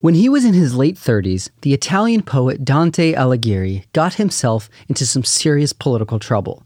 When 0.00 0.14
he 0.14 0.28
was 0.28 0.44
in 0.44 0.52
his 0.52 0.74
late 0.74 0.96
30s, 0.96 1.48
the 1.62 1.72
Italian 1.72 2.22
poet 2.22 2.66
Dante 2.66 3.14
Alighieri 3.14 3.86
got 3.94 4.14
himself 4.14 4.68
into 4.88 5.06
some 5.06 5.24
serious 5.24 5.72
political 5.72 6.18
trouble 6.18 6.64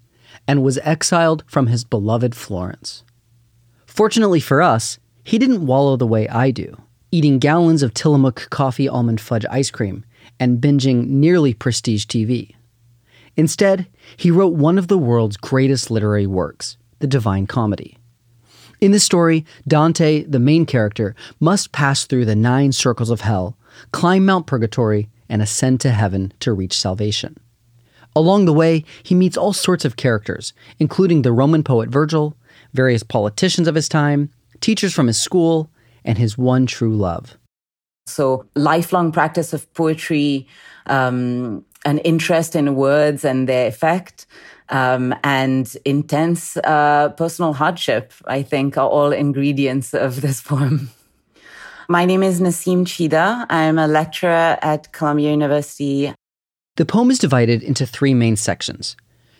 and 0.48 0.64
was 0.64 0.78
exiled 0.78 1.44
from 1.46 1.68
his 1.68 1.84
beloved 1.84 2.34
Florence. 2.34 3.04
Fortunately 3.86 4.40
for 4.40 4.60
us, 4.60 4.98
he 5.22 5.38
didn't 5.38 5.64
wallow 5.64 5.96
the 5.96 6.08
way 6.08 6.28
I 6.28 6.50
do, 6.50 6.76
eating 7.12 7.38
gallons 7.38 7.84
of 7.84 7.94
Tillamook 7.94 8.48
coffee 8.50 8.88
almond 8.88 9.20
fudge 9.20 9.46
ice 9.48 9.70
cream 9.70 10.04
and 10.40 10.60
binging 10.60 11.06
nearly 11.06 11.54
prestige 11.54 12.06
TV. 12.06 12.56
Instead, 13.36 13.86
he 14.16 14.32
wrote 14.32 14.54
one 14.54 14.76
of 14.76 14.88
the 14.88 14.98
world's 14.98 15.36
greatest 15.36 15.88
literary 15.88 16.26
works, 16.26 16.78
the 16.98 17.06
Divine 17.06 17.46
Comedy. 17.46 17.96
In 18.80 18.92
the 18.92 19.00
story, 19.00 19.44
Dante, 19.68 20.22
the 20.24 20.38
main 20.38 20.64
character, 20.64 21.14
must 21.38 21.72
pass 21.72 22.06
through 22.06 22.24
the 22.24 22.34
nine 22.34 22.72
circles 22.72 23.10
of 23.10 23.20
hell, 23.20 23.56
climb 23.92 24.24
Mount 24.24 24.46
Purgatory, 24.46 25.10
and 25.28 25.42
ascend 25.42 25.80
to 25.82 25.90
heaven 25.90 26.32
to 26.40 26.52
reach 26.52 26.78
salvation. 26.78 27.36
Along 28.16 28.46
the 28.46 28.54
way, 28.54 28.84
he 29.02 29.14
meets 29.14 29.36
all 29.36 29.52
sorts 29.52 29.84
of 29.84 29.96
characters, 29.96 30.52
including 30.78 31.22
the 31.22 31.32
Roman 31.32 31.62
poet 31.62 31.90
Virgil, 31.90 32.36
various 32.72 33.02
politicians 33.02 33.68
of 33.68 33.74
his 33.74 33.88
time, 33.88 34.30
teachers 34.60 34.94
from 34.94 35.06
his 35.06 35.18
school, 35.18 35.70
and 36.04 36.16
his 36.16 36.38
one 36.38 36.66
true 36.66 36.96
love. 36.96 37.36
So, 38.06 38.46
lifelong 38.56 39.12
practice 39.12 39.52
of 39.52 39.72
poetry, 39.74 40.48
um, 40.86 41.64
an 41.84 41.98
interest 41.98 42.56
in 42.56 42.74
words 42.74 43.24
and 43.24 43.48
their 43.48 43.68
effect, 43.68 44.26
um, 44.70 45.14
and 45.22 45.76
intense 45.84 46.56
uh, 46.58 47.10
personal 47.16 47.52
hardship, 47.52 48.12
I 48.26 48.42
think, 48.42 48.76
are 48.76 48.88
all 48.88 49.12
ingredients 49.12 49.94
of 49.94 50.20
this 50.20 50.40
poem. 50.50 50.90
My 51.88 52.04
name 52.04 52.22
is 52.22 52.40
Nasim 52.40 52.84
Chida. 52.84 53.46
I'm 53.50 53.78
a 53.78 53.88
lecturer 53.88 54.56
at 54.62 54.92
Columbia 54.92 55.30
University. 55.32 56.14
The 56.76 56.86
poem 56.86 57.10
is 57.10 57.18
divided 57.18 57.62
into 57.62 57.84
three 57.84 58.14
main 58.14 58.36
sections. 58.36 58.96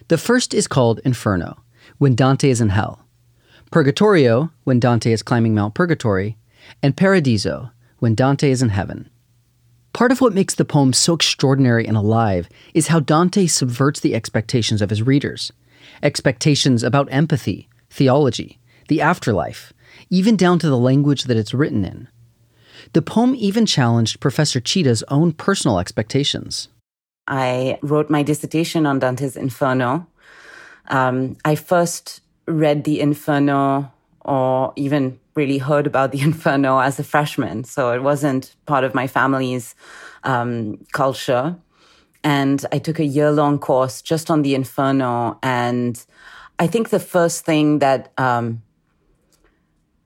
The 0.08 0.18
first 0.18 0.52
is 0.52 0.66
called 0.66 1.00
Inferno, 1.04 1.62
when 1.98 2.16
Dante 2.16 2.50
is 2.50 2.60
in 2.60 2.70
hell, 2.70 3.06
Purgatorio, 3.70 4.50
when 4.64 4.80
Dante 4.80 5.12
is 5.12 5.22
climbing 5.22 5.54
Mount 5.54 5.74
Purgatory, 5.74 6.36
and 6.82 6.96
Paradiso, 6.96 7.70
when 8.00 8.16
Dante 8.16 8.50
is 8.50 8.62
in 8.62 8.70
heaven. 8.70 9.08
Part 9.92 10.12
of 10.12 10.20
what 10.20 10.34
makes 10.34 10.55
the 10.55 10.64
poem 10.64 10.92
so 10.92 11.14
extraordinary 11.14 11.86
and 11.86 11.96
alive 11.96 12.48
is 12.74 12.88
how 12.88 13.00
Dante 13.00 13.46
subverts 13.46 14.00
the 14.00 14.14
expectations 14.14 14.80
of 14.80 14.91
his 14.91 15.02
readers. 15.02 15.52
Expectations 16.02 16.82
about 16.82 17.08
empathy, 17.10 17.69
theology, 17.91 18.58
the 18.88 19.00
afterlife, 19.00 19.72
even 20.08 20.36
down 20.36 20.58
to 20.60 20.69
the 20.69 20.78
language 20.78 21.24
that 21.24 21.36
it's 21.36 21.55
written 21.55 21.84
in. 21.84 22.08
The 22.92 23.02
poem 23.02 23.34
even 23.36 23.66
challenged 23.66 24.20
Professor 24.20 24.60
Chida's 24.60 25.02
own 25.08 25.32
personal 25.32 25.78
expectations. 25.78 26.69
I 27.27 27.78
wrote 27.82 28.10
my 28.10 28.22
dissertation 28.22 28.86
on 28.86 28.98
Dante's 28.98 29.36
Inferno. 29.36 30.06
Um, 30.88 31.36
I 31.44 31.54
first 31.54 32.20
read 32.47 32.84
the 32.84 33.00
Inferno 33.00 33.92
or 34.22 34.72
even 34.76 35.19
really 35.40 35.58
heard 35.58 35.86
about 35.86 36.12
the 36.12 36.20
Inferno 36.28 36.78
as 36.78 36.98
a 36.98 37.04
freshman. 37.04 37.64
So 37.64 37.92
it 37.96 38.02
wasn't 38.02 38.54
part 38.66 38.84
of 38.84 38.94
my 38.94 39.06
family's 39.06 39.74
um, 40.24 40.78
culture. 40.92 41.56
And 42.22 42.58
I 42.70 42.78
took 42.78 42.98
a 42.98 43.04
year 43.16 43.30
long 43.32 43.58
course 43.58 44.02
just 44.02 44.30
on 44.30 44.42
the 44.42 44.54
Inferno. 44.54 45.38
And 45.42 45.94
I 46.58 46.66
think 46.66 46.90
the 46.90 47.00
first 47.00 47.44
thing 47.44 47.78
that 47.78 48.12
um, 48.18 48.62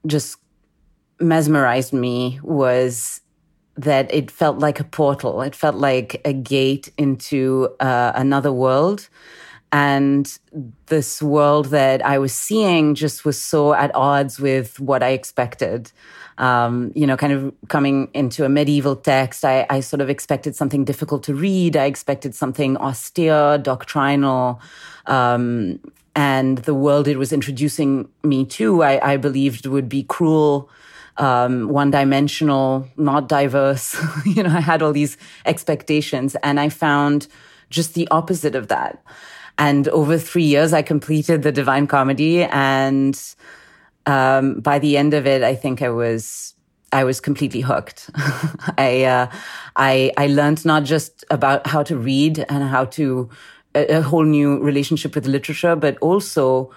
just 0.06 0.38
mesmerized 1.18 1.92
me 1.92 2.38
was 2.42 3.20
that 3.76 4.12
it 4.14 4.30
felt 4.30 4.58
like 4.58 4.78
a 4.78 4.84
portal. 4.84 5.42
It 5.42 5.56
felt 5.56 5.74
like 5.74 6.20
a 6.24 6.32
gate 6.32 6.92
into 6.96 7.68
uh, 7.80 8.12
another 8.14 8.52
world 8.52 9.08
and 9.74 10.38
this 10.86 11.20
world 11.20 11.66
that 11.66 12.00
I 12.06 12.16
was 12.18 12.32
seeing 12.32 12.94
just 12.94 13.24
was 13.24 13.36
so 13.36 13.74
at 13.74 13.92
odds 13.92 14.38
with 14.38 14.78
what 14.78 15.02
I 15.02 15.08
expected. 15.08 15.90
Um, 16.38 16.92
you 16.94 17.08
know, 17.08 17.16
kind 17.16 17.32
of 17.32 17.52
coming 17.66 18.08
into 18.14 18.44
a 18.44 18.48
medieval 18.48 18.94
text, 18.94 19.44
I, 19.44 19.66
I, 19.68 19.80
sort 19.80 20.00
of 20.00 20.08
expected 20.08 20.54
something 20.54 20.84
difficult 20.84 21.24
to 21.24 21.34
read. 21.34 21.76
I 21.76 21.86
expected 21.86 22.36
something 22.36 22.76
austere, 22.76 23.58
doctrinal. 23.58 24.60
Um, 25.06 25.80
and 26.14 26.58
the 26.58 26.74
world 26.74 27.08
it 27.08 27.18
was 27.18 27.32
introducing 27.32 28.08
me 28.22 28.44
to, 28.44 28.84
I, 28.84 29.14
I 29.14 29.16
believed 29.16 29.66
would 29.66 29.88
be 29.88 30.04
cruel, 30.04 30.70
um, 31.16 31.68
one 31.68 31.90
dimensional, 31.90 32.88
not 32.96 33.28
diverse. 33.28 33.96
you 34.24 34.44
know, 34.44 34.50
I 34.50 34.60
had 34.60 34.82
all 34.82 34.92
these 34.92 35.16
expectations 35.46 36.36
and 36.44 36.60
I 36.60 36.68
found 36.68 37.26
just 37.70 37.94
the 37.94 38.06
opposite 38.12 38.54
of 38.54 38.68
that. 38.68 39.02
And 39.58 39.88
over 39.88 40.18
three 40.18 40.44
years, 40.44 40.72
I 40.72 40.82
completed 40.82 41.42
the 41.42 41.52
Divine 41.52 41.86
Comedy. 41.86 42.42
And 42.44 43.20
um, 44.06 44.60
by 44.60 44.78
the 44.78 44.96
end 44.96 45.14
of 45.14 45.26
it, 45.26 45.42
I 45.42 45.54
think 45.54 45.82
I 45.82 45.90
was 45.90 46.54
I 46.92 47.02
was 47.02 47.20
completely 47.20 47.60
hooked. 47.60 48.10
I 48.78 49.04
uh, 49.04 49.26
I 49.76 50.12
I 50.16 50.26
learned 50.28 50.64
not 50.64 50.84
just 50.84 51.24
about 51.30 51.66
how 51.66 51.82
to 51.84 51.96
read 51.96 52.44
and 52.48 52.64
how 52.64 52.84
to 52.96 53.28
a, 53.74 53.98
a 53.98 54.02
whole 54.02 54.24
new 54.24 54.58
relationship 54.62 55.14
with 55.14 55.26
literature, 55.26 55.76
but 55.76 55.98
also 55.98 56.70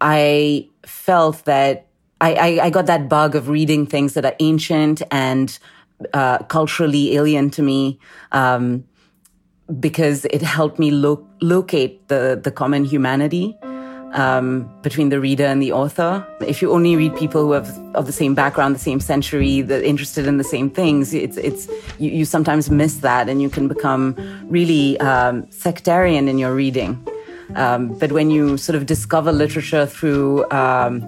I 0.00 0.68
felt 0.84 1.44
that 1.44 1.86
I, 2.20 2.34
I, 2.34 2.64
I 2.66 2.70
got 2.70 2.86
that 2.86 3.08
bug 3.08 3.34
of 3.34 3.48
reading 3.48 3.86
things 3.86 4.14
that 4.14 4.24
are 4.24 4.36
ancient 4.40 5.02
and 5.10 5.56
uh, 6.12 6.38
culturally 6.38 7.16
alien 7.16 7.50
to 7.50 7.62
me. 7.62 7.98
Um, 8.32 8.84
because 9.80 10.24
it 10.26 10.42
helped 10.42 10.78
me 10.78 10.90
lo- 10.90 11.26
locate 11.40 12.08
the, 12.08 12.40
the 12.42 12.50
common 12.50 12.84
humanity 12.84 13.56
um, 14.14 14.70
between 14.82 15.08
the 15.08 15.20
reader 15.20 15.44
and 15.44 15.60
the 15.60 15.72
author. 15.72 16.26
If 16.40 16.62
you 16.62 16.72
only 16.72 16.96
read 16.96 17.14
people 17.16 17.42
who 17.42 17.52
have 17.52 17.68
of 17.94 18.06
the 18.06 18.12
same 18.12 18.34
background, 18.34 18.74
the 18.74 18.80
same 18.80 19.00
century, 19.00 19.60
that 19.62 19.82
interested 19.82 20.26
in 20.26 20.38
the 20.38 20.44
same 20.44 20.70
things, 20.70 21.12
it's 21.12 21.36
it's 21.36 21.68
you, 21.98 22.10
you 22.10 22.24
sometimes 22.24 22.70
miss 22.70 22.98
that, 22.98 23.28
and 23.28 23.42
you 23.42 23.50
can 23.50 23.68
become 23.68 24.14
really 24.48 24.98
um, 25.00 25.50
sectarian 25.50 26.28
in 26.28 26.38
your 26.38 26.54
reading. 26.54 27.04
Um, 27.56 27.88
but 27.98 28.12
when 28.12 28.30
you 28.30 28.56
sort 28.56 28.76
of 28.76 28.86
discover 28.86 29.30
literature 29.30 29.86
through 29.86 30.50
um, 30.50 31.02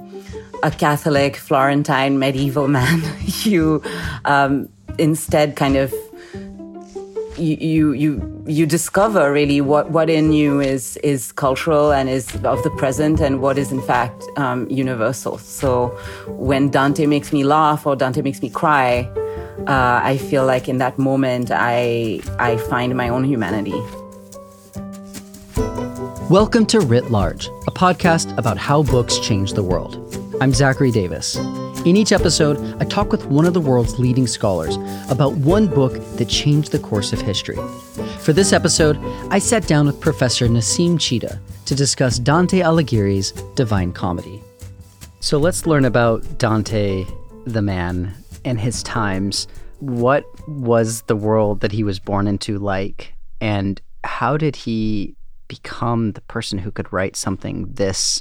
a 0.62 0.70
Catholic 0.70 1.36
Florentine 1.36 2.18
medieval 2.18 2.68
man, 2.78 3.02
you 3.44 3.82
um, 4.24 4.68
instead 4.98 5.56
kind 5.56 5.76
of 5.76 5.94
you 7.38 7.92
you 7.92 8.44
you 8.46 8.66
discover 8.66 9.32
really 9.32 9.60
what 9.60 9.90
what 9.90 10.08
in 10.08 10.32
you 10.32 10.60
is 10.60 10.96
is 10.98 11.32
cultural 11.32 11.92
and 11.92 12.08
is 12.08 12.34
of 12.44 12.62
the 12.62 12.70
present 12.76 13.20
and 13.20 13.40
what 13.40 13.58
is 13.58 13.72
in 13.72 13.82
fact 13.82 14.24
um, 14.36 14.68
universal. 14.70 15.38
So 15.38 15.88
when 16.28 16.70
Dante 16.70 17.06
makes 17.06 17.32
me 17.32 17.44
laugh 17.44 17.86
or 17.86 17.96
Dante 17.96 18.22
makes 18.22 18.40
me 18.40 18.48
cry, 18.48 19.08
uh, 19.66 20.00
I 20.02 20.18
feel 20.18 20.46
like 20.46 20.68
in 20.68 20.78
that 20.78 20.98
moment 20.98 21.50
I 21.50 22.20
I 22.38 22.56
find 22.56 22.96
my 22.96 23.08
own 23.08 23.24
humanity. 23.24 23.80
Welcome 26.30 26.66
to 26.66 26.80
Writ 26.80 27.10
Large, 27.10 27.48
a 27.66 27.70
podcast 27.70 28.36
about 28.38 28.56
how 28.58 28.82
books 28.82 29.18
change 29.18 29.52
the 29.52 29.62
world. 29.62 29.94
I'm 30.40 30.52
Zachary 30.52 30.90
Davis. 30.90 31.38
In 31.86 31.96
each 31.96 32.10
episode, 32.10 32.58
I 32.80 32.84
talk 32.84 33.12
with 33.12 33.26
one 33.26 33.44
of 33.44 33.54
the 33.54 33.60
world's 33.60 33.96
leading 34.00 34.26
scholars 34.26 34.76
about 35.08 35.34
one 35.34 35.68
book 35.68 35.92
that 36.16 36.28
changed 36.28 36.72
the 36.72 36.80
course 36.80 37.12
of 37.12 37.20
history. 37.20 37.54
For 38.18 38.32
this 38.32 38.52
episode, 38.52 38.98
I 39.30 39.38
sat 39.38 39.68
down 39.68 39.86
with 39.86 40.00
Professor 40.00 40.48
Nasim 40.48 40.96
Chida 40.96 41.38
to 41.64 41.74
discuss 41.76 42.18
Dante 42.18 42.58
Alighieri's 42.58 43.30
Divine 43.54 43.92
Comedy. 43.92 44.42
So 45.20 45.38
let's 45.38 45.64
learn 45.64 45.84
about 45.84 46.38
Dante, 46.38 47.06
the 47.44 47.62
man, 47.62 48.12
and 48.44 48.58
his 48.58 48.82
times. 48.82 49.46
What 49.78 50.24
was 50.48 51.02
the 51.02 51.14
world 51.14 51.60
that 51.60 51.70
he 51.70 51.84
was 51.84 52.00
born 52.00 52.26
into 52.26 52.58
like, 52.58 53.14
and 53.40 53.80
how 54.02 54.36
did 54.36 54.56
he 54.56 55.14
become 55.46 56.14
the 56.14 56.20
person 56.22 56.58
who 56.58 56.72
could 56.72 56.92
write 56.92 57.14
something 57.14 57.72
this 57.74 58.20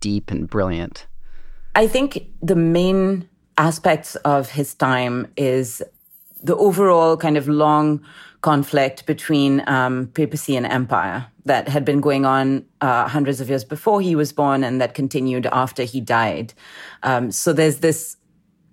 deep 0.00 0.30
and 0.30 0.48
brilliant? 0.48 1.06
I 1.74 1.86
think 1.86 2.28
the 2.42 2.56
main 2.56 3.28
aspects 3.58 4.16
of 4.16 4.50
his 4.50 4.74
time 4.74 5.32
is 5.36 5.82
the 6.42 6.56
overall 6.56 7.16
kind 7.16 7.36
of 7.36 7.48
long 7.48 8.04
conflict 8.42 9.06
between 9.06 9.66
um, 9.66 10.08
papacy 10.08 10.54
and 10.56 10.66
empire 10.66 11.26
that 11.46 11.68
had 11.68 11.84
been 11.84 12.00
going 12.00 12.24
on 12.24 12.64
uh, 12.80 13.08
hundreds 13.08 13.40
of 13.40 13.48
years 13.48 13.64
before 13.64 14.00
he 14.00 14.14
was 14.14 14.32
born 14.32 14.62
and 14.62 14.80
that 14.80 14.94
continued 14.94 15.46
after 15.46 15.82
he 15.82 16.00
died. 16.00 16.52
Um, 17.02 17.30
so 17.30 17.52
there's 17.52 17.78
this 17.78 18.16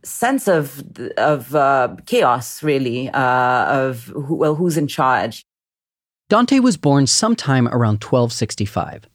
sense 0.03 0.47
of 0.47 0.83
of 1.17 1.55
uh, 1.55 1.95
chaos, 2.05 2.63
really, 2.63 3.09
uh, 3.09 3.65
of 3.65 4.05
who, 4.05 4.35
well, 4.35 4.55
who's 4.55 4.77
in 4.77 4.87
charge. 4.87 5.43
Dante 6.29 6.59
was 6.59 6.77
born 6.77 7.07
sometime 7.07 7.67
around 7.67 8.03
1265, 8.03 9.07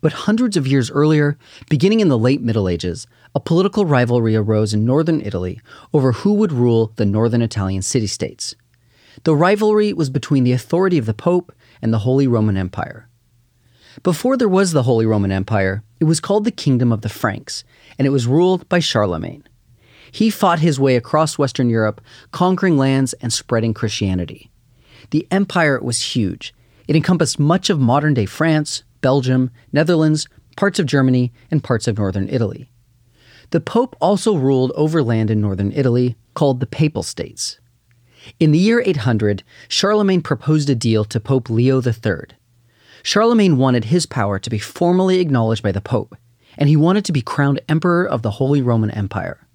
but 0.00 0.12
hundreds 0.12 0.56
of 0.56 0.66
years 0.66 0.90
earlier, 0.90 1.38
beginning 1.68 2.00
in 2.00 2.08
the 2.08 2.18
late 2.18 2.42
Middle 2.42 2.68
Ages, 2.68 3.06
a 3.34 3.40
political 3.40 3.84
rivalry 3.84 4.36
arose 4.36 4.72
in 4.72 4.84
northern 4.84 5.20
Italy 5.20 5.60
over 5.92 6.12
who 6.12 6.34
would 6.34 6.52
rule 6.52 6.92
the 6.96 7.04
northern 7.04 7.42
Italian 7.42 7.82
city 7.82 8.06
states. 8.06 8.54
The 9.24 9.34
rivalry 9.34 9.92
was 9.92 10.10
between 10.10 10.44
the 10.44 10.52
authority 10.52 10.98
of 10.98 11.06
the 11.06 11.14
Pope 11.14 11.52
and 11.80 11.92
the 11.92 12.00
Holy 12.00 12.26
Roman 12.26 12.56
Empire. 12.56 13.08
Before 14.02 14.36
there 14.36 14.48
was 14.48 14.72
the 14.72 14.82
Holy 14.82 15.06
Roman 15.06 15.30
Empire, 15.30 15.84
it 16.00 16.04
was 16.04 16.20
called 16.20 16.44
the 16.44 16.50
Kingdom 16.50 16.92
of 16.92 17.02
the 17.02 17.08
Franks, 17.08 17.62
and 17.98 18.06
it 18.06 18.10
was 18.10 18.26
ruled 18.26 18.68
by 18.68 18.80
Charlemagne. 18.80 19.44
He 20.10 20.30
fought 20.30 20.58
his 20.60 20.80
way 20.80 20.96
across 20.96 21.38
Western 21.38 21.68
Europe, 21.68 22.00
conquering 22.30 22.76
lands 22.76 23.14
and 23.14 23.32
spreading 23.32 23.74
Christianity. 23.74 24.50
The 25.10 25.26
empire 25.30 25.80
was 25.80 26.14
huge. 26.14 26.54
It 26.86 26.96
encompassed 26.96 27.38
much 27.38 27.70
of 27.70 27.80
modern 27.80 28.14
day 28.14 28.26
France, 28.26 28.84
Belgium, 29.04 29.50
Netherlands, 29.70 30.26
parts 30.56 30.78
of 30.78 30.86
Germany, 30.86 31.30
and 31.50 31.62
parts 31.62 31.86
of 31.86 31.98
northern 31.98 32.26
Italy. 32.26 32.70
The 33.50 33.60
Pope 33.60 33.94
also 34.00 34.34
ruled 34.34 34.72
over 34.76 35.02
land 35.02 35.30
in 35.30 35.42
northern 35.42 35.72
Italy 35.72 36.16
called 36.32 36.58
the 36.58 36.66
Papal 36.66 37.02
States. 37.02 37.60
In 38.40 38.50
the 38.50 38.58
year 38.58 38.82
800, 38.82 39.42
Charlemagne 39.68 40.22
proposed 40.22 40.70
a 40.70 40.74
deal 40.74 41.04
to 41.04 41.20
Pope 41.20 41.50
Leo 41.50 41.82
III. 41.82 42.34
Charlemagne 43.02 43.58
wanted 43.58 43.84
his 43.84 44.06
power 44.06 44.38
to 44.38 44.48
be 44.48 44.58
formally 44.58 45.20
acknowledged 45.20 45.62
by 45.62 45.72
the 45.72 45.82
Pope, 45.82 46.16
and 46.56 46.70
he 46.70 46.74
wanted 46.74 47.04
to 47.04 47.12
be 47.12 47.20
crowned 47.20 47.60
Emperor 47.68 48.06
of 48.08 48.22
the 48.22 48.30
Holy 48.40 48.62
Roman 48.62 48.90
Empire. 48.90 49.46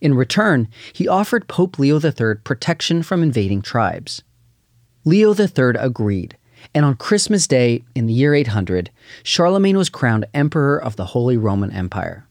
In 0.00 0.14
return, 0.14 0.68
he 0.94 1.06
offered 1.06 1.48
Pope 1.48 1.78
Leo 1.78 2.00
III 2.00 2.36
protection 2.44 3.02
from 3.02 3.22
invading 3.22 3.60
tribes. 3.60 4.22
Leo 5.04 5.34
III 5.34 5.74
agreed, 5.78 6.38
and 6.74 6.84
on 6.84 6.96
Christmas 6.96 7.46
Day 7.46 7.84
in 7.94 8.06
the 8.06 8.12
year 8.12 8.34
800, 8.34 8.90
Charlemagne 9.22 9.76
was 9.76 9.88
crowned 9.88 10.26
Emperor 10.34 10.82
of 10.82 10.96
the 10.96 11.06
Holy 11.06 11.36
Roman 11.36 11.70
Empire. 11.70 12.26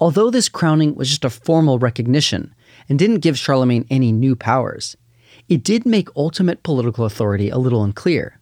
Although 0.00 0.30
this 0.30 0.48
crowning 0.48 0.94
was 0.94 1.08
just 1.08 1.24
a 1.24 1.30
formal 1.30 1.78
recognition 1.78 2.54
and 2.88 2.98
didn't 2.98 3.20
give 3.20 3.38
Charlemagne 3.38 3.86
any 3.90 4.12
new 4.12 4.34
powers, 4.34 4.96
it 5.48 5.62
did 5.62 5.84
make 5.84 6.08
ultimate 6.16 6.62
political 6.62 7.04
authority 7.04 7.50
a 7.50 7.58
little 7.58 7.84
unclear. 7.84 8.38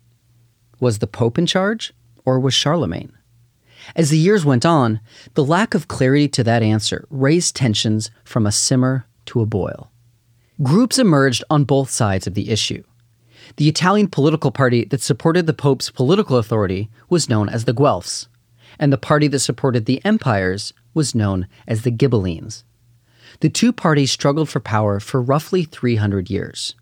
Was 0.81 0.99
the 0.99 1.07
Pope 1.07 1.39
in 1.39 1.47
charge, 1.47 1.93
or 2.25 2.39
was 2.39 2.55
Charlemagne? 2.55 3.13
As 3.97 4.11
the 4.11 4.19
years 4.19 4.45
went 4.45 4.67
on, 4.67 5.01
the 5.35 5.45
lack 5.45 5.75
of 5.75 5.89
clarity 5.89 6.29
to 6.29 6.45
that 6.45 6.63
answer 6.63 7.07
raised 7.11 7.57
tensions 7.57 8.11
from 8.25 8.47
a 8.47 8.53
simmer 8.53 9.07
to 9.27 9.41
a 9.41 9.47
boil. 9.47 9.91
Groups 10.63 10.99
emerged 10.99 11.45
on 11.51 11.65
both 11.65 11.91
sides 11.91 12.27
of 12.27 12.35
the 12.35 12.51
issue. 12.51 12.83
The 13.57 13.69
Italian 13.69 14.09
political 14.09 14.51
party 14.51 14.85
that 14.87 15.01
supported 15.01 15.47
the 15.47 15.53
Pope's 15.53 15.91
political 15.91 16.37
authority 16.37 16.91
was 17.09 17.29
known 17.29 17.49
as 17.49 17.65
the 17.65 17.75
Guelphs, 17.75 18.29
and 18.79 18.93
the 18.93 18.99
party 18.99 19.29
that 19.29 19.41
supported 19.41 19.87
the 19.87 20.05
empires 20.05 20.73
was 20.95 21.15
known 21.15 21.47
as 21.67 21.83
the 21.83 21.91
Ghibellines. 21.91 22.65
The 23.41 23.49
two 23.49 23.73
parties 23.73 24.11
struggled 24.11 24.49
for 24.49 24.61
power 24.61 25.01
for 25.01 25.23
roughly 25.23 25.65
300 25.65 26.31
years. 26.31 26.75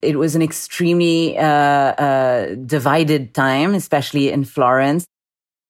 It 0.00 0.18
was 0.18 0.34
an 0.34 0.42
extremely 0.42 1.38
uh, 1.38 1.44
uh, 1.44 2.54
divided 2.54 3.34
time, 3.34 3.74
especially 3.74 4.32
in 4.32 4.44
Florence. 4.44 5.06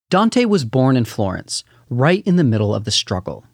Dante 0.08 0.46
was 0.46 0.64
born 0.64 0.96
in 0.96 1.04
Florence, 1.04 1.64
right 1.90 2.26
in 2.26 2.36
the 2.36 2.44
middle 2.44 2.74
of 2.74 2.84
the 2.84 2.90
struggle. 2.90 3.44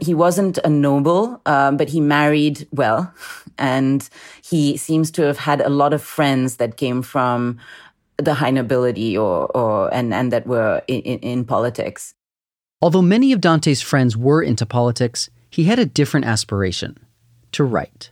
He 0.00 0.14
wasn't 0.14 0.58
a 0.58 0.68
noble, 0.68 1.40
um, 1.46 1.76
but 1.76 1.88
he 1.88 2.00
married 2.00 2.66
well, 2.72 3.12
and 3.60 4.08
he 4.42 4.76
seems 4.76 5.10
to 5.12 5.22
have 5.22 5.38
had 5.38 5.60
a 5.60 5.68
lot 5.68 5.92
of 5.92 6.02
friends 6.02 6.56
that 6.56 6.76
came 6.76 7.02
from 7.02 7.58
the 8.16 8.34
high 8.34 8.50
nobility 8.50 9.16
or, 9.16 9.46
or 9.56 9.92
and, 9.94 10.12
and 10.12 10.32
that 10.32 10.46
were 10.46 10.82
in, 10.88 11.00
in, 11.02 11.18
in 11.20 11.44
politics. 11.44 12.14
Although 12.82 13.02
many 13.02 13.32
of 13.32 13.40
Dante's 13.40 13.82
friends 13.82 14.16
were 14.16 14.42
into 14.42 14.66
politics, 14.66 15.30
he 15.50 15.64
had 15.64 15.78
a 15.78 15.86
different 15.86 16.26
aspiration 16.26 16.98
to 17.52 17.64
write 17.64 18.10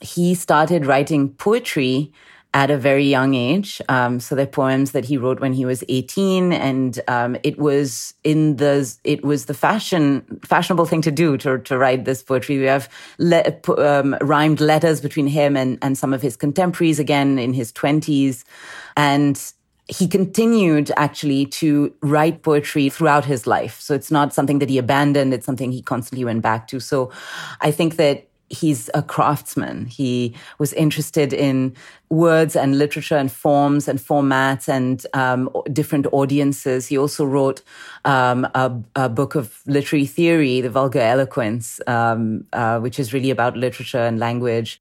he 0.00 0.34
started 0.34 0.86
writing 0.86 1.30
poetry 1.30 2.12
at 2.58 2.72
a 2.72 2.76
very 2.76 3.04
young 3.04 3.34
age. 3.34 3.80
Um, 3.88 4.18
so 4.18 4.34
they're 4.34 4.44
poems 4.44 4.90
that 4.90 5.04
he 5.04 5.16
wrote 5.16 5.38
when 5.38 5.52
he 5.52 5.64
was 5.64 5.84
18. 5.88 6.52
And 6.52 6.98
um, 7.06 7.36
it 7.44 7.56
was 7.56 8.14
in 8.24 8.56
the, 8.56 8.96
it 9.04 9.24
was 9.24 9.44
the 9.44 9.54
fashion, 9.54 10.40
fashionable 10.44 10.84
thing 10.84 11.00
to 11.02 11.12
do 11.12 11.36
to, 11.36 11.58
to 11.58 11.78
write 11.78 12.04
this 12.04 12.20
poetry. 12.20 12.58
We 12.58 12.64
have 12.64 12.88
le- 13.18 13.44
um, 13.78 14.16
rhymed 14.20 14.60
letters 14.60 15.00
between 15.00 15.28
him 15.28 15.56
and, 15.56 15.78
and 15.82 15.96
some 15.96 16.12
of 16.12 16.20
his 16.20 16.36
contemporaries 16.36 16.98
again 16.98 17.38
in 17.38 17.52
his 17.52 17.72
20s. 17.72 18.42
And 18.96 19.40
he 19.86 20.08
continued 20.08 20.90
actually 20.96 21.46
to 21.46 21.94
write 22.02 22.42
poetry 22.42 22.88
throughout 22.88 23.24
his 23.24 23.46
life. 23.46 23.78
So 23.80 23.94
it's 23.94 24.10
not 24.10 24.34
something 24.34 24.58
that 24.58 24.68
he 24.68 24.78
abandoned. 24.78 25.32
It's 25.32 25.46
something 25.46 25.70
he 25.70 25.80
constantly 25.80 26.24
went 26.24 26.42
back 26.42 26.66
to. 26.68 26.80
So 26.80 27.12
I 27.60 27.70
think 27.70 27.96
that 27.96 28.27
he's 28.50 28.90
a 28.94 29.02
craftsman. 29.02 29.86
He 29.86 30.34
was 30.58 30.72
interested 30.72 31.32
in 31.32 31.74
words 32.10 32.56
and 32.56 32.78
literature 32.78 33.16
and 33.16 33.30
forms 33.30 33.88
and 33.88 33.98
formats 33.98 34.68
and 34.68 35.04
um, 35.14 35.50
different 35.72 36.06
audiences. 36.12 36.86
He 36.86 36.96
also 36.96 37.24
wrote 37.24 37.62
um, 38.04 38.44
a, 38.54 38.72
a, 38.96 39.08
book 39.08 39.34
of 39.34 39.60
literary 39.66 40.06
theory, 40.06 40.60
The 40.60 40.70
Vulgar 40.70 41.00
Eloquence, 41.00 41.80
um, 41.86 42.46
uh, 42.52 42.78
which 42.80 42.98
is 42.98 43.12
really 43.12 43.30
about 43.30 43.56
literature 43.56 43.98
and 43.98 44.18
language. 44.18 44.80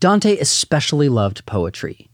Dante 0.00 0.38
especially 0.38 1.08
loved 1.08 1.44
poetry. 1.46 2.08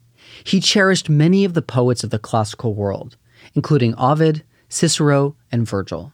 He 0.44 0.60
cherished 0.60 1.08
many 1.08 1.44
of 1.44 1.54
the 1.54 1.62
poets 1.62 2.04
of 2.04 2.10
the 2.10 2.18
classical 2.18 2.74
world, 2.74 3.16
including 3.54 3.94
Ovid, 3.96 4.44
Cicero, 4.68 5.36
and 5.50 5.66
Virgil. 5.66 6.12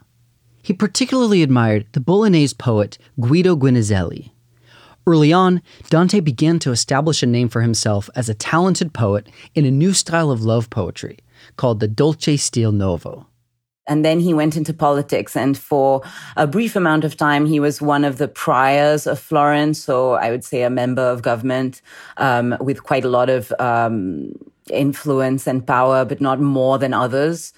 He 0.62 0.72
particularly 0.72 1.42
admired 1.42 1.86
the 1.92 2.00
Bolognese 2.00 2.56
poet 2.58 2.98
Guido 3.20 3.54
Guinizelli, 3.54 4.32
Early 5.08 5.32
on, 5.32 5.62
Dante 5.88 6.18
began 6.18 6.58
to 6.58 6.72
establish 6.72 7.22
a 7.22 7.26
name 7.26 7.48
for 7.48 7.60
himself 7.60 8.10
as 8.16 8.28
a 8.28 8.34
talented 8.34 8.92
poet 8.92 9.28
in 9.54 9.64
a 9.64 9.70
new 9.70 9.92
style 9.92 10.32
of 10.32 10.42
love 10.42 10.68
poetry 10.68 11.18
called 11.56 11.78
the 11.78 11.86
Dolce 11.86 12.36
Stile 12.36 12.72
Nuovo. 12.72 13.26
And 13.86 14.04
then 14.04 14.18
he 14.18 14.34
went 14.34 14.56
into 14.56 14.74
politics. 14.74 15.36
And 15.36 15.56
for 15.56 16.02
a 16.36 16.48
brief 16.48 16.74
amount 16.74 17.04
of 17.04 17.16
time, 17.16 17.46
he 17.46 17.60
was 17.60 17.80
one 17.80 18.04
of 18.04 18.18
the 18.18 18.26
priors 18.26 19.06
of 19.06 19.20
Florence. 19.20 19.78
So 19.78 20.14
I 20.14 20.32
would 20.32 20.42
say 20.42 20.64
a 20.64 20.70
member 20.70 21.02
of 21.02 21.22
government 21.22 21.82
um, 22.16 22.56
with 22.60 22.82
quite 22.82 23.04
a 23.04 23.08
lot 23.08 23.30
of 23.30 23.52
um, 23.60 24.32
influence 24.72 25.46
and 25.46 25.64
power, 25.64 26.04
but 26.04 26.20
not 26.20 26.40
more 26.40 26.78
than 26.78 26.92
others. 26.92 27.52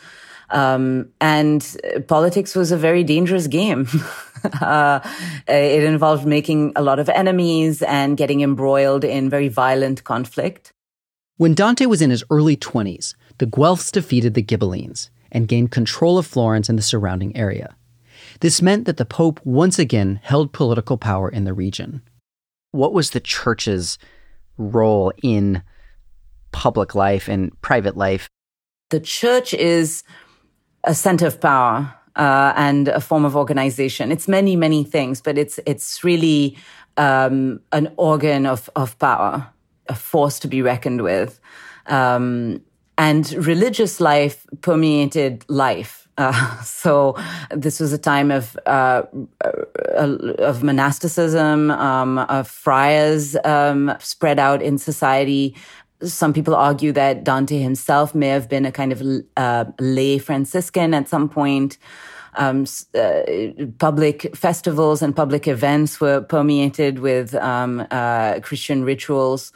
Um, 0.50 1.08
and 1.20 1.76
politics 2.08 2.54
was 2.54 2.72
a 2.72 2.76
very 2.76 3.04
dangerous 3.04 3.46
game. 3.46 3.88
uh, 4.60 5.00
it 5.46 5.84
involved 5.84 6.26
making 6.26 6.72
a 6.76 6.82
lot 6.82 6.98
of 6.98 7.08
enemies 7.08 7.82
and 7.82 8.16
getting 8.16 8.40
embroiled 8.40 9.04
in 9.04 9.30
very 9.30 9.48
violent 9.48 10.04
conflict. 10.04 10.72
When 11.36 11.54
Dante 11.54 11.86
was 11.86 12.02
in 12.02 12.10
his 12.10 12.24
early 12.30 12.56
20s, 12.56 13.14
the 13.38 13.46
Guelphs 13.46 13.92
defeated 13.92 14.34
the 14.34 14.42
Ghibellines 14.42 15.10
and 15.30 15.46
gained 15.46 15.70
control 15.70 16.18
of 16.18 16.26
Florence 16.26 16.68
and 16.68 16.78
the 16.78 16.82
surrounding 16.82 17.36
area. 17.36 17.76
This 18.40 18.62
meant 18.62 18.86
that 18.86 18.96
the 18.96 19.04
Pope 19.04 19.40
once 19.44 19.78
again 19.78 20.20
held 20.22 20.52
political 20.52 20.96
power 20.96 21.28
in 21.28 21.44
the 21.44 21.52
region. 21.52 22.02
What 22.72 22.92
was 22.92 23.10
the 23.10 23.20
church's 23.20 23.98
role 24.56 25.12
in 25.22 25.62
public 26.52 26.94
life 26.94 27.28
and 27.28 27.58
private 27.62 27.96
life? 27.96 28.28
The 28.90 29.00
church 29.00 29.54
is 29.54 30.02
a 30.84 30.94
center 30.94 31.26
of 31.26 31.40
power 31.40 31.94
uh, 32.18 32.52
and 32.56 32.88
a 32.88 33.00
form 33.00 33.24
of 33.24 33.36
organization. 33.36 34.12
It's 34.12 34.28
many, 34.28 34.56
many 34.56 34.84
things, 34.84 35.20
but 35.20 35.38
it's 35.38 35.58
it's 35.64 36.04
really 36.04 36.58
um, 36.96 37.60
an 37.72 37.92
organ 37.96 38.44
of 38.44 38.68
of 38.76 38.98
power, 38.98 39.48
a 39.88 39.94
force 39.94 40.38
to 40.40 40.48
be 40.48 40.60
reckoned 40.60 41.02
with. 41.02 41.40
Um, 41.86 42.60
and 42.98 43.32
religious 43.46 44.00
life 44.00 44.44
permeated 44.60 45.44
life. 45.48 46.08
Uh, 46.18 46.60
so 46.62 47.16
this 47.54 47.78
was 47.78 47.92
a 47.92 47.98
time 47.98 48.30
of 48.30 48.58
uh, 48.66 49.02
of 49.94 50.62
monasticism, 50.62 51.70
um, 51.70 52.18
of 52.18 52.48
friars 52.48 53.36
um, 53.44 53.94
spread 54.00 54.38
out 54.38 54.60
in 54.60 54.76
society, 54.76 55.54
some 56.02 56.32
people 56.32 56.54
argue 56.54 56.92
that 56.92 57.24
Dante 57.24 57.58
himself 57.58 58.14
may 58.14 58.28
have 58.28 58.48
been 58.48 58.64
a 58.64 58.72
kind 58.72 58.92
of 58.92 59.02
uh, 59.36 59.64
lay 59.80 60.18
Franciscan 60.18 60.94
at 60.94 61.08
some 61.08 61.28
point. 61.28 61.78
um, 62.38 62.64
uh, 62.94 63.22
public 63.78 64.34
festivals 64.34 65.02
and 65.02 65.14
public 65.14 65.46
events 65.46 66.00
were 66.00 66.20
permeated 66.20 67.00
with 67.00 67.34
um, 67.34 67.86
uh, 67.90 68.40
Christian 68.40 68.84
rituals. 68.84 69.52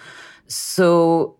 So, 0.48 1.36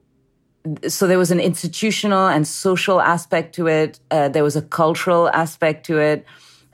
so 0.89 1.07
there 1.07 1.19
was 1.19 1.31
an 1.31 1.41
institutional 1.41 2.29
and 2.29 2.47
social 2.47 3.01
aspect 3.01 3.55
to 3.57 3.67
it. 3.67 3.99
Uh, 4.11 4.29
there 4.29 4.45
was 4.45 4.57
a 4.57 4.63
cultural 4.63 5.29
aspect 5.31 5.85
to 5.87 5.99
it. 5.99 6.25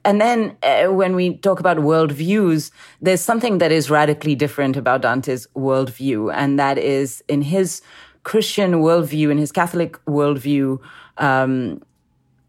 And 0.04 0.20
then 0.20 0.56
uh, 0.62 0.86
when 0.86 1.16
we 1.16 1.38
talk 1.38 1.60
about 1.60 1.78
worldviews, 1.78 2.70
there's 3.00 3.20
something 3.20 3.58
that 3.58 3.72
is 3.72 3.90
radically 3.90 4.34
different 4.34 4.76
about 4.76 5.02
Dante's 5.02 5.46
worldview. 5.56 6.32
And 6.32 6.58
that 6.58 6.78
is 6.78 7.22
in 7.28 7.42
his 7.42 7.82
Christian 8.28 8.72
worldview, 8.86 9.30
in 9.30 9.38
his 9.38 9.52
Catholic 9.52 9.92
worldview, 10.04 10.78
um, 11.16 11.80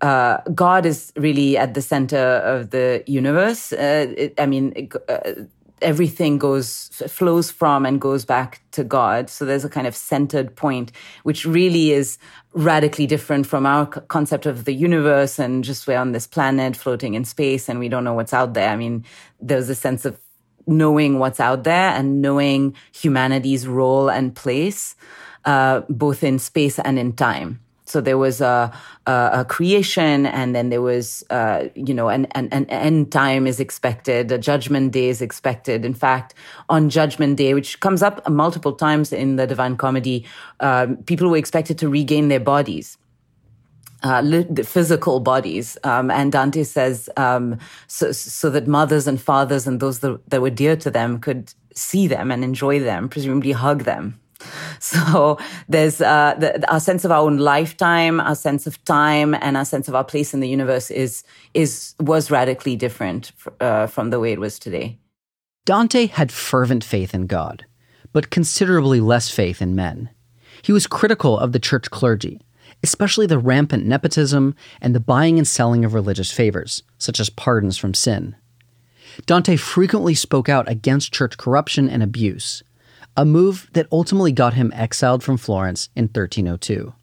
uh, 0.01 0.37
God 0.53 0.85
is 0.85 1.13
really 1.15 1.57
at 1.57 1.73
the 1.73 1.81
center 1.81 2.17
of 2.53 2.71
the 2.71 3.01
universe. 3.07 3.71
Uh, 3.71 4.13
it, 4.17 4.33
I 4.37 4.45
mean, 4.45 4.73
it, 4.75 4.93
uh, 5.07 5.45
everything 5.81 6.37
goes 6.37 6.89
flows 7.07 7.49
from 7.49 7.85
and 7.85 8.01
goes 8.01 8.25
back 8.25 8.61
to 8.71 8.83
God. 8.83 9.29
So 9.29 9.45
there's 9.45 9.63
a 9.63 9.69
kind 9.69 9.87
of 9.87 9.95
centered 9.95 10.53
point, 10.57 10.91
which 11.23 11.45
really 11.45 11.91
is 11.91 12.17
radically 12.51 13.07
different 13.07 13.47
from 13.47 13.65
our 13.65 13.85
concept 13.85 14.45
of 14.45 14.65
the 14.65 14.73
universe 14.73 15.39
and 15.39 15.63
just 15.63 15.87
we're 15.87 15.97
on 15.97 16.11
this 16.11 16.27
planet 16.27 16.75
floating 16.75 17.13
in 17.13 17.23
space 17.23 17.69
and 17.69 17.79
we 17.79 17.87
don't 17.87 18.03
know 18.03 18.13
what's 18.13 18.33
out 18.33 18.53
there. 18.53 18.69
I 18.69 18.75
mean, 18.75 19.05
there's 19.39 19.69
a 19.69 19.75
sense 19.75 20.03
of 20.03 20.19
knowing 20.67 21.19
what's 21.19 21.39
out 21.39 21.63
there 21.63 21.91
and 21.91 22.21
knowing 22.21 22.75
humanity's 22.91 23.65
role 23.65 24.09
and 24.09 24.35
place, 24.35 24.95
uh, 25.49 25.81
both 25.89 26.23
in 26.23 26.37
space 26.37 26.77
and 26.77 26.99
in 26.99 27.11
time. 27.13 27.59
So 27.85 28.01
there 28.01 28.19
was 28.19 28.39
a, 28.39 28.71
a, 29.07 29.29
a 29.41 29.45
creation, 29.45 30.27
and 30.27 30.53
then 30.55 30.69
there 30.69 30.83
was, 30.83 31.23
uh, 31.31 31.69
you 31.73 31.95
know, 31.95 32.07
an, 32.09 32.27
an, 32.37 32.49
an, 32.51 32.65
end 32.69 33.11
time 33.11 33.47
is 33.47 33.59
expected, 33.59 34.31
a 34.31 34.37
judgment 34.37 34.91
day 34.91 35.09
is 35.09 35.23
expected. 35.23 35.83
In 35.83 35.95
fact, 35.95 36.35
on 36.69 36.91
Judgment 36.91 37.37
Day, 37.37 37.55
which 37.55 37.79
comes 37.79 38.03
up 38.03 38.15
multiple 38.29 38.73
times 38.73 39.11
in 39.11 39.37
the 39.37 39.47
Divine 39.47 39.75
Comedy, 39.75 40.23
um, 40.59 40.97
people 41.09 41.27
were 41.31 41.37
expected 41.37 41.79
to 41.79 41.89
regain 41.89 42.27
their 42.27 42.39
bodies. 42.39 42.99
Uh, 44.03 44.21
physical 44.63 45.19
bodies. 45.19 45.77
Um, 45.83 46.11
and 46.11 46.31
Dante 46.31 46.63
says, 46.63 47.09
um, 47.17 47.57
so, 47.87 48.11
so, 48.11 48.51
that 48.51 48.67
mothers 48.67 49.07
and 49.07 49.19
fathers 49.19 49.67
and 49.67 49.79
those 49.79 49.99
that, 49.99 50.21
that, 50.29 50.41
were 50.41 50.51
dear 50.51 50.75
to 50.77 50.91
them 50.91 51.19
could 51.19 51.53
see 51.73 52.07
them 52.07 52.31
and 52.31 52.43
enjoy 52.43 52.79
them, 52.79 53.09
presumably 53.09 53.51
hug 53.51 53.83
them. 53.83 54.19
So 54.81 55.37
there's 55.67 55.99
uh, 55.99 56.35
the, 56.39 56.71
our 56.71 56.79
sense 56.79 57.03
of 57.03 57.11
our 57.11 57.19
own 57.19 57.37
lifetime, 57.37 58.21
our 58.21 58.35
sense 58.35 58.65
of 58.65 58.81
time, 58.85 59.33
and 59.33 59.57
our 59.57 59.65
sense 59.65 59.89
of 59.89 59.95
our 59.95 60.05
place 60.05 60.33
in 60.33 60.39
the 60.39 60.47
universe 60.47 60.89
is 60.89 61.23
is 61.53 61.95
was 61.99 62.31
radically 62.31 62.77
different 62.77 63.33
uh, 63.59 63.87
from 63.87 64.09
the 64.09 64.19
way 64.19 64.31
it 64.31 64.39
was 64.39 64.57
today. 64.57 64.97
Dante 65.65 66.07
had 66.07 66.31
fervent 66.31 66.83
faith 66.83 67.13
in 67.13 67.27
God, 67.27 67.65
but 68.13 68.29
considerably 68.29 69.01
less 69.01 69.29
faith 69.29 69.61
in 69.61 69.75
men. 69.75 70.09
He 70.61 70.71
was 70.71 70.87
critical 70.87 71.37
of 71.37 71.51
the 71.51 71.59
church 71.59 71.91
clergy, 71.91 72.41
especially 72.81 73.25
the 73.25 73.37
rampant 73.37 73.85
nepotism 73.85 74.55
and 74.81 74.95
the 74.95 74.99
buying 74.99 75.37
and 75.37 75.47
selling 75.47 75.85
of 75.85 75.93
religious 75.93 76.31
favors, 76.31 76.83
such 76.97 77.19
as 77.19 77.29
pardons 77.29 77.77
from 77.77 77.93
sin. 77.93 78.35
Dante 79.25 79.57
frequently 79.57 80.13
spoke 80.13 80.49
out 80.49 80.69
against 80.69 81.13
church 81.13 81.37
corruption 81.37 81.89
and 81.89 82.01
abuse, 82.01 82.63
a 83.17 83.25
move 83.25 83.69
that 83.73 83.87
ultimately 83.91 84.31
got 84.31 84.53
him 84.53 84.71
exiled 84.75 85.23
from 85.23 85.37
Florence 85.37 85.89
in 85.95 86.05
1302. 86.05 86.93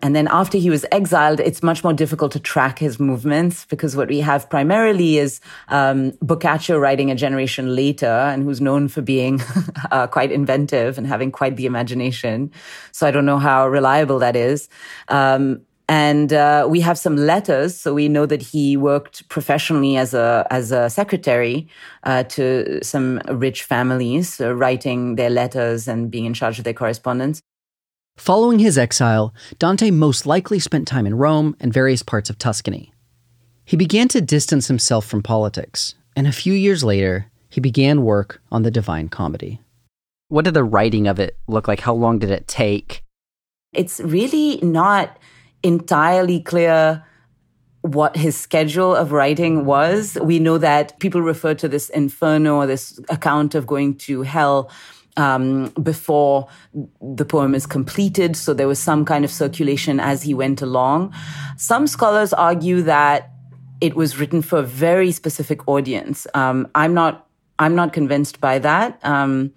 And 0.00 0.14
then 0.14 0.28
after 0.30 0.58
he 0.58 0.68
was 0.68 0.84
exiled, 0.92 1.40
it's 1.40 1.62
much 1.62 1.82
more 1.82 1.94
difficult 1.94 2.32
to 2.32 2.40
track 2.40 2.78
his 2.78 3.00
movements 3.00 3.64
because 3.64 3.96
what 3.96 4.08
we 4.08 4.20
have 4.20 4.48
primarily 4.50 5.16
is 5.16 5.40
um, 5.68 6.12
Boccaccio 6.20 6.78
writing 6.78 7.10
a 7.10 7.14
generation 7.14 7.74
later 7.74 8.06
and 8.06 8.42
who's 8.42 8.60
known 8.60 8.88
for 8.88 9.00
being 9.00 9.40
uh, 9.90 10.06
quite 10.06 10.30
inventive 10.30 10.98
and 10.98 11.06
having 11.06 11.32
quite 11.32 11.56
the 11.56 11.64
imagination. 11.64 12.52
So 12.92 13.06
I 13.06 13.10
don't 13.10 13.24
know 13.24 13.38
how 13.38 13.68
reliable 13.68 14.18
that 14.18 14.36
is. 14.36 14.68
Um, 15.08 15.62
and 15.88 16.32
uh, 16.32 16.66
we 16.68 16.80
have 16.80 16.98
some 16.98 17.16
letters, 17.16 17.78
so 17.78 17.94
we 17.94 18.08
know 18.08 18.26
that 18.26 18.42
he 18.42 18.76
worked 18.76 19.28
professionally 19.28 19.96
as 19.96 20.14
a 20.14 20.46
as 20.50 20.72
a 20.72 20.90
secretary 20.90 21.68
uh, 22.02 22.24
to 22.24 22.80
some 22.82 23.20
rich 23.30 23.62
families, 23.62 24.40
uh, 24.40 24.52
writing 24.54 25.14
their 25.14 25.30
letters 25.30 25.86
and 25.86 26.10
being 26.10 26.24
in 26.24 26.34
charge 26.34 26.58
of 26.58 26.64
their 26.64 26.74
correspondence. 26.74 27.40
Following 28.16 28.58
his 28.58 28.78
exile, 28.78 29.32
Dante 29.58 29.90
most 29.90 30.26
likely 30.26 30.58
spent 30.58 30.88
time 30.88 31.06
in 31.06 31.16
Rome 31.18 31.54
and 31.60 31.72
various 31.72 32.02
parts 32.02 32.30
of 32.30 32.38
Tuscany. 32.38 32.92
He 33.64 33.76
began 33.76 34.08
to 34.08 34.20
distance 34.20 34.68
himself 34.68 35.06
from 35.06 35.22
politics, 35.22 35.94
and 36.16 36.26
a 36.26 36.32
few 36.32 36.52
years 36.52 36.82
later, 36.82 37.30
he 37.48 37.60
began 37.60 38.02
work 38.02 38.40
on 38.50 38.62
the 38.62 38.70
Divine 38.70 39.08
Comedy. 39.08 39.60
What 40.28 40.46
did 40.46 40.54
the 40.54 40.64
writing 40.64 41.06
of 41.06 41.20
it 41.20 41.36
look 41.46 41.68
like? 41.68 41.80
How 41.80 41.94
long 41.94 42.18
did 42.18 42.30
it 42.30 42.48
take? 42.48 43.04
It's 43.72 44.00
really 44.00 44.58
not 44.62 45.16
entirely 45.66 46.40
clear 46.40 47.04
what 47.82 48.16
his 48.16 48.36
schedule 48.36 48.94
of 48.94 49.12
writing 49.12 49.64
was. 49.64 50.16
We 50.22 50.38
know 50.38 50.58
that 50.58 50.98
people 50.98 51.22
refer 51.22 51.54
to 51.54 51.68
this 51.68 51.88
inferno 51.90 52.56
or 52.56 52.66
this 52.66 53.00
account 53.08 53.54
of 53.54 53.66
going 53.66 53.96
to 54.06 54.22
hell 54.22 54.70
um, 55.16 55.70
before 55.82 56.48
the 57.00 57.24
poem 57.24 57.54
is 57.54 57.66
completed. 57.66 58.36
So 58.36 58.54
there 58.54 58.68
was 58.68 58.78
some 58.78 59.04
kind 59.04 59.24
of 59.24 59.30
circulation 59.30 59.98
as 60.00 60.22
he 60.22 60.34
went 60.34 60.62
along. 60.62 61.14
Some 61.56 61.86
scholars 61.86 62.32
argue 62.32 62.82
that 62.82 63.30
it 63.80 63.94
was 63.94 64.18
written 64.18 64.42
for 64.42 64.58
a 64.58 64.62
very 64.62 65.12
specific 65.12 65.66
audience. 65.68 66.26
Um, 66.34 66.68
I'm 66.74 66.94
not. 66.94 67.24
I'm 67.58 67.74
not 67.74 67.94
convinced 67.94 68.38
by 68.38 68.58
that. 68.58 69.00
Um, 69.02 69.54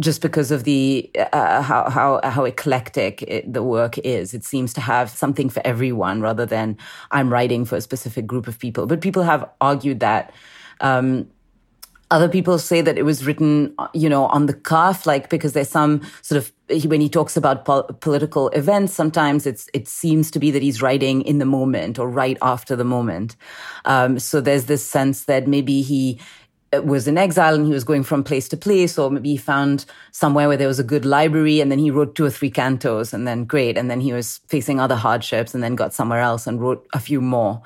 just 0.00 0.22
because 0.22 0.50
of 0.50 0.64
the 0.64 1.10
uh, 1.32 1.62
how 1.62 1.90
how 1.90 2.20
how 2.24 2.44
eclectic 2.44 3.22
it, 3.22 3.52
the 3.52 3.62
work 3.62 3.98
is. 3.98 4.34
It 4.34 4.44
seems 4.44 4.72
to 4.74 4.80
have 4.80 5.10
something 5.10 5.48
for 5.48 5.60
everyone, 5.66 6.20
rather 6.20 6.46
than 6.46 6.76
I'm 7.10 7.32
writing 7.32 7.64
for 7.64 7.76
a 7.76 7.80
specific 7.80 8.26
group 8.26 8.46
of 8.46 8.58
people. 8.58 8.86
But 8.86 9.00
people 9.00 9.22
have 9.22 9.48
argued 9.60 10.00
that. 10.00 10.32
Um, 10.80 11.28
other 12.10 12.28
people 12.28 12.58
say 12.58 12.80
that 12.80 12.96
it 12.96 13.02
was 13.02 13.26
written, 13.26 13.74
you 13.92 14.08
know, 14.08 14.26
on 14.26 14.46
the 14.46 14.54
cuff, 14.54 15.04
like 15.04 15.28
because 15.28 15.52
there's 15.52 15.68
some 15.68 16.00
sort 16.22 16.38
of 16.38 16.52
when 16.90 17.02
he 17.02 17.08
talks 17.08 17.36
about 17.36 17.66
pol- 17.66 17.84
political 18.00 18.48
events, 18.50 18.94
sometimes 18.94 19.46
it's 19.46 19.68
it 19.74 19.86
seems 19.88 20.30
to 20.30 20.38
be 20.38 20.50
that 20.50 20.62
he's 20.62 20.80
writing 20.80 21.20
in 21.22 21.38
the 21.38 21.44
moment 21.44 21.98
or 21.98 22.08
right 22.08 22.38
after 22.40 22.74
the 22.74 22.84
moment. 22.84 23.36
Um, 23.84 24.18
so 24.18 24.40
there's 24.40 24.64
this 24.64 24.84
sense 24.84 25.24
that 25.24 25.46
maybe 25.46 25.82
he 25.82 26.18
was 26.72 27.08
in 27.08 27.16
exile 27.16 27.54
and 27.54 27.66
he 27.66 27.72
was 27.72 27.84
going 27.84 28.04
from 28.04 28.22
place 28.22 28.48
to 28.48 28.56
place, 28.56 28.98
or 28.98 29.10
maybe 29.10 29.30
he 29.30 29.36
found 29.36 29.84
somewhere 30.12 30.48
where 30.48 30.56
there 30.56 30.68
was 30.68 30.78
a 30.78 30.84
good 30.84 31.04
library 31.04 31.60
and 31.60 31.70
then 31.72 31.78
he 31.78 31.90
wrote 31.90 32.14
two 32.14 32.24
or 32.24 32.30
three 32.30 32.50
cantos 32.50 33.12
and 33.12 33.26
then 33.26 33.44
great. 33.44 33.78
And 33.78 33.90
then 33.90 34.00
he 34.00 34.12
was 34.12 34.40
facing 34.48 34.78
other 34.80 34.96
hardships 34.96 35.54
and 35.54 35.62
then 35.62 35.74
got 35.74 35.94
somewhere 35.94 36.20
else 36.20 36.46
and 36.46 36.60
wrote 36.60 36.86
a 36.92 37.00
few 37.00 37.20
more. 37.20 37.62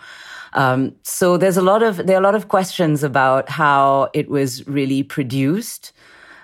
Um, 0.55 0.95
so 1.03 1.37
there's 1.37 1.57
a 1.57 1.63
lot 1.63 1.83
of, 1.83 2.07
there 2.07 2.17
are 2.17 2.21
a 2.21 2.25
lot 2.25 2.35
of 2.35 2.49
questions 2.49 3.03
about 3.03 3.49
how 3.49 4.11
it 4.13 4.29
was 4.29 4.67
really 4.69 5.03
produced. 5.03 5.93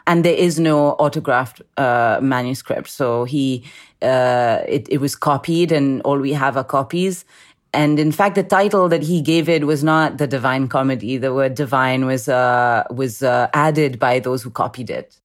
And 0.06 0.24
there 0.24 0.34
is 0.34 0.58
no 0.58 0.92
autographed 0.92 1.60
uh, 1.76 2.18
manuscript. 2.22 2.88
So 2.88 3.24
he, 3.24 3.62
uh, 4.00 4.62
it, 4.66 4.88
it 4.88 5.00
was 5.02 5.14
copied 5.14 5.70
and 5.70 6.00
all 6.02 6.18
we 6.18 6.32
have 6.32 6.56
are 6.56 6.64
copies. 6.64 7.26
And 7.72 7.98
in 7.98 8.12
fact, 8.12 8.34
the 8.34 8.42
title 8.42 8.88
that 8.88 9.02
he 9.02 9.20
gave 9.20 9.48
it 9.48 9.66
was 9.66 9.84
not 9.84 10.18
the 10.18 10.26
Divine 10.26 10.68
Comedy. 10.68 11.18
The 11.18 11.34
word 11.34 11.54
divine 11.54 12.06
was 12.06 12.28
uh, 12.28 12.84
was 12.90 13.22
uh, 13.22 13.48
added 13.52 13.98
by 13.98 14.20
those 14.20 14.42
who 14.42 14.50
copied 14.50 14.90
it. 14.90 15.20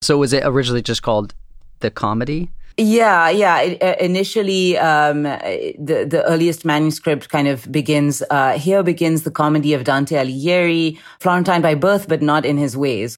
So 0.00 0.18
was 0.18 0.32
it 0.32 0.42
originally 0.44 0.82
just 0.82 1.02
called 1.02 1.34
the 1.80 1.90
comedy? 1.90 2.50
Yeah, 2.78 3.28
yeah. 3.28 3.60
It, 3.60 3.82
uh, 3.82 3.96
initially, 4.00 4.78
um, 4.78 5.24
the 5.24 6.06
the 6.08 6.24
earliest 6.26 6.64
manuscript 6.64 7.28
kind 7.28 7.46
of 7.46 7.70
begins. 7.70 8.22
Uh, 8.30 8.58
here 8.58 8.82
begins 8.82 9.22
the 9.22 9.30
comedy 9.30 9.74
of 9.74 9.84
Dante 9.84 10.16
Alighieri, 10.16 10.98
Florentine 11.20 11.60
by 11.60 11.74
birth, 11.74 12.08
but 12.08 12.22
not 12.22 12.46
in 12.46 12.56
his 12.56 12.76
ways. 12.76 13.16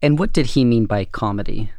And 0.00 0.18
what 0.18 0.32
did 0.32 0.46
he 0.46 0.64
mean 0.64 0.86
by 0.86 1.04
comedy? 1.04 1.70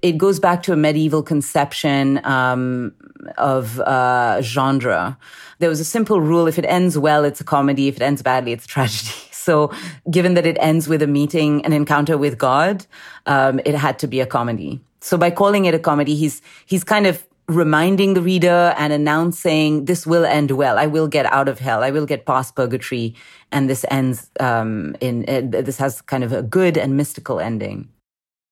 It 0.00 0.16
goes 0.16 0.38
back 0.38 0.62
to 0.64 0.72
a 0.72 0.76
medieval 0.76 1.22
conception 1.22 2.20
um, 2.24 2.94
of 3.36 3.80
uh, 3.80 4.40
genre. 4.42 5.18
There 5.58 5.68
was 5.68 5.80
a 5.80 5.84
simple 5.84 6.20
rule: 6.20 6.46
if 6.46 6.58
it 6.58 6.64
ends 6.64 6.96
well, 6.96 7.24
it's 7.24 7.40
a 7.40 7.44
comedy; 7.44 7.88
if 7.88 7.96
it 7.96 8.02
ends 8.02 8.22
badly, 8.22 8.52
it's 8.52 8.64
a 8.64 8.68
tragedy. 8.68 9.14
So, 9.48 9.72
given 10.10 10.34
that 10.34 10.44
it 10.44 10.58
ends 10.60 10.88
with 10.88 11.00
a 11.00 11.06
meeting, 11.06 11.64
an 11.64 11.72
encounter 11.72 12.18
with 12.18 12.36
God, 12.36 12.84
um, 13.24 13.60
it 13.64 13.74
had 13.74 13.98
to 14.00 14.06
be 14.06 14.20
a 14.20 14.26
comedy. 14.26 14.78
So, 15.00 15.16
by 15.16 15.30
calling 15.30 15.64
it 15.64 15.74
a 15.74 15.78
comedy, 15.78 16.14
he's 16.16 16.42
he's 16.66 16.84
kind 16.84 17.06
of 17.06 17.26
reminding 17.48 18.12
the 18.12 18.20
reader 18.20 18.74
and 18.76 18.92
announcing 18.92 19.86
this 19.86 20.06
will 20.06 20.26
end 20.26 20.50
well. 20.50 20.78
I 20.78 20.86
will 20.86 21.08
get 21.08 21.24
out 21.26 21.48
of 21.48 21.58
hell. 21.58 21.82
I 21.82 21.90
will 21.90 22.04
get 22.04 22.26
past 22.26 22.56
purgatory, 22.56 23.14
and 23.50 23.70
this 23.70 23.86
ends 23.90 24.30
um, 24.38 24.94
in 25.00 25.24
uh, 25.28 25.62
this 25.62 25.78
has 25.78 26.02
kind 26.02 26.24
of 26.24 26.32
a 26.32 26.42
good 26.42 26.76
and 26.76 26.96
mystical 26.96 27.40
ending. 27.40 27.88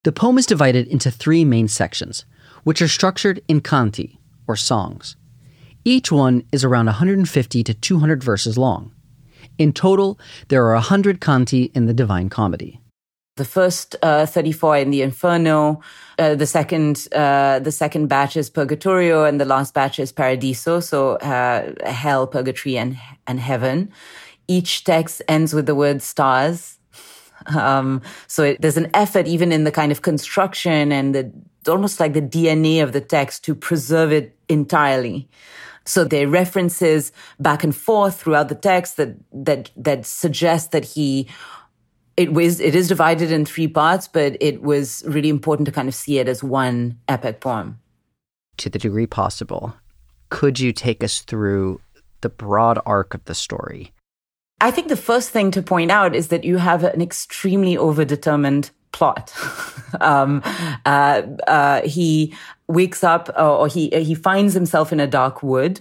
The 0.06 0.12
poem 0.12 0.38
is 0.38 0.46
divided 0.46 0.86
into 0.86 1.10
three 1.10 1.44
main 1.44 1.66
sections, 1.66 2.26
which 2.62 2.80
are 2.80 2.86
structured 2.86 3.42
in 3.48 3.60
canti, 3.60 4.20
or 4.46 4.54
songs. 4.54 5.16
Each 5.84 6.12
one 6.12 6.44
is 6.52 6.62
around 6.62 6.86
150 6.86 7.64
to 7.64 7.74
200 7.74 8.22
verses 8.22 8.56
long. 8.56 8.92
In 9.58 9.72
total, 9.72 10.16
there 10.46 10.64
are 10.64 10.74
100 10.74 11.20
canti 11.20 11.72
in 11.74 11.86
the 11.86 11.92
Divine 11.92 12.28
Comedy. 12.28 12.80
The 13.34 13.44
first 13.44 13.96
uh, 14.00 14.26
34 14.26 14.76
in 14.76 14.90
the 14.92 15.02
Inferno, 15.02 15.80
uh, 16.20 16.36
the 16.36 16.46
second 16.46 17.08
uh, 17.12 17.58
the 17.58 17.72
second 17.72 18.06
batch 18.06 18.36
is 18.36 18.48
Purgatorio, 18.48 19.24
and 19.24 19.40
the 19.40 19.44
last 19.44 19.74
batch 19.74 19.98
is 19.98 20.12
Paradiso. 20.12 20.78
So 20.78 21.16
uh, 21.16 21.72
hell, 21.84 22.28
purgatory, 22.28 22.78
and 22.78 22.96
and 23.26 23.40
heaven. 23.40 23.90
Each 24.46 24.84
text 24.84 25.20
ends 25.26 25.52
with 25.52 25.66
the 25.66 25.74
word 25.74 26.00
stars. 26.00 26.75
Um, 27.54 28.02
so 28.26 28.42
it, 28.42 28.60
there's 28.60 28.76
an 28.76 28.90
effort, 28.94 29.26
even 29.26 29.52
in 29.52 29.64
the 29.64 29.72
kind 29.72 29.92
of 29.92 30.02
construction 30.02 30.92
and 30.92 31.14
the 31.14 31.32
almost 31.68 32.00
like 32.00 32.12
the 32.12 32.22
DNA 32.22 32.82
of 32.82 32.92
the 32.92 33.00
text, 33.00 33.44
to 33.44 33.54
preserve 33.54 34.12
it 34.12 34.36
entirely. 34.48 35.28
So 35.84 36.04
there 36.04 36.26
are 36.26 36.30
references 36.30 37.12
back 37.38 37.62
and 37.62 37.74
forth 37.74 38.20
throughout 38.20 38.48
the 38.48 38.54
text 38.54 38.96
that 38.96 39.16
that 39.32 39.70
that 39.76 40.04
suggest 40.04 40.72
that 40.72 40.84
he 40.84 41.28
it 42.16 42.32
was 42.32 42.60
it 42.60 42.74
is 42.74 42.88
divided 42.88 43.30
in 43.30 43.44
three 43.44 43.68
parts, 43.68 44.08
but 44.08 44.36
it 44.40 44.62
was 44.62 45.04
really 45.06 45.28
important 45.28 45.66
to 45.66 45.72
kind 45.72 45.88
of 45.88 45.94
see 45.94 46.18
it 46.18 46.28
as 46.28 46.42
one 46.42 46.98
epic 47.08 47.40
poem. 47.40 47.78
To 48.58 48.70
the 48.70 48.78
degree 48.78 49.06
possible, 49.06 49.74
could 50.30 50.58
you 50.58 50.72
take 50.72 51.04
us 51.04 51.20
through 51.20 51.80
the 52.22 52.28
broad 52.28 52.80
arc 52.86 53.14
of 53.14 53.24
the 53.26 53.34
story? 53.34 53.92
I 54.60 54.70
think 54.70 54.88
the 54.88 54.96
first 54.96 55.30
thing 55.30 55.50
to 55.52 55.62
point 55.62 55.90
out 55.90 56.14
is 56.14 56.28
that 56.28 56.44
you 56.44 56.56
have 56.56 56.82
an 56.82 57.02
extremely 57.02 57.76
overdetermined 57.76 58.70
plot. 58.92 59.34
um, 60.00 60.42
uh, 60.86 61.22
uh, 61.46 61.82
he 61.82 62.34
wakes 62.66 63.04
up, 63.04 63.28
or 63.38 63.68
he 63.68 63.90
he 63.90 64.14
finds 64.14 64.54
himself 64.54 64.92
in 64.92 65.00
a 65.00 65.06
dark 65.06 65.42
wood. 65.42 65.80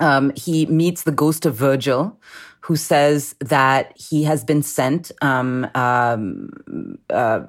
Um, 0.00 0.32
he 0.36 0.66
meets 0.66 1.02
the 1.02 1.12
ghost 1.12 1.44
of 1.44 1.54
Virgil, 1.54 2.18
who 2.60 2.76
says 2.76 3.34
that 3.40 3.92
he 3.96 4.22
has 4.22 4.44
been 4.44 4.62
sent 4.62 5.12
um, 5.20 5.68
um, 5.74 6.98
uh, 7.10 7.40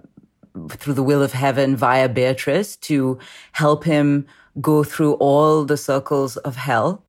through 0.69 0.93
the 0.93 1.03
will 1.03 1.21
of 1.21 1.33
heaven 1.33 1.75
via 1.75 2.09
Beatrice 2.09 2.75
to 2.77 3.17
help 3.53 3.83
him 3.83 4.25
go 4.61 4.83
through 4.83 5.13
all 5.13 5.65
the 5.65 5.77
circles 5.77 6.37
of 6.37 6.55
hell. 6.55 7.03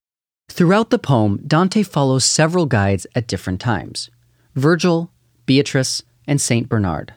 Throughout 0.48 0.90
the 0.90 0.98
poem, 0.98 1.40
Dante 1.46 1.82
follows 1.82 2.24
several 2.24 2.66
guides 2.66 3.06
at 3.14 3.26
different 3.26 3.60
times 3.60 4.10
Virgil, 4.54 5.10
Beatrice, 5.46 6.02
and 6.26 6.40
Saint 6.40 6.68
Bernard. 6.68 7.12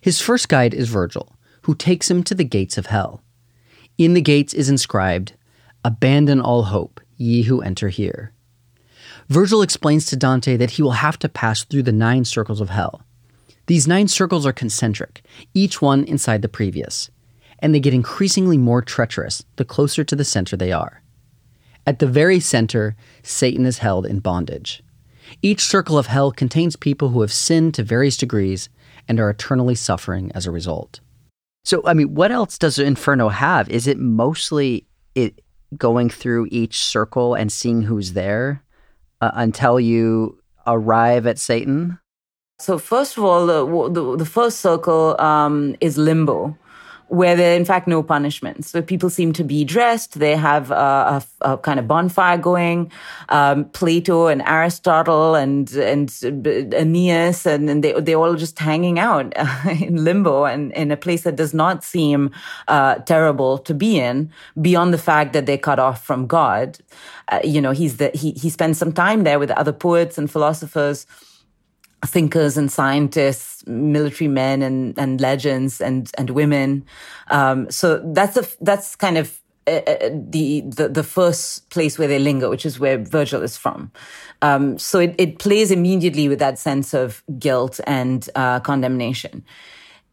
His 0.00 0.20
first 0.20 0.48
guide 0.48 0.74
is 0.74 0.88
Virgil, 0.88 1.34
who 1.62 1.74
takes 1.74 2.10
him 2.10 2.22
to 2.24 2.34
the 2.34 2.44
gates 2.44 2.76
of 2.76 2.86
hell. 2.86 3.22
In 3.98 4.14
the 4.14 4.20
gates 4.20 4.54
is 4.54 4.68
inscribed, 4.68 5.34
Abandon 5.84 6.40
all 6.40 6.64
hope, 6.64 7.00
ye 7.16 7.42
who 7.42 7.60
enter 7.62 7.88
here. 7.88 8.32
Virgil 9.28 9.62
explains 9.62 10.06
to 10.06 10.16
Dante 10.16 10.56
that 10.56 10.72
he 10.72 10.82
will 10.82 10.92
have 10.92 11.18
to 11.20 11.28
pass 11.28 11.64
through 11.64 11.82
the 11.84 11.92
nine 11.92 12.24
circles 12.24 12.60
of 12.60 12.70
hell. 12.70 13.02
These 13.66 13.88
nine 13.88 14.08
circles 14.08 14.44
are 14.44 14.52
concentric, 14.52 15.22
each 15.54 15.80
one 15.80 16.04
inside 16.04 16.42
the 16.42 16.48
previous, 16.48 17.10
and 17.60 17.74
they 17.74 17.80
get 17.80 17.94
increasingly 17.94 18.58
more 18.58 18.82
treacherous 18.82 19.44
the 19.56 19.64
closer 19.64 20.04
to 20.04 20.16
the 20.16 20.24
center 20.24 20.56
they 20.56 20.72
are. 20.72 21.01
At 21.86 21.98
the 21.98 22.06
very 22.06 22.40
center, 22.40 22.96
Satan 23.22 23.66
is 23.66 23.78
held 23.78 24.06
in 24.06 24.20
bondage. 24.20 24.82
Each 25.40 25.62
circle 25.62 25.98
of 25.98 26.06
hell 26.06 26.30
contains 26.30 26.76
people 26.76 27.10
who 27.10 27.20
have 27.22 27.32
sinned 27.32 27.74
to 27.74 27.82
various 27.82 28.16
degrees 28.16 28.68
and 29.08 29.18
are 29.18 29.30
eternally 29.30 29.74
suffering 29.74 30.30
as 30.34 30.46
a 30.46 30.50
result. 30.50 31.00
So, 31.64 31.82
I 31.86 31.94
mean, 31.94 32.14
what 32.14 32.32
else 32.32 32.58
does 32.58 32.78
Inferno 32.78 33.28
have? 33.28 33.68
Is 33.68 33.86
it 33.86 33.98
mostly 33.98 34.86
it 35.14 35.40
going 35.76 36.10
through 36.10 36.48
each 36.50 36.78
circle 36.78 37.34
and 37.34 37.50
seeing 37.50 37.82
who's 37.82 38.12
there? 38.12 38.62
uh, 39.22 39.30
until 39.34 39.80
you 39.80 40.36
arrive 40.66 41.26
at 41.26 41.38
Satan? 41.38 41.98
So, 42.58 42.76
first 42.76 43.16
of 43.16 43.24
all, 43.24 43.46
the, 43.46 43.64
the, 43.88 44.16
the 44.18 44.26
first 44.26 44.60
circle 44.60 45.18
um, 45.20 45.74
is 45.80 45.96
limbo 45.96 46.58
where 47.12 47.36
there 47.36 47.52
are 47.52 47.56
in 47.56 47.66
fact 47.66 47.86
no 47.86 48.02
punishments. 48.02 48.70
So 48.70 48.80
people 48.80 49.10
seem 49.10 49.34
to 49.34 49.44
be 49.44 49.64
dressed. 49.64 50.18
They 50.18 50.34
have 50.34 50.70
a, 50.70 51.22
a, 51.42 51.52
a 51.52 51.58
kind 51.58 51.78
of 51.78 51.86
bonfire 51.86 52.38
going. 52.38 52.90
Um, 53.28 53.66
Plato 53.66 54.28
and 54.28 54.40
Aristotle 54.40 55.34
and 55.34 55.70
and 55.74 56.10
Aeneas 56.72 57.44
and, 57.44 57.68
and 57.68 57.84
they 57.84 57.92
they're 58.00 58.16
all 58.16 58.34
just 58.34 58.58
hanging 58.58 58.98
out 58.98 59.30
in 59.80 60.02
limbo 60.02 60.44
and 60.44 60.72
in 60.72 60.90
a 60.90 60.96
place 60.96 61.24
that 61.24 61.36
does 61.36 61.52
not 61.52 61.84
seem 61.84 62.30
uh, 62.68 62.94
terrible 63.04 63.58
to 63.58 63.74
be 63.74 63.98
in, 63.98 64.32
beyond 64.62 64.94
the 64.94 64.98
fact 64.98 65.34
that 65.34 65.44
they're 65.44 65.58
cut 65.58 65.78
off 65.78 66.02
from 66.02 66.26
God. 66.26 66.78
Uh, 67.28 67.40
you 67.44 67.60
know, 67.60 67.72
he's 67.72 67.98
the 67.98 68.10
he 68.14 68.30
he 68.32 68.48
spends 68.48 68.78
some 68.78 68.92
time 68.92 69.24
there 69.24 69.38
with 69.38 69.50
other 69.50 69.72
poets 69.72 70.16
and 70.16 70.30
philosophers 70.30 71.06
thinkers 72.04 72.56
and 72.56 72.70
scientists, 72.70 73.66
military 73.66 74.28
men 74.28 74.62
and, 74.62 74.98
and 74.98 75.20
legends 75.20 75.80
and, 75.80 76.10
and 76.18 76.30
women. 76.30 76.84
Um, 77.28 77.70
so 77.70 78.02
that's 78.12 78.36
a, 78.36 78.46
that's 78.60 78.96
kind 78.96 79.18
of 79.18 79.40
uh, 79.66 79.80
uh, 79.86 80.10
the, 80.12 80.62
the, 80.62 80.88
the 80.88 81.04
first 81.04 81.70
place 81.70 81.96
where 81.96 82.08
they 82.08 82.18
linger, 82.18 82.48
which 82.48 82.66
is 82.66 82.80
where 82.80 82.98
Virgil 82.98 83.42
is 83.42 83.56
from. 83.56 83.92
Um, 84.42 84.76
so 84.78 84.98
it, 84.98 85.14
it 85.18 85.38
plays 85.38 85.70
immediately 85.70 86.28
with 86.28 86.40
that 86.40 86.58
sense 86.58 86.92
of 86.92 87.22
guilt 87.38 87.78
and 87.86 88.28
uh, 88.34 88.58
condemnation. 88.58 89.44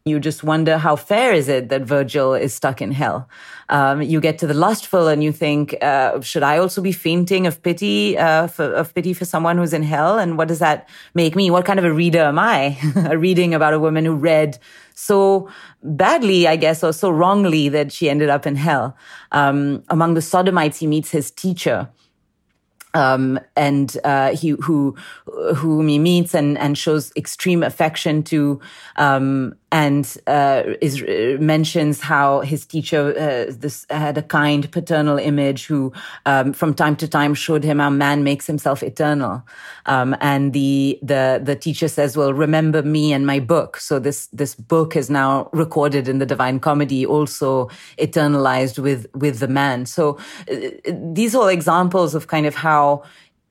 You 0.06 0.18
just 0.18 0.42
wonder 0.42 0.78
how 0.78 0.96
fair 0.96 1.34
is 1.34 1.46
it 1.48 1.68
that 1.68 1.82
Virgil 1.82 2.32
is 2.32 2.54
stuck 2.54 2.80
in 2.80 2.90
hell. 2.90 3.28
Um, 3.68 4.00
you 4.00 4.18
get 4.18 4.38
to 4.38 4.46
the 4.46 4.54
lustful 4.54 5.08
and 5.08 5.22
you 5.22 5.30
think, 5.30 5.76
uh, 5.82 6.22
should 6.22 6.42
I 6.42 6.56
also 6.56 6.80
be 6.80 6.90
fainting 6.90 7.46
of 7.46 7.62
pity, 7.62 8.16
uh, 8.16 8.46
for, 8.46 8.72
of 8.72 8.94
pity 8.94 9.12
for 9.12 9.26
someone 9.26 9.58
who's 9.58 9.74
in 9.74 9.82
hell? 9.82 10.18
And 10.18 10.38
what 10.38 10.48
does 10.48 10.58
that 10.60 10.88
make 11.14 11.36
me? 11.36 11.50
What 11.50 11.66
kind 11.66 11.78
of 11.78 11.84
a 11.84 11.92
reader 11.92 12.20
am 12.20 12.38
I? 12.38 12.78
a 13.10 13.18
reading 13.18 13.52
about 13.52 13.74
a 13.74 13.78
woman 13.78 14.06
who 14.06 14.14
read 14.14 14.58
so 14.94 15.50
badly, 15.82 16.48
I 16.48 16.56
guess, 16.56 16.82
or 16.82 16.94
so 16.94 17.10
wrongly 17.10 17.68
that 17.68 17.92
she 17.92 18.08
ended 18.08 18.30
up 18.30 18.46
in 18.46 18.56
hell. 18.56 18.96
Um, 19.32 19.84
among 19.90 20.14
the 20.14 20.22
sodomites, 20.22 20.78
he 20.78 20.86
meets 20.86 21.10
his 21.10 21.30
teacher 21.30 21.90
um, 22.94 23.38
and 23.56 23.96
uh, 24.04 24.34
he 24.34 24.50
who 24.50 24.96
whom 25.56 25.88
he 25.88 25.98
meets 25.98 26.34
and 26.34 26.58
and 26.58 26.76
shows 26.76 27.12
extreme 27.16 27.62
affection 27.62 28.22
to, 28.24 28.60
um, 28.96 29.54
and 29.72 30.16
uh, 30.26 30.62
is 30.80 31.02
uh, 31.02 31.36
mentions 31.40 32.00
how 32.00 32.40
his 32.40 32.66
teacher 32.66 33.14
uh, 33.16 33.52
this 33.56 33.86
had 33.88 34.18
a 34.18 34.22
kind 34.22 34.70
paternal 34.72 35.18
image 35.18 35.66
who 35.66 35.92
um, 36.26 36.52
from 36.52 36.74
time 36.74 36.96
to 36.96 37.06
time 37.06 37.34
showed 37.34 37.62
him 37.62 37.78
how 37.78 37.90
man 37.90 38.24
makes 38.24 38.46
himself 38.46 38.82
eternal, 38.82 39.42
um, 39.86 40.16
and 40.20 40.52
the 40.52 40.98
the 41.02 41.40
the 41.42 41.54
teacher 41.54 41.86
says, 41.86 42.16
"Well, 42.16 42.32
remember 42.32 42.82
me 42.82 43.12
and 43.12 43.26
my 43.26 43.38
book." 43.38 43.76
So 43.76 43.98
this 43.98 44.26
this 44.28 44.54
book 44.56 44.96
is 44.96 45.08
now 45.08 45.48
recorded 45.52 46.08
in 46.08 46.18
the 46.18 46.26
Divine 46.26 46.58
Comedy, 46.58 47.06
also 47.06 47.68
eternalized 47.98 48.78
with 48.78 49.06
with 49.14 49.38
the 49.38 49.48
man. 49.48 49.86
So 49.86 50.18
uh, 50.50 50.56
these 50.88 51.34
are 51.34 51.42
all 51.42 51.48
examples 51.48 52.14
of 52.14 52.26
kind 52.26 52.46
of 52.46 52.56
how 52.56 53.04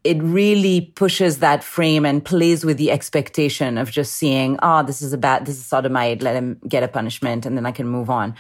it 0.04 0.22
really 0.24 0.82
pushes 0.96 1.40
that 1.40 1.64
frame 1.64 2.06
and 2.06 2.24
plays 2.24 2.64
with 2.64 2.78
the 2.78 2.92
expectation 2.92 3.78
of 3.78 3.92
just 3.92 4.16
seeing, 4.16 4.58
oh, 4.62 4.84
this 4.84 5.02
is 5.02 5.12
a 5.12 5.18
bad, 5.18 5.46
this 5.46 5.58
is 5.58 5.66
sodomite, 5.66 6.22
let 6.22 6.36
him 6.36 6.60
get 6.68 6.84
a 6.84 6.88
punishment 6.88 7.46
and 7.46 7.58
then 7.58 7.66
I 7.66 7.72
can 7.72 7.88
move 7.88 8.10
on. 8.10 8.36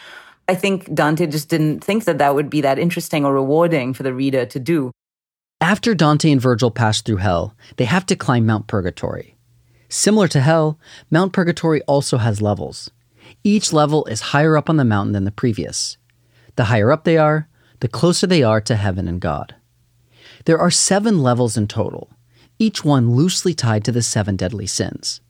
I 0.47 0.55
think 0.55 0.93
Dante 0.93 1.27
just 1.27 1.49
didn't 1.49 1.83
think 1.83 2.05
that 2.05 2.17
that 2.17 2.33
would 2.33 2.49
be 2.49 2.61
that 2.61 2.79
interesting 2.79 3.25
or 3.25 3.33
rewarding 3.33 3.93
for 3.93 4.03
the 4.03 4.13
reader 4.13 4.45
to 4.45 4.59
do. 4.59 4.91
After 5.61 5.93
Dante 5.93 6.31
and 6.31 6.41
Virgil 6.41 6.71
pass 6.71 7.01
through 7.01 7.17
hell, 7.17 7.53
they 7.75 7.85
have 7.85 8.05
to 8.07 8.15
climb 8.15 8.45
Mount 8.45 8.67
Purgatory. 8.67 9.35
Similar 9.89 10.27
to 10.29 10.39
hell, 10.39 10.79
Mount 11.11 11.33
Purgatory 11.33 11.81
also 11.81 12.17
has 12.17 12.41
levels. 12.41 12.89
Each 13.43 13.73
level 13.73 14.05
is 14.05 14.21
higher 14.21 14.55
up 14.55 14.69
on 14.69 14.77
the 14.77 14.85
mountain 14.85 15.11
than 15.11 15.25
the 15.25 15.31
previous. 15.31 15.97
The 16.55 16.65
higher 16.65 16.91
up 16.91 17.03
they 17.03 17.17
are, 17.17 17.49
the 17.81 17.87
closer 17.87 18.25
they 18.25 18.43
are 18.43 18.61
to 18.61 18.75
heaven 18.75 19.07
and 19.07 19.19
God. 19.19 19.55
There 20.45 20.59
are 20.59 20.71
seven 20.71 21.21
levels 21.21 21.57
in 21.57 21.67
total, 21.67 22.09
each 22.57 22.83
one 22.83 23.11
loosely 23.11 23.53
tied 23.53 23.83
to 23.85 23.91
the 23.91 24.01
seven 24.01 24.35
deadly 24.35 24.67
sins. 24.67 25.21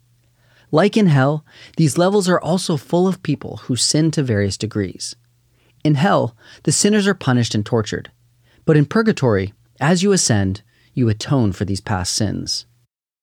Like 0.72 0.95
in 0.95 1.08
hell, 1.08 1.45
these 1.78 1.98
levels 1.98 2.30
are 2.30 2.39
also 2.39 2.78
full 2.78 3.08
of 3.08 3.24
people 3.24 3.58
who 3.63 3.76
sin 3.76 4.12
to 4.12 4.24
various 4.24 4.58
degrees. 4.58 5.15
In 5.84 5.95
hell, 5.95 6.36
the 6.63 6.72
sinners 6.72 7.08
are 7.08 7.13
punished 7.13 7.56
and 7.56 7.65
tortured. 7.65 8.12
But 8.65 8.78
in 8.78 8.86
purgatory, 8.86 9.54
as 9.80 10.04
you 10.04 10.12
ascend, 10.12 10.62
you 10.93 11.10
atone 11.10 11.54
for 11.54 11.65
these 11.65 11.82
past 11.82 12.13
sins. 12.13 12.65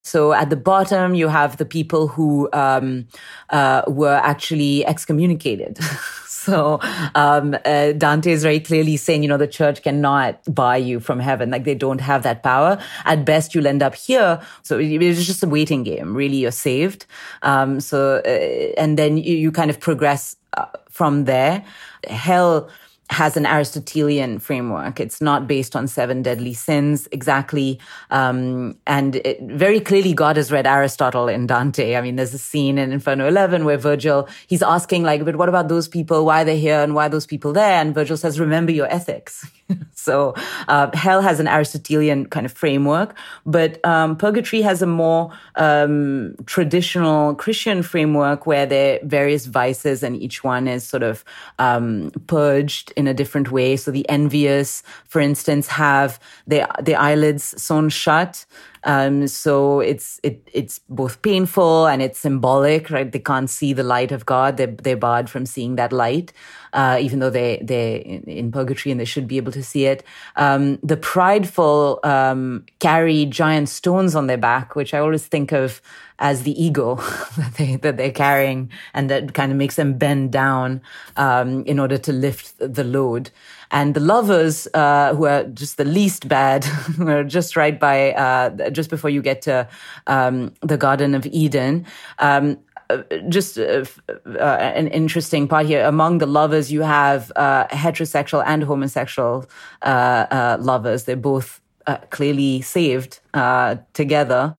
So 0.03 0.33
at 0.33 0.51
the 0.51 0.57
bottom, 0.57 1.14
you 1.14 1.29
have 1.29 1.57
the 1.57 1.64
people 1.64 2.09
who 2.09 2.49
um, 2.53 3.09
uh, 3.51 3.83
were 3.87 4.14
actually 4.14 4.87
excommunicated. 4.87 5.79
So 6.46 6.78
um, 7.16 7.56
uh, 7.64 7.90
Dante 7.90 8.30
is 8.30 8.44
very 8.44 8.61
clearly 8.61 8.96
saying, 8.96 9.24
you 9.24 9.28
know, 9.28 9.37
the 9.37 9.48
church 9.48 9.82
cannot 9.82 10.38
buy 10.54 10.76
you 10.76 11.00
from 11.00 11.18
heaven. 11.18 11.50
Like 11.50 11.64
they 11.64 11.74
don't 11.74 12.00
have 12.00 12.22
that 12.22 12.44
power. 12.44 12.78
At 13.04 13.24
best, 13.24 13.52
you'll 13.52 13.66
end 13.66 13.82
up 13.82 13.96
here. 13.96 14.40
So 14.62 14.78
it's 14.78 15.26
just 15.26 15.42
a 15.42 15.48
waiting 15.48 15.82
game. 15.82 16.16
Really, 16.16 16.37
you're 16.37 16.52
saved. 16.52 17.06
Um, 17.42 17.80
so 17.80 18.22
uh, 18.24 18.80
and 18.80 18.96
then 18.96 19.16
you, 19.16 19.35
you, 19.35 19.50
kind 19.50 19.70
of 19.70 19.80
progress 19.80 20.37
uh, 20.56 20.66
from 20.88 21.24
there. 21.24 21.64
Hell 22.06 22.70
has 23.11 23.37
an 23.37 23.47
Aristotelian 23.47 24.38
framework. 24.38 24.99
It's 24.99 25.21
not 25.21 25.47
based 25.47 25.77
on 25.77 25.87
seven 25.87 26.23
deadly 26.23 26.55
sins 26.55 27.07
exactly. 27.12 27.79
Um, 28.11 28.77
and 28.87 29.16
it, 29.16 29.40
very 29.42 29.81
clearly, 29.81 30.12
God 30.12 30.37
has 30.37 30.51
read 30.51 30.66
Aristotle 30.66 31.29
in 31.29 31.47
Dante. 31.47 31.97
I 31.97 32.01
mean, 32.01 32.16
there's 32.16 32.35
a 32.35 32.38
scene 32.38 32.79
in 32.79 32.92
Inferno 32.92 33.29
11 33.29 33.64
where 33.64 33.79
Virgil, 33.79 34.29
he's 34.47 34.62
asking 34.62 35.05
like, 35.05 35.25
but 35.25 35.37
what 35.37 35.49
about 35.49 35.69
those 35.69 35.88
people? 35.88 36.25
Why 36.25 36.42
are 36.42 36.45
they 36.45 36.59
here? 36.59 36.81
And 36.81 36.95
why 36.95 37.07
are 37.07 37.11
those 37.11 37.27
people 37.27 37.53
there? 37.53 37.81
And 37.81 37.95
Virgil 37.95 38.16
says, 38.16 38.40
remember 38.40 38.73
your 38.73 38.92
ethics. 38.92 39.47
so, 39.94 40.35
uh, 40.68 40.90
hell 40.94 41.20
has 41.20 41.40
an 41.40 41.48
Aristotelian 41.48 42.26
kind 42.26 42.46
of 42.46 42.52
framework, 42.52 43.16
but, 43.44 43.85
um, 43.85 44.16
purgatory 44.16 44.62
has 44.62 44.83
a 44.83 44.87
more, 44.87 45.33
um, 45.57 46.35
traditional 46.46 47.35
Christian 47.35 47.83
framework 47.83 48.46
where 48.46 48.66
there 48.66 48.96
are 48.96 49.07
various 49.07 49.46
vices 49.46 50.02
and 50.02 50.16
each 50.16 50.44
one 50.44 50.68
is 50.68 50.85
sort 50.85 51.02
of, 51.02 51.24
um, 51.59 52.11
purged 52.26 52.92
in 52.96 53.07
a 53.07 53.14
different 53.14 53.50
way. 53.50 53.76
So 53.76 53.90
the 53.90 54.09
envious, 54.09 54.83
for 55.05 55.20
instance, 55.20 55.66
have 55.68 56.18
their, 56.46 56.68
their 56.81 56.98
eyelids 56.98 57.61
sewn 57.61 57.88
shut. 57.88 58.46
Um, 58.87 59.27
so 59.27 59.81
it's 59.81 60.20
it 60.22 60.49
it's 60.53 60.79
both 60.88 61.20
painful 61.20 61.87
and 61.87 62.01
it's 62.01 62.20
symbolic, 62.20 62.88
right? 62.88 63.11
They 63.11 63.18
can't 63.18 63.51
see 63.51 63.72
the 63.72 63.83
light 63.83 64.12
of 64.12 64.25
God. 64.25 64.57
They're 64.57 64.68
they're 64.68 64.96
barred 64.96 65.29
from 65.29 65.44
seeing 65.44 65.75
that 65.75 65.92
light, 65.92 66.33
uh, 66.72 66.96
even 67.01 67.18
though 67.18 67.29
they 67.29 67.61
they 67.62 68.22
in 68.27 68.53
purgatory 68.53 68.92
and 68.92 69.01
they 69.01 69.05
should 69.05 69.27
be 69.27 69.38
able 69.38 69.51
to 69.53 69.62
see 69.62 69.87
it. 69.87 70.05
Um, 70.37 70.79
the 70.85 70.96
prideful 70.96 71.99
um, 72.05 72.64
carry 72.79 73.27
giant 73.27 73.68
stones 73.68 74.14
on 74.14 74.29
their 74.29 74.38
back, 74.38 74.77
which 74.77 74.94
I 74.94 75.01
always 75.01 75.27
think 75.27 75.51
of 75.51 75.83
as 76.20 76.44
the 76.44 76.62
ego 76.62 76.94
that 77.37 77.55
they 77.59 77.77
that 77.77 77.96
they're 77.96 78.12
carrying, 78.12 78.70
and 78.94 79.11
that 79.11 79.35
kind 79.35 79.51
of 79.51 79.59
makes 79.59 79.75
them 79.75 79.99
bend 79.99 80.31
down 80.31 80.81
um, 81.16 81.64
in 81.64 81.81
order 81.81 81.99
to 81.99 82.12
lift 82.12 82.55
the 82.61 82.85
load. 82.85 83.31
And 83.70 83.94
the 83.94 84.00
lovers, 84.00 84.68
uh, 84.74 85.14
who 85.14 85.26
are 85.26 85.44
just 85.44 85.76
the 85.76 85.85
least 85.85 86.29
bad, 86.29 86.64
who 86.96 87.09
are 87.09 87.24
just 87.24 87.57
right 87.57 87.79
by, 87.79 88.12
uh, 88.12 88.70
just 88.70 88.90
before 88.90 89.11
you 89.11 89.22
get 89.22 89.42
to 89.42 89.68
um, 90.07 90.52
the 90.62 90.76
Garden 90.76 91.14
of 91.14 91.26
Eden. 91.26 91.87
Um, 92.18 92.59
uh, 92.88 93.02
just 93.29 93.59
uh, 93.59 93.85
uh, 94.26 94.38
an 94.38 94.87
interesting 94.88 95.48
part 95.48 95.66
here. 95.66 95.85
Among 95.85 96.18
the 96.18 96.26
lovers, 96.26 96.70
you 96.70 96.83
have 96.83 97.33
uh, 97.35 97.66
heterosexual 97.68 98.44
and 98.46 98.62
homosexual 98.62 99.46
lovers. 99.85 101.05
They're 101.05 101.16
both 101.16 101.61
clearly 102.11 102.62
saved 102.62 103.20
together. 103.92 104.55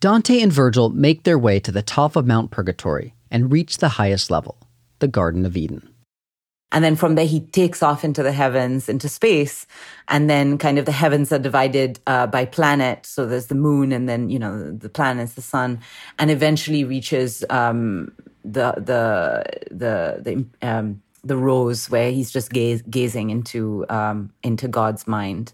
Dante 0.00 0.42
and 0.42 0.52
Virgil 0.52 0.90
make 0.90 1.22
their 1.22 1.38
way 1.38 1.58
to 1.60 1.72
the 1.72 1.82
top 1.82 2.16
of 2.16 2.26
Mount 2.26 2.50
Purgatory 2.50 3.14
and 3.30 3.50
reach 3.50 3.78
the 3.78 3.88
highest 3.88 4.30
level, 4.30 4.58
the 4.98 5.08
Garden 5.08 5.46
of 5.46 5.56
Eden. 5.56 5.93
And 6.72 6.82
then 6.82 6.96
from 6.96 7.14
there, 7.14 7.26
he 7.26 7.40
takes 7.40 7.82
off 7.82 8.04
into 8.04 8.22
the 8.22 8.32
heavens, 8.32 8.88
into 8.88 9.08
space. 9.08 9.66
And 10.08 10.28
then 10.28 10.58
kind 10.58 10.78
of 10.78 10.86
the 10.86 10.92
heavens 10.92 11.30
are 11.32 11.38
divided 11.38 12.00
uh, 12.06 12.26
by 12.26 12.46
planet. 12.46 13.06
So 13.06 13.26
there's 13.26 13.46
the 13.46 13.54
moon 13.54 13.92
and 13.92 14.08
then, 14.08 14.28
you 14.28 14.38
know, 14.38 14.72
the 14.72 14.88
planets, 14.88 15.34
the 15.34 15.42
sun, 15.42 15.80
and 16.18 16.30
eventually 16.30 16.82
reaches 16.82 17.44
um, 17.48 18.12
the, 18.44 18.72
the, 18.72 19.44
the, 19.70 20.20
the, 20.20 20.66
um, 20.66 21.00
the 21.22 21.36
rose 21.36 21.88
where 21.90 22.10
he's 22.10 22.32
just 22.32 22.50
gaze, 22.50 22.82
gazing 22.82 23.30
into, 23.30 23.86
um, 23.88 24.32
into 24.42 24.66
God's 24.66 25.06
mind. 25.06 25.52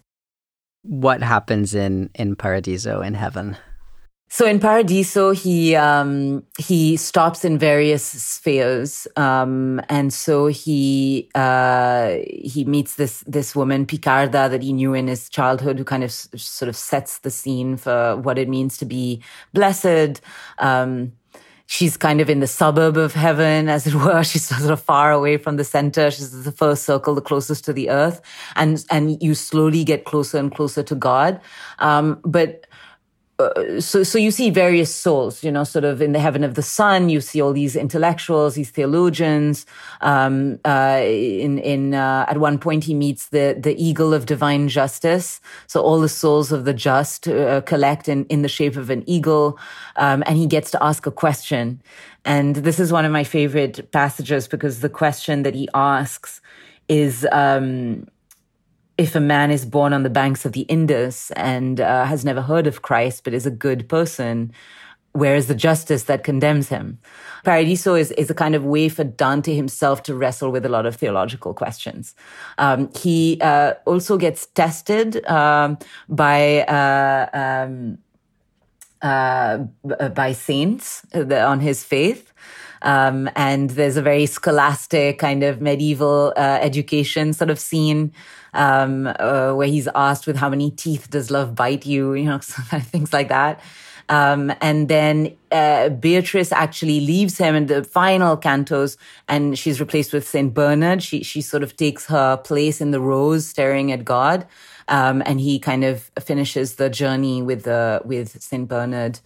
What 0.83 1.23
happens 1.23 1.75
in, 1.75 2.09
in 2.15 2.35
Paradiso 2.35 3.03
in 3.03 3.13
heaven? 3.13 3.59
So 4.33 4.47
in 4.47 4.61
Paradiso, 4.61 5.33
he 5.33 5.75
um, 5.75 6.45
he 6.57 6.97
stops 6.97 7.45
in 7.45 7.59
various 7.59 8.05
spheres, 8.05 9.09
um, 9.17 9.81
and 9.89 10.13
so 10.13 10.47
he 10.47 11.29
uh, 11.35 12.19
he 12.29 12.65
meets 12.65 12.95
this 12.95 13.25
this 13.27 13.57
woman 13.57 13.87
Piccarda 13.87 14.49
that 14.49 14.63
he 14.63 14.73
knew 14.73 14.95
in 14.95 15.09
his 15.09 15.29
childhood, 15.29 15.79
who 15.79 15.85
kind 15.85 16.05
of 16.05 16.11
s- 16.11 16.29
sort 16.37 16.69
of 16.69 16.77
sets 16.77 17.19
the 17.19 17.31
scene 17.31 17.77
for 17.77 18.19
what 18.19 18.39
it 18.39 18.49
means 18.49 18.79
to 18.79 18.85
be 18.85 19.21
blessed. 19.53 20.21
Um, 20.61 21.11
she's 21.67 21.97
kind 21.97 22.21
of 22.21 22.31
in 22.31 22.39
the 22.39 22.47
suburb 22.47 22.97
of 22.97 23.15
heaven, 23.15 23.69
as 23.69 23.85
it 23.85 23.95
were. 24.05 24.23
She's 24.23 24.47
sort 24.47 24.71
of 24.71 24.81
far 24.81 25.11
away 25.11 25.39
from 25.39 25.57
the 25.57 25.65
center. 25.65 26.09
She's 26.09 26.45
the 26.45 26.53
first 26.53 26.85
circle, 26.85 27.17
the 27.17 27.21
closest 27.21 27.65
to 27.65 27.73
the 27.73 27.91
earth, 27.91 28.21
and 28.55 28.85
and 28.91 29.21
you 29.21 29.35
slowly 29.35 29.83
get 29.83 30.05
closer 30.05 30.39
and 30.39 30.55
closer 30.55 30.85
to 30.85 30.95
God. 30.95 31.41
Um, 31.81 32.21
but 32.25 32.67
uh, 33.45 33.81
so 33.81 34.03
so 34.03 34.19
you 34.19 34.31
see 34.31 34.51
various 34.51 34.95
souls 34.95 35.43
you 35.43 35.51
know 35.51 35.65
sort 35.65 35.85
of 35.85 36.01
in 36.01 36.13
the 36.13 36.19
heaven 36.19 36.45
of 36.45 36.55
the 36.55 36.63
sun 36.63 37.09
you 37.09 37.21
see 37.21 37.41
all 37.41 37.53
these 37.53 37.77
intellectuals 37.77 38.55
these 38.55 38.71
theologians 38.71 39.67
um, 40.01 40.59
uh, 40.65 41.01
in 41.03 41.59
in 41.59 41.95
uh, 41.95 42.25
at 42.29 42.39
one 42.39 42.59
point 42.59 42.85
he 42.85 42.95
meets 42.95 43.29
the 43.29 43.57
the 43.59 43.75
eagle 43.83 44.15
of 44.15 44.27
divine 44.27 44.69
justice. 44.69 45.41
So 45.67 45.81
all 45.81 46.01
the 46.01 46.09
souls 46.09 46.53
of 46.53 46.65
the 46.65 46.75
just 46.75 47.29
uh, 47.29 47.61
collect 47.63 48.09
in 48.09 48.25
in 48.27 48.43
the 48.43 48.49
shape 48.49 48.77
of 48.77 48.91
an 48.91 49.03
eagle 49.07 49.59
um, 49.97 50.23
and 50.27 50.37
he 50.37 50.47
gets 50.47 50.71
to 50.73 50.83
ask 50.83 51.07
a 51.07 51.11
question. 51.11 51.83
And 52.25 52.57
this 52.57 52.79
is 52.79 52.93
one 52.93 53.05
of 53.05 53.13
my 53.13 53.25
favorite 53.25 53.91
passages 53.93 54.47
because 54.49 54.81
the 54.81 54.89
question 54.89 55.43
that 55.43 55.55
he 55.55 55.69
asks 55.75 56.41
is 56.89 57.27
um, 57.33 58.07
if 59.01 59.15
a 59.15 59.21
man 59.21 59.51
is 59.51 59.65
born 59.65 59.95
on 59.95 60.03
the 60.03 60.11
banks 60.11 60.45
of 60.45 60.53
the 60.53 60.67
Indus 60.69 61.31
and 61.31 61.81
uh, 61.81 62.05
has 62.05 62.23
never 62.23 62.43
heard 62.43 62.67
of 62.67 62.83
Christ 62.83 63.25
but 63.25 63.33
is 63.33 63.47
a 63.47 63.51
good 63.51 63.89
person, 63.89 64.53
where 65.13 65.35
is 65.35 65.47
the 65.47 65.55
justice 65.55 66.03
that 66.03 66.23
condemns 66.23 66.69
him? 66.69 66.99
Paradiso 67.43 67.95
is, 67.95 68.11
is 68.13 68.29
a 68.29 68.35
kind 68.35 68.55
of 68.55 68.63
way 68.63 68.91
for 68.91 69.03
Dante 69.03 69.55
himself 69.57 70.03
to 70.03 70.15
wrestle 70.15 70.53
with 70.53 70.67
a 70.67 70.69
lot 70.69 70.85
of 70.85 70.97
theological 70.97 71.55
questions. 71.55 72.15
Um, 72.59 72.91
he 72.95 73.39
uh, 73.41 73.73
also 73.87 74.19
gets 74.19 74.45
tested 74.49 75.25
um, 75.25 75.79
by 76.11 76.61
uh, 76.65 77.31
um, 77.33 77.97
uh, 79.01 79.59
by 80.15 80.33
saints 80.35 81.07
uh, 81.15 81.35
on 81.37 81.61
his 81.61 81.83
faith. 81.83 82.35
Um, 82.83 83.31
and 83.37 83.71
there's 83.71 83.97
a 83.97 84.03
very 84.03 84.27
scholastic 84.27 85.19
kind 85.19 85.43
of 85.43 85.61
medieval 85.61 86.33
uh, 86.37 86.59
education 86.61 87.33
sort 87.33 87.51
of 87.51 87.59
scene 87.59 88.13
um, 88.55 89.07
uh, 89.07 89.53
where 89.53 89.69
he's 89.69 89.89
asked 89.95 90.27
with 90.27 90.37
how 90.37 90.49
many 90.49 90.71
teeth 90.71 91.11
does 91.11 91.31
love 91.31 91.55
bite 91.55 91.87
you, 91.87 92.15
you 92.15 92.25
know, 92.25 92.39
things 92.43 93.13
like 93.13 93.29
that. 93.29 93.61
Um, 94.11 94.53
and 94.61 94.89
then 94.89 95.37
uh, 95.53 95.89
Beatrice 95.89 96.51
actually 96.51 96.99
leaves 96.99 97.39
him 97.39 97.55
in 97.55 97.67
the 97.67 97.85
final 97.85 98.37
cantos, 98.37 98.97
and 99.29 99.57
she's 99.57 99.79
replaced 99.79 100.13
with 100.13 100.27
Saint 100.27 100.53
Bernard. 100.53 101.01
She 101.01 101.23
she 101.23 101.41
sort 101.41 101.63
of 101.63 101.77
takes 101.77 102.07
her 102.07 102.37
place 102.37 102.81
in 102.81 102.91
the 102.91 103.01
rose, 103.01 103.47
staring 103.47 103.93
at 103.93 104.05
God, 104.05 104.49
um, 104.89 105.23
and 105.27 105.39
he 105.39 105.61
kind 105.61 105.85
of 105.85 106.11
finishes 106.19 106.75
the 106.75 106.91
journey 106.91 107.41
with 107.41 107.63
the 107.63 108.03
with 108.05 108.43
Saint 108.43 108.69
Bernard. 108.69 109.21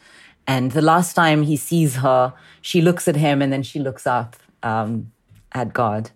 And 0.46 0.72
the 0.72 0.82
last 0.82 1.14
time 1.14 1.42
he 1.42 1.56
sees 1.56 1.96
her, 1.96 2.34
she 2.60 2.82
looks 2.82 3.08
at 3.08 3.16
him, 3.16 3.40
and 3.40 3.52
then 3.52 3.62
she 3.62 3.80
looks 3.80 4.06
up 4.06 4.36
um, 4.62 5.12
at 5.52 5.72
God. 5.72 6.10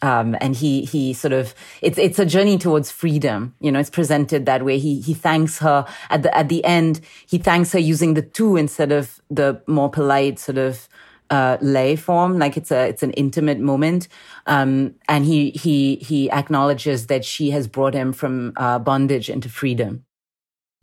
Um, 0.00 0.36
and 0.40 0.54
he 0.54 0.84
he 0.84 1.12
sort 1.12 1.32
of 1.32 1.54
it's 1.82 1.98
it's 1.98 2.18
a 2.20 2.26
journey 2.26 2.56
towards 2.56 2.90
freedom. 2.90 3.54
You 3.60 3.72
know, 3.72 3.80
it's 3.80 3.90
presented 3.90 4.46
that 4.46 4.64
way. 4.64 4.78
He 4.78 5.00
he 5.00 5.12
thanks 5.12 5.58
her 5.58 5.86
at 6.08 6.22
the 6.22 6.36
at 6.36 6.48
the 6.48 6.64
end. 6.64 7.00
He 7.26 7.38
thanks 7.38 7.72
her 7.72 7.80
using 7.80 8.14
the 8.14 8.22
tu 8.22 8.56
instead 8.56 8.92
of 8.92 9.20
the 9.28 9.60
more 9.66 9.90
polite 9.90 10.38
sort 10.38 10.58
of 10.58 10.88
uh, 11.30 11.58
lay 11.60 11.96
form. 11.96 12.38
Like 12.38 12.56
it's 12.56 12.70
a 12.70 12.86
it's 12.86 13.02
an 13.02 13.10
intimate 13.12 13.58
moment. 13.58 14.06
Um, 14.46 14.94
and 15.08 15.24
he 15.24 15.50
he 15.50 15.96
he 15.96 16.30
acknowledges 16.30 17.08
that 17.08 17.24
she 17.24 17.50
has 17.50 17.66
brought 17.66 17.94
him 17.94 18.12
from 18.12 18.52
uh, 18.56 18.78
bondage 18.78 19.28
into 19.28 19.48
freedom. 19.48 20.04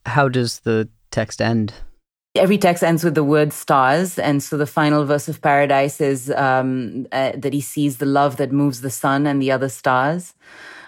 How 0.05 0.27
does 0.27 0.59
the 0.59 0.89
text 1.09 1.41
end? 1.41 1.73
Every 2.35 2.57
text 2.57 2.83
ends 2.83 3.03
with 3.03 3.15
the 3.15 3.23
word 3.23 3.53
stars. 3.53 4.19
And 4.19 4.43
so 4.43 4.57
the 4.57 4.65
final 4.67 5.05
verse 5.05 5.29
of 5.29 5.41
Paradise 5.41 6.01
is 6.01 6.29
um, 6.31 7.07
uh, 7.11 7.31
that 7.37 7.53
he 7.53 7.61
sees 7.61 7.97
the 7.97 8.05
love 8.05 8.37
that 8.37 8.51
moves 8.51 8.81
the 8.81 8.89
sun 8.89 9.25
and 9.25 9.41
the 9.41 9.51
other 9.51 9.69
stars. 9.69 10.33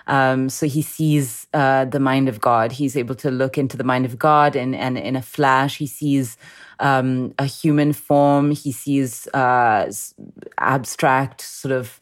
Um, 0.07 0.49
so 0.49 0.67
he 0.67 0.81
sees 0.81 1.47
uh, 1.53 1.85
the 1.85 1.99
mind 1.99 2.29
of 2.29 2.39
God. 2.39 2.71
He's 2.71 2.95
able 2.95 3.15
to 3.15 3.29
look 3.29 3.57
into 3.57 3.75
the 3.75 3.83
mind 3.83 4.05
of 4.05 4.17
God, 4.17 4.55
and, 4.55 4.73
and 4.73 4.97
in 4.97 5.15
a 5.15 5.21
flash, 5.21 5.77
he 5.77 5.87
sees 5.87 6.37
um, 6.79 7.33
a 7.37 7.45
human 7.45 7.91
form. 7.93 8.51
He 8.51 8.71
sees 8.71 9.27
uh, 9.33 9.91
abstract 10.59 11.41
sort 11.41 11.73
of 11.73 11.99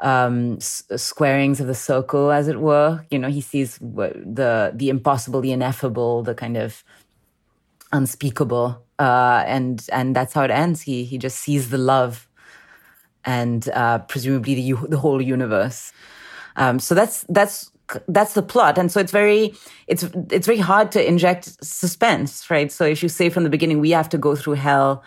um, 0.00 0.60
squarings 0.60 1.58
of 1.58 1.66
the 1.66 1.74
circle, 1.74 2.30
as 2.30 2.46
it 2.46 2.60
were. 2.60 3.06
You 3.10 3.18
know, 3.18 3.28
he 3.28 3.40
sees 3.40 3.78
the 3.78 4.72
the 4.74 4.90
impossible, 4.90 5.40
the 5.40 5.52
ineffable, 5.52 6.22
the 6.22 6.34
kind 6.34 6.58
of 6.58 6.84
unspeakable 7.92 8.82
uh, 8.98 9.44
and 9.46 9.86
and 9.92 10.14
that's 10.16 10.32
how 10.32 10.42
it 10.42 10.50
ends. 10.50 10.82
He 10.82 11.04
he 11.04 11.18
just 11.18 11.38
sees 11.38 11.70
the 11.70 11.78
love, 11.78 12.28
and 13.24 13.68
uh, 13.70 13.98
presumably 14.00 14.54
the 14.54 14.88
the 14.88 14.98
whole 14.98 15.20
universe. 15.20 15.92
Um, 16.56 16.78
so 16.78 16.94
that's 16.94 17.24
that's 17.28 17.70
that's 18.08 18.34
the 18.34 18.42
plot, 18.42 18.78
and 18.78 18.90
so 18.90 19.00
it's 19.00 19.12
very 19.12 19.54
it's 19.86 20.04
it's 20.30 20.46
very 20.46 20.58
hard 20.58 20.90
to 20.92 21.06
inject 21.06 21.62
suspense, 21.64 22.50
right? 22.50 22.72
So 22.72 22.84
if 22.84 23.02
you 23.02 23.08
say 23.08 23.28
from 23.28 23.44
the 23.44 23.50
beginning 23.50 23.80
we 23.80 23.90
have 23.90 24.08
to 24.10 24.18
go 24.18 24.34
through 24.34 24.54
hell, 24.54 25.04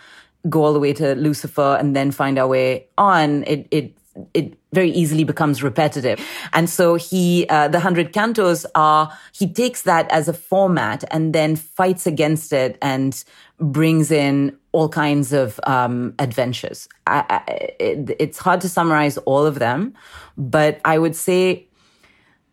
go 0.48 0.63
all 0.63 0.74
the 0.74 0.80
way 0.80 0.94
to 0.94 1.15
Lucifer, 1.15 1.78
and 1.80 1.96
then 1.96 2.12
find 2.12 2.38
our 2.38 2.48
way 2.48 2.88
on, 2.98 3.44
it 3.46 3.68
it 3.72 3.98
it 4.34 4.58
very 4.74 4.92
easily 4.92 5.24
becomes 5.24 5.64
repetitive. 5.64 6.20
And 6.54 6.70
so 6.70 6.96
he, 6.96 7.46
uh, 7.50 7.68
the 7.68 7.80
hundred 7.80 8.14
cantos 8.14 8.66
are, 8.76 9.12
he 9.34 9.52
takes 9.52 9.84
that 9.84 10.12
as 10.12 10.28
a 10.28 10.34
format 10.34 11.04
and 11.12 11.34
then 11.34 11.56
fights 11.56 12.06
against 12.06 12.54
it 12.54 12.78
and 12.82 13.24
brings 13.60 14.12
in 14.12 14.58
all 14.72 14.90
kinds 14.90 15.34
of 15.34 15.60
um, 15.64 16.14
adventures. 16.20 16.88
I, 17.08 17.26
I, 17.30 17.52
it, 17.80 18.16
it's 18.20 18.38
hard 18.38 18.62
to 18.62 18.70
summarize 18.70 19.18
all 19.20 19.46
of 19.46 19.60
them, 19.60 19.94
but 20.38 20.80
I 20.86 20.98
would 20.98 21.16
say 21.16 21.68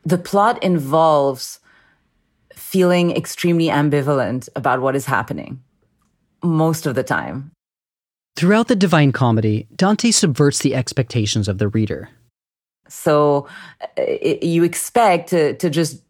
the 0.05 0.19
plot 0.19 0.63
involves 0.63 1.61
feeling 2.55 3.15
extremely 3.17 3.67
ambivalent 3.67 4.49
about 4.57 4.81
what 4.81 4.97
is 4.97 5.07
happening 5.07 5.63
most 6.43 6.87
of 6.87 6.95
the 6.95 7.03
time. 7.03 7.53
Throughout 8.37 8.69
the 8.69 8.77
Divine 8.77 9.13
Comedy, 9.13 9.67
Dante 9.75 10.11
subverts 10.11 10.59
the 10.59 10.75
expectations 10.75 11.49
of 11.49 11.57
the 11.57 11.69
reader. 11.69 12.11
So 12.87 13.49
uh, 13.99 14.03
you 14.43 14.63
expect 14.63 15.31
to, 15.31 15.55
to 15.55 15.71
just 15.71 16.03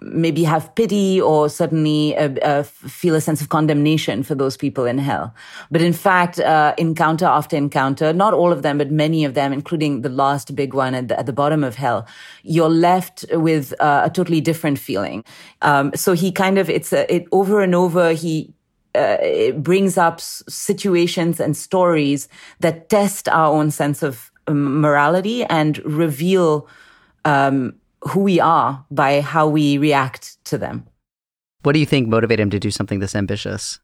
maybe 0.00 0.42
have 0.44 0.74
pity 0.74 1.20
or 1.20 1.48
suddenly 1.48 2.16
uh, 2.16 2.34
uh, 2.42 2.62
feel 2.62 3.14
a 3.14 3.20
sense 3.20 3.40
of 3.40 3.50
condemnation 3.50 4.22
for 4.22 4.34
those 4.34 4.56
people 4.56 4.86
in 4.86 4.98
hell. 4.98 5.34
But 5.70 5.82
in 5.82 5.92
fact, 5.92 6.40
uh, 6.40 6.74
encounter 6.78 7.26
after 7.26 7.56
encounter, 7.56 8.12
not 8.12 8.34
all 8.34 8.50
of 8.50 8.62
them, 8.62 8.78
but 8.78 8.90
many 8.90 9.24
of 9.24 9.34
them, 9.34 9.52
including 9.52 10.02
the 10.02 10.08
last 10.08 10.56
big 10.56 10.74
one 10.74 10.94
at 10.94 11.08
the, 11.08 11.18
at 11.18 11.26
the 11.26 11.32
bottom 11.32 11.62
of 11.62 11.76
hell, 11.76 12.08
you're 12.42 12.70
left 12.70 13.24
with 13.32 13.72
uh, 13.78 14.02
a 14.04 14.10
totally 14.10 14.40
different 14.40 14.78
feeling. 14.78 15.22
Um, 15.60 15.92
so 15.94 16.14
he 16.14 16.32
kind 16.32 16.58
of, 16.58 16.68
it's 16.68 16.92
a, 16.92 17.14
it 17.14 17.26
over 17.30 17.60
and 17.60 17.74
over, 17.74 18.12
he 18.12 18.52
uh, 18.94 19.16
it 19.20 19.62
brings 19.62 19.96
up 19.96 20.20
situations 20.20 21.40
and 21.40 21.56
stories 21.56 22.28
that 22.60 22.88
test 22.88 23.28
our 23.28 23.52
own 23.52 23.70
sense 23.70 24.02
of 24.02 24.30
um, 24.46 24.80
morality 24.80 25.44
and 25.44 25.78
reveal 25.84 26.68
um, 27.24 27.74
who 28.02 28.20
we 28.20 28.40
are 28.40 28.84
by 28.90 29.20
how 29.20 29.48
we 29.48 29.78
react 29.78 30.42
to 30.44 30.58
them. 30.58 30.86
What 31.62 31.72
do 31.72 31.78
you 31.78 31.86
think 31.86 32.08
motivated 32.08 32.42
him 32.42 32.50
to 32.50 32.58
do 32.58 32.70
something 32.70 32.98
this 32.98 33.14
ambitious? 33.14 33.78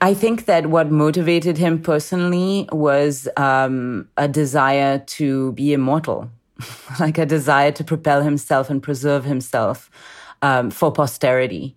I 0.00 0.12
think 0.12 0.44
that 0.46 0.66
what 0.66 0.90
motivated 0.90 1.56
him 1.56 1.80
personally 1.80 2.68
was 2.72 3.28
um, 3.36 4.08
a 4.16 4.28
desire 4.28 4.98
to 4.98 5.52
be 5.52 5.72
immortal, 5.72 6.30
like 7.00 7.16
a 7.16 7.24
desire 7.24 7.72
to 7.72 7.84
propel 7.84 8.22
himself 8.22 8.68
and 8.68 8.82
preserve 8.82 9.24
himself 9.24 9.90
um, 10.42 10.70
for 10.70 10.92
posterity. 10.92 11.76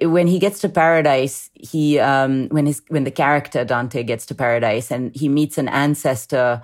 It, 0.00 0.06
when 0.06 0.26
he 0.26 0.38
gets 0.38 0.60
to 0.60 0.68
paradise, 0.68 1.50
he 1.54 1.98
um, 1.98 2.48
when 2.48 2.66
his 2.66 2.82
when 2.88 3.04
the 3.04 3.10
character 3.10 3.64
Dante 3.64 4.02
gets 4.02 4.26
to 4.26 4.34
paradise 4.34 4.90
and 4.90 5.14
he 5.14 5.28
meets 5.28 5.58
an 5.58 5.68
ancestor 5.68 6.62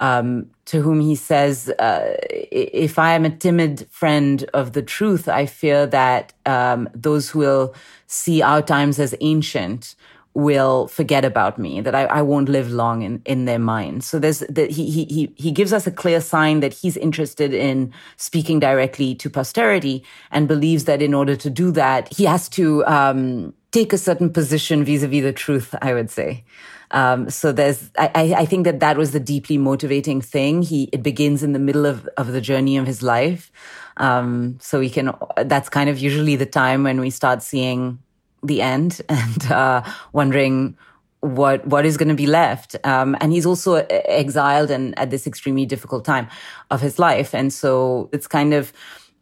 um, 0.00 0.50
to 0.66 0.80
whom 0.80 1.00
he 1.00 1.14
says, 1.14 1.68
uh, 1.78 2.16
If 2.20 2.98
I 2.98 3.12
am 3.12 3.24
a 3.24 3.30
timid 3.30 3.86
friend 3.90 4.44
of 4.52 4.72
the 4.72 4.82
truth, 4.82 5.28
I 5.28 5.46
fear 5.46 5.86
that 5.86 6.32
um, 6.46 6.88
those 6.94 7.30
who 7.30 7.38
will 7.40 7.74
see 8.06 8.42
our 8.42 8.62
times 8.62 8.98
as 8.98 9.14
ancient 9.20 9.94
will 10.34 10.88
forget 10.88 11.24
about 11.24 11.58
me, 11.58 11.80
that 11.80 11.94
I, 11.94 12.04
I 12.04 12.22
won't 12.22 12.48
live 12.48 12.70
long 12.70 13.02
in, 13.02 13.22
in 13.24 13.44
their 13.44 13.58
minds. 13.58 14.06
So 14.06 14.18
there's 14.18 14.40
that 14.40 14.70
he, 14.70 14.90
he, 14.90 15.04
he 15.04 15.34
he 15.36 15.50
gives 15.52 15.72
us 15.72 15.86
a 15.86 15.92
clear 15.92 16.20
sign 16.20 16.60
that 16.60 16.74
he's 16.74 16.96
interested 16.96 17.54
in 17.54 17.92
speaking 18.16 18.60
directly 18.60 19.14
to 19.14 19.30
posterity 19.30 20.04
and 20.30 20.48
believes 20.48 20.84
that 20.84 21.00
in 21.00 21.14
order 21.14 21.36
to 21.36 21.48
do 21.48 21.70
that, 21.72 22.12
he 22.12 22.24
has 22.24 22.48
to, 22.50 22.84
um, 22.86 23.54
take 23.70 23.92
a 23.92 23.98
certain 23.98 24.30
position 24.30 24.84
vis-a-vis 24.84 25.22
the 25.22 25.32
truth, 25.32 25.74
I 25.82 25.94
would 25.94 26.08
say. 26.08 26.44
Um, 26.92 27.28
so 27.28 27.50
there's, 27.50 27.90
I, 27.98 28.34
I 28.38 28.46
think 28.46 28.66
that 28.66 28.78
that 28.78 28.96
was 28.96 29.10
the 29.10 29.18
deeply 29.18 29.58
motivating 29.58 30.20
thing. 30.20 30.62
He, 30.62 30.88
it 30.92 31.02
begins 31.02 31.42
in 31.42 31.54
the 31.54 31.58
middle 31.58 31.84
of, 31.84 32.08
of 32.16 32.30
the 32.30 32.40
journey 32.40 32.76
of 32.76 32.86
his 32.86 33.02
life. 33.02 33.50
Um, 33.96 34.58
so 34.60 34.78
we 34.78 34.88
can, 34.88 35.10
that's 35.46 35.68
kind 35.68 35.90
of 35.90 35.98
usually 35.98 36.36
the 36.36 36.46
time 36.46 36.84
when 36.84 37.00
we 37.00 37.10
start 37.10 37.42
seeing 37.42 37.98
the 38.44 38.62
end 38.62 39.00
and, 39.08 39.50
uh, 39.50 39.82
wondering 40.12 40.76
what, 41.20 41.66
what 41.66 41.86
is 41.86 41.96
going 41.96 42.08
to 42.08 42.14
be 42.14 42.26
left. 42.26 42.76
Um, 42.84 43.16
and 43.20 43.32
he's 43.32 43.46
also 43.46 43.76
exiled 43.88 44.70
and 44.70 44.96
at 44.98 45.10
this 45.10 45.26
extremely 45.26 45.64
difficult 45.64 46.04
time 46.04 46.28
of 46.70 46.80
his 46.80 46.98
life. 46.98 47.34
And 47.34 47.52
so 47.52 48.10
it's 48.12 48.26
kind 48.26 48.52
of, 48.52 48.72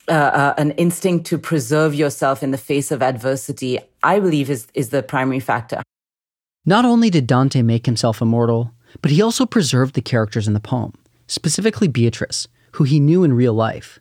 uh, 0.08 0.12
uh, 0.12 0.54
an 0.58 0.72
instinct 0.72 1.26
to 1.26 1.38
preserve 1.38 1.94
yourself 1.94 2.42
in 2.42 2.50
the 2.50 2.58
face 2.58 2.90
of 2.90 3.02
adversity, 3.02 3.78
I 4.02 4.18
believe 4.18 4.50
is, 4.50 4.66
is 4.74 4.88
the 4.88 5.02
primary 5.02 5.38
factor. 5.38 5.80
Not 6.66 6.84
only 6.84 7.08
did 7.08 7.26
Dante 7.26 7.62
make 7.62 7.86
himself 7.86 8.20
immortal, 8.20 8.72
but 9.00 9.10
he 9.10 9.22
also 9.22 9.46
preserved 9.46 9.94
the 9.94 10.02
characters 10.02 10.46
in 10.46 10.54
the 10.54 10.60
poem, 10.60 10.92
specifically 11.26 11.88
Beatrice, 11.88 12.48
who 12.72 12.84
he 12.84 13.00
knew 13.00 13.24
in 13.24 13.32
real 13.32 13.54
life. 13.54 14.00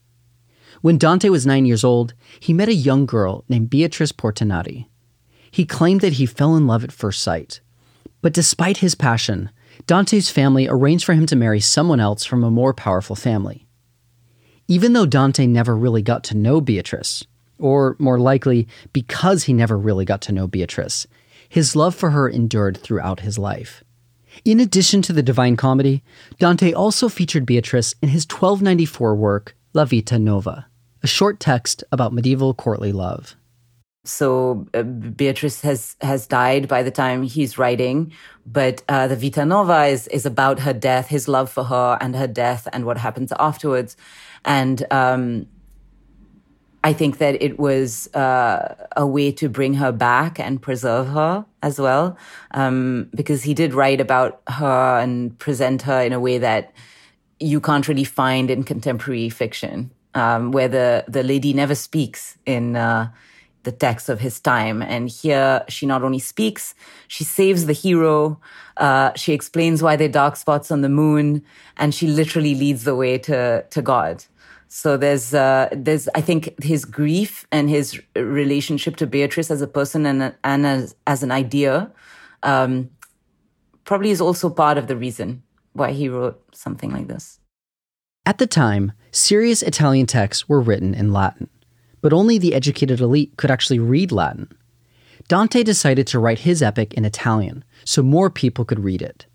When 0.81 0.97
Dante 0.97 1.29
was 1.29 1.45
nine 1.45 1.65
years 1.65 1.83
old, 1.83 2.13
he 2.39 2.53
met 2.53 2.67
a 2.67 2.73
young 2.73 3.05
girl 3.05 3.43
named 3.47 3.69
Beatrice 3.69 4.11
Portinari. 4.11 4.87
He 5.51 5.65
claimed 5.65 6.01
that 6.01 6.13
he 6.13 6.25
fell 6.25 6.55
in 6.55 6.65
love 6.65 6.83
at 6.83 6.91
first 6.91 7.21
sight. 7.21 7.59
But 8.21 8.33
despite 8.33 8.77
his 8.77 8.95
passion, 8.95 9.49
Dante's 9.85 10.29
family 10.29 10.67
arranged 10.67 11.05
for 11.05 11.13
him 11.13 11.25
to 11.27 11.35
marry 11.35 11.59
someone 11.59 11.99
else 11.99 12.23
from 12.23 12.43
a 12.43 12.51
more 12.51 12.73
powerful 12.73 13.15
family. 13.15 13.67
Even 14.67 14.93
though 14.93 15.05
Dante 15.05 15.45
never 15.47 15.75
really 15.75 16.01
got 16.01 16.23
to 16.25 16.37
know 16.37 16.61
Beatrice, 16.61 17.25
or 17.59 17.95
more 17.99 18.19
likely, 18.19 18.67
because 18.93 19.43
he 19.43 19.53
never 19.53 19.77
really 19.77 20.05
got 20.05 20.21
to 20.21 20.31
know 20.31 20.47
Beatrice, 20.47 21.07
his 21.49 21.75
love 21.75 21.93
for 21.93 22.11
her 22.11 22.29
endured 22.29 22.77
throughout 22.77 23.19
his 23.19 23.37
life. 23.37 23.83
In 24.45 24.59
addition 24.61 25.01
to 25.03 25.13
the 25.13 25.21
Divine 25.21 25.57
Comedy, 25.57 26.03
Dante 26.39 26.71
also 26.71 27.09
featured 27.09 27.45
Beatrice 27.45 27.93
in 28.01 28.09
his 28.09 28.23
1294 28.23 29.15
work, 29.15 29.55
La 29.73 29.83
Vita 29.83 30.17
Nova, 30.17 30.67
a 31.03 31.07
short 31.07 31.39
text 31.39 31.83
about 31.91 32.13
medieval 32.13 32.53
courtly 32.53 32.93
love. 32.93 33.35
So 34.03 34.65
uh, 34.73 34.81
Beatrice 34.81 35.61
has 35.61 35.95
has 36.01 36.25
died 36.25 36.67
by 36.67 36.81
the 36.81 36.89
time 36.89 37.21
he's 37.21 37.59
writing, 37.59 38.11
but 38.47 38.81
uh, 38.89 39.07
the 39.07 39.15
Vita 39.15 39.45
Nova 39.45 39.85
is 39.85 40.07
is 40.07 40.25
about 40.25 40.59
her 40.61 40.73
death, 40.73 41.07
his 41.07 41.27
love 41.27 41.51
for 41.51 41.65
her, 41.65 41.99
and 42.01 42.15
her 42.15 42.25
death, 42.25 42.67
and 42.73 42.85
what 42.85 42.97
happens 42.97 43.31
afterwards. 43.39 43.95
And 44.43 44.83
um, 44.89 45.45
I 46.83 46.93
think 46.93 47.19
that 47.19 47.43
it 47.43 47.59
was 47.59 48.11
uh, 48.15 48.73
a 48.97 49.05
way 49.05 49.31
to 49.33 49.47
bring 49.47 49.75
her 49.75 49.91
back 49.91 50.39
and 50.39 50.59
preserve 50.59 51.07
her 51.09 51.45
as 51.61 51.79
well, 51.79 52.17
um, 52.55 53.07
because 53.13 53.43
he 53.43 53.53
did 53.53 53.75
write 53.75 54.01
about 54.01 54.41
her 54.47 54.99
and 54.99 55.37
present 55.37 55.83
her 55.83 56.01
in 56.01 56.11
a 56.11 56.19
way 56.19 56.39
that 56.39 56.73
you 57.39 57.61
can't 57.61 57.87
really 57.87 58.03
find 58.03 58.49
in 58.49 58.63
contemporary 58.63 59.29
fiction, 59.29 59.91
um, 60.15 60.51
where 60.51 60.67
the 60.67 61.05
the 61.07 61.21
lady 61.21 61.53
never 61.53 61.75
speaks 61.75 62.39
in 62.47 62.75
uh, 62.75 63.11
the 63.63 63.71
text 63.71 64.09
of 64.09 64.19
his 64.19 64.39
time. 64.39 64.81
And 64.81 65.09
here, 65.09 65.63
she 65.67 65.85
not 65.85 66.03
only 66.03 66.19
speaks, 66.19 66.73
she 67.07 67.23
saves 67.23 67.65
the 67.65 67.73
hero. 67.73 68.39
Uh, 68.77 69.11
she 69.15 69.33
explains 69.33 69.83
why 69.83 69.95
there 69.95 70.09
are 70.09 70.11
dark 70.11 70.35
spots 70.35 70.71
on 70.71 70.81
the 70.81 70.89
moon, 70.89 71.43
and 71.77 71.93
she 71.93 72.07
literally 72.07 72.55
leads 72.55 72.83
the 72.83 72.95
way 72.95 73.17
to 73.19 73.63
to 73.69 73.81
God. 73.81 74.25
So 74.73 74.95
there's, 74.95 75.33
uh, 75.33 75.67
there's, 75.73 76.07
I 76.15 76.21
think 76.21 76.63
his 76.63 76.85
grief 76.85 77.45
and 77.51 77.69
his 77.69 78.01
relationship 78.15 78.95
to 78.95 79.05
Beatrice 79.05 79.51
as 79.51 79.61
a 79.61 79.67
person 79.67 80.05
and, 80.05 80.33
and 80.45 80.65
as, 80.65 80.95
as 81.05 81.23
an 81.23 81.29
idea, 81.29 81.91
um, 82.43 82.89
probably 83.83 84.11
is 84.11 84.21
also 84.21 84.49
part 84.49 84.77
of 84.77 84.87
the 84.87 84.95
reason 84.95 85.43
why 85.73 85.91
he 85.91 86.07
wrote 86.07 86.41
something 86.55 86.89
like 86.89 87.09
this. 87.09 87.41
At 88.25 88.37
the 88.37 88.47
time, 88.47 88.93
serious 89.11 89.61
Italian 89.61 90.05
texts 90.05 90.47
were 90.47 90.61
written 90.61 90.93
in 90.93 91.11
Latin, 91.11 91.49
but 92.01 92.13
only 92.13 92.37
the 92.37 92.53
educated 92.53 92.99
elite 92.99 93.35
could 93.37 93.51
actually 93.51 93.79
read 93.79 94.11
Latin. 94.11 94.49
Dante 95.27 95.63
decided 95.63 96.07
to 96.07 96.19
write 96.19 96.39
his 96.39 96.61
epic 96.61 96.93
in 96.95 97.05
Italian 97.05 97.63
so 97.85 98.01
more 98.01 98.29
people 98.29 98.65
could 98.65 98.83
read 98.83 99.01
it. 99.01 99.25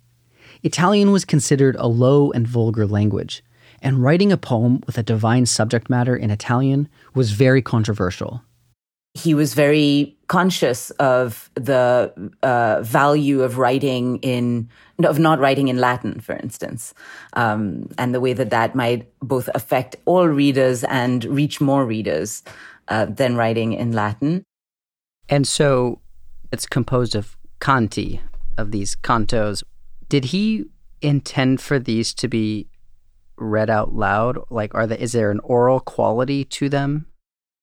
Italian 0.63 1.13
was 1.13 1.25
considered 1.25 1.77
a 1.79 1.87
low 1.87 2.33
and 2.33 2.47
vulgar 2.47 2.87
language, 2.87 3.43
and 3.81 4.03
writing 4.03 4.33
a 4.33 4.37
poem 4.37 4.83
with 4.87 4.99
a 4.99 5.03
divine 5.03 5.47
subject 5.47 5.89
matter 5.89 6.17
in 6.17 6.31
Italian 6.31 6.89
was 7.15 7.33
very 7.33 7.63
controversial. 7.63 8.43
He 9.17 9.33
was 9.35 9.55
very 9.55 10.15
conscious 10.29 10.91
of 11.01 11.51
the 11.55 12.13
uh, 12.43 12.83
value 12.83 13.43
of 13.43 13.57
writing 13.57 14.19
in, 14.19 14.69
of 15.03 15.19
not 15.19 15.39
writing 15.39 15.69
in 15.69 15.79
Latin, 15.79 16.21
for 16.21 16.37
instance, 16.37 16.93
um, 17.33 17.89
and 17.97 18.15
the 18.15 18.21
way 18.21 18.35
that 18.35 18.51
that 18.51 18.75
might 18.75 19.09
both 19.21 19.49
affect 19.55 19.97
all 20.05 20.29
readers 20.29 20.85
and 20.85 21.25
reach 21.25 21.61
more 21.61 21.87
readers 21.87 22.43
uh, 22.89 23.07
than 23.07 23.37
writing 23.37 23.73
in 23.73 23.93
Latin. 23.93 24.45
And 25.29 25.47
so 25.47 26.01
it's 26.53 26.67
composed 26.67 27.15
of 27.17 27.37
canti, 27.59 28.21
of 28.59 28.71
these 28.71 28.97
cantos. 28.97 29.63
Did 30.09 30.27
he 30.27 30.67
intend 31.01 31.61
for 31.61 31.79
these 31.79 32.13
to 32.15 32.29
be 32.29 32.69
read 33.39 33.71
out 33.71 33.95
loud? 33.95 34.39
Like, 34.51 34.75
are 34.75 34.87
there, 34.87 34.99
is 34.99 35.13
there 35.13 35.31
an 35.31 35.41
oral 35.41 35.81
quality 35.81 36.45
to 36.45 36.69
them? 36.69 37.07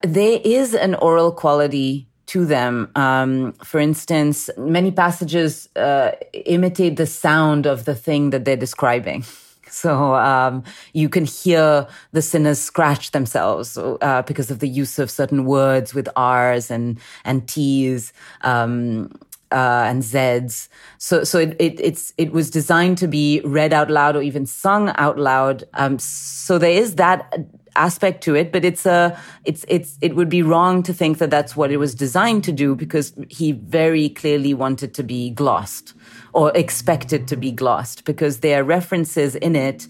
There 0.04 0.40
is 0.44 0.76
an 0.76 0.96
oral 0.96 1.32
quality 1.32 2.08
to 2.28 2.46
them. 2.46 2.92
Um, 2.96 3.54
for 3.64 3.80
instance, 3.80 4.50
many 4.58 4.92
passages 4.92 5.70
uh, 5.76 6.12
imitate 6.34 6.98
the 6.98 7.06
sound 7.06 7.66
of 7.66 7.86
the 7.86 7.96
thing 7.96 8.32
that 8.32 8.46
they're 8.46 8.58
describing. 8.58 9.24
So 9.74 10.14
um, 10.14 10.64
you 10.94 11.10
can 11.10 11.26
hear 11.26 11.88
the 12.12 12.22
sinners 12.22 12.60
scratch 12.60 13.10
themselves 13.10 13.76
uh, 13.76 14.22
because 14.22 14.52
of 14.52 14.60
the 14.60 14.68
use 14.68 15.00
of 15.00 15.10
certain 15.10 15.46
words 15.46 15.96
with 15.96 16.08
R's 16.16 16.70
and 16.70 17.00
and 17.26 17.48
T's. 17.48 18.14
Um, 18.42 19.10
uh, 19.52 19.86
and 19.88 20.04
Z's. 20.04 20.70
So, 20.98 21.24
so 21.24 21.40
it, 21.40 21.56
it, 21.60 21.80
it's, 21.80 22.12
it 22.18 22.32
was 22.32 22.50
designed 22.50 22.98
to 23.00 23.08
be 23.08 23.40
read 23.46 23.72
out 23.72 23.90
loud 23.90 24.16
or 24.16 24.24
even 24.24 24.46
sung 24.48 24.92
out 24.96 25.20
loud. 25.20 25.64
Um, 25.76 26.00
so 26.00 26.58
there 26.58 26.72
is 26.72 26.96
that 26.96 27.32
aspect 27.76 28.24
to 28.24 28.36
it, 28.36 28.52
but 28.52 28.64
it's 28.64 28.86
a, 28.86 29.18
it's, 29.46 29.66
it's, 29.68 29.98
it 30.02 30.16
would 30.16 30.30
be 30.30 30.42
wrong 30.42 30.84
to 30.84 30.94
think 30.94 31.18
that 31.18 31.30
that's 31.30 31.56
what 31.56 31.72
it 31.72 31.78
was 31.78 31.96
designed 31.96 32.44
to 32.46 32.52
do 32.52 32.76
because 32.76 33.14
he 33.30 33.52
very 33.54 34.10
clearly 34.10 34.54
wanted 34.54 34.94
to 34.94 35.04
be 35.04 35.30
glossed 35.32 35.94
or 36.34 36.52
expected 36.56 37.28
to 37.28 37.36
be 37.36 37.52
glossed 37.52 38.06
because 38.06 38.40
there 38.40 38.62
are 38.62 38.64
references 38.64 39.36
in 39.36 39.56
it 39.56 39.88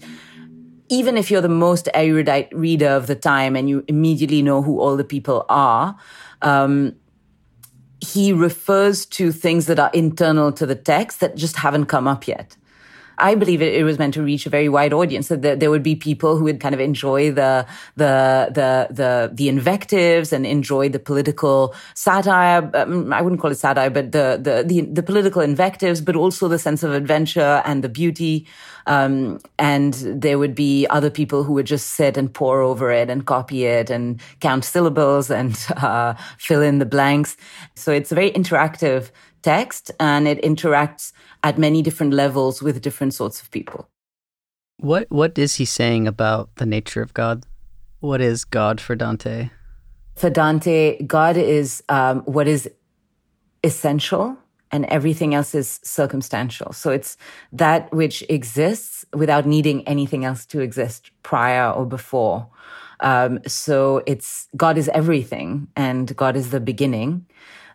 even 0.88 1.16
if 1.16 1.30
you're 1.30 1.40
the 1.40 1.48
most 1.48 1.88
erudite 1.94 2.48
reader 2.52 2.88
of 2.88 3.06
the 3.06 3.14
time 3.14 3.56
and 3.56 3.68
you 3.68 3.84
immediately 3.88 4.42
know 4.42 4.62
who 4.62 4.80
all 4.80 4.96
the 4.96 5.04
people 5.04 5.46
are, 5.48 5.96
um, 6.42 6.94
he 8.00 8.32
refers 8.32 9.06
to 9.06 9.32
things 9.32 9.66
that 9.66 9.78
are 9.78 9.90
internal 9.94 10.52
to 10.52 10.66
the 10.66 10.74
text 10.74 11.20
that 11.20 11.36
just 11.36 11.56
haven't 11.56 11.86
come 11.86 12.06
up 12.06 12.28
yet. 12.28 12.56
I 13.18 13.34
believe 13.34 13.62
it, 13.62 13.74
it 13.74 13.84
was 13.84 13.98
meant 13.98 14.14
to 14.14 14.22
reach 14.22 14.46
a 14.46 14.50
very 14.50 14.68
wide 14.68 14.92
audience. 14.92 15.28
So 15.28 15.36
that 15.36 15.60
there 15.60 15.70
would 15.70 15.82
be 15.82 15.96
people 15.96 16.36
who 16.36 16.44
would 16.44 16.60
kind 16.60 16.74
of 16.74 16.80
enjoy 16.80 17.30
the 17.32 17.66
the 17.96 18.50
the 18.52 18.88
the 18.90 19.30
the 19.32 19.48
invectives 19.48 20.32
and 20.32 20.46
enjoy 20.46 20.88
the 20.88 20.98
political 20.98 21.74
satire. 21.94 22.70
Um, 22.74 23.12
I 23.12 23.22
wouldn't 23.22 23.40
call 23.40 23.50
it 23.50 23.58
satire, 23.58 23.90
but 23.90 24.12
the, 24.12 24.38
the 24.40 24.64
the 24.66 24.82
the 24.82 25.02
political 25.02 25.42
invectives, 25.42 26.00
but 26.00 26.16
also 26.16 26.48
the 26.48 26.58
sense 26.58 26.82
of 26.82 26.92
adventure 26.92 27.62
and 27.64 27.82
the 27.84 27.88
beauty. 27.88 28.46
Um, 28.86 29.40
and 29.58 29.94
there 29.94 30.38
would 30.38 30.54
be 30.54 30.86
other 30.88 31.10
people 31.10 31.42
who 31.42 31.54
would 31.54 31.66
just 31.66 31.92
sit 31.92 32.16
and 32.16 32.32
pore 32.32 32.60
over 32.60 32.90
it 32.90 33.08
and 33.08 33.24
copy 33.24 33.64
it 33.64 33.88
and 33.88 34.20
count 34.40 34.64
syllables 34.64 35.30
and 35.30 35.56
uh, 35.76 36.14
fill 36.38 36.62
in 36.62 36.78
the 36.78 36.86
blanks. 36.86 37.36
So 37.74 37.92
it's 37.92 38.12
a 38.12 38.14
very 38.14 38.30
interactive 38.32 39.10
text 39.44 39.92
and 40.00 40.26
it 40.26 40.42
interacts 40.42 41.12
at 41.42 41.58
many 41.58 41.82
different 41.82 42.14
levels 42.14 42.62
with 42.62 42.80
different 42.80 43.14
sorts 43.14 43.40
of 43.40 43.50
people. 43.50 43.88
What 44.78 45.06
what 45.10 45.38
is 45.38 45.56
he 45.56 45.64
saying 45.64 46.08
about 46.08 46.56
the 46.56 46.66
nature 46.66 47.02
of 47.02 47.14
God? 47.14 47.46
What 48.00 48.20
is 48.20 48.44
God 48.44 48.80
for 48.80 48.96
Dante? 48.96 49.50
For 50.16 50.30
Dante, 50.30 51.02
God 51.02 51.36
is 51.36 51.82
um, 51.88 52.22
what 52.22 52.48
is 52.48 52.68
essential, 53.62 54.36
and 54.70 54.84
everything 54.86 55.34
else 55.34 55.54
is 55.54 55.80
circumstantial. 55.82 56.72
So 56.72 56.90
it's 56.90 57.16
that 57.52 57.92
which 57.92 58.22
exists 58.28 59.04
without 59.12 59.46
needing 59.46 59.86
anything 59.88 60.24
else 60.24 60.46
to 60.46 60.60
exist 60.60 61.10
prior 61.22 61.70
or 61.70 61.86
before. 61.86 62.48
Um, 63.00 63.40
so 63.46 64.02
it's 64.06 64.48
God 64.56 64.78
is 64.78 64.88
everything, 64.88 65.68
and 65.76 66.14
God 66.16 66.36
is 66.36 66.50
the 66.50 66.60
beginning. 66.60 67.26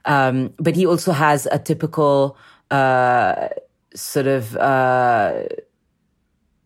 Um, 0.05 0.53
but 0.57 0.75
he 0.75 0.85
also 0.85 1.11
has 1.11 1.47
a 1.51 1.59
typical 1.59 2.37
uh, 2.71 3.49
sort 3.93 4.27
of 4.27 4.55
uh, 4.57 5.43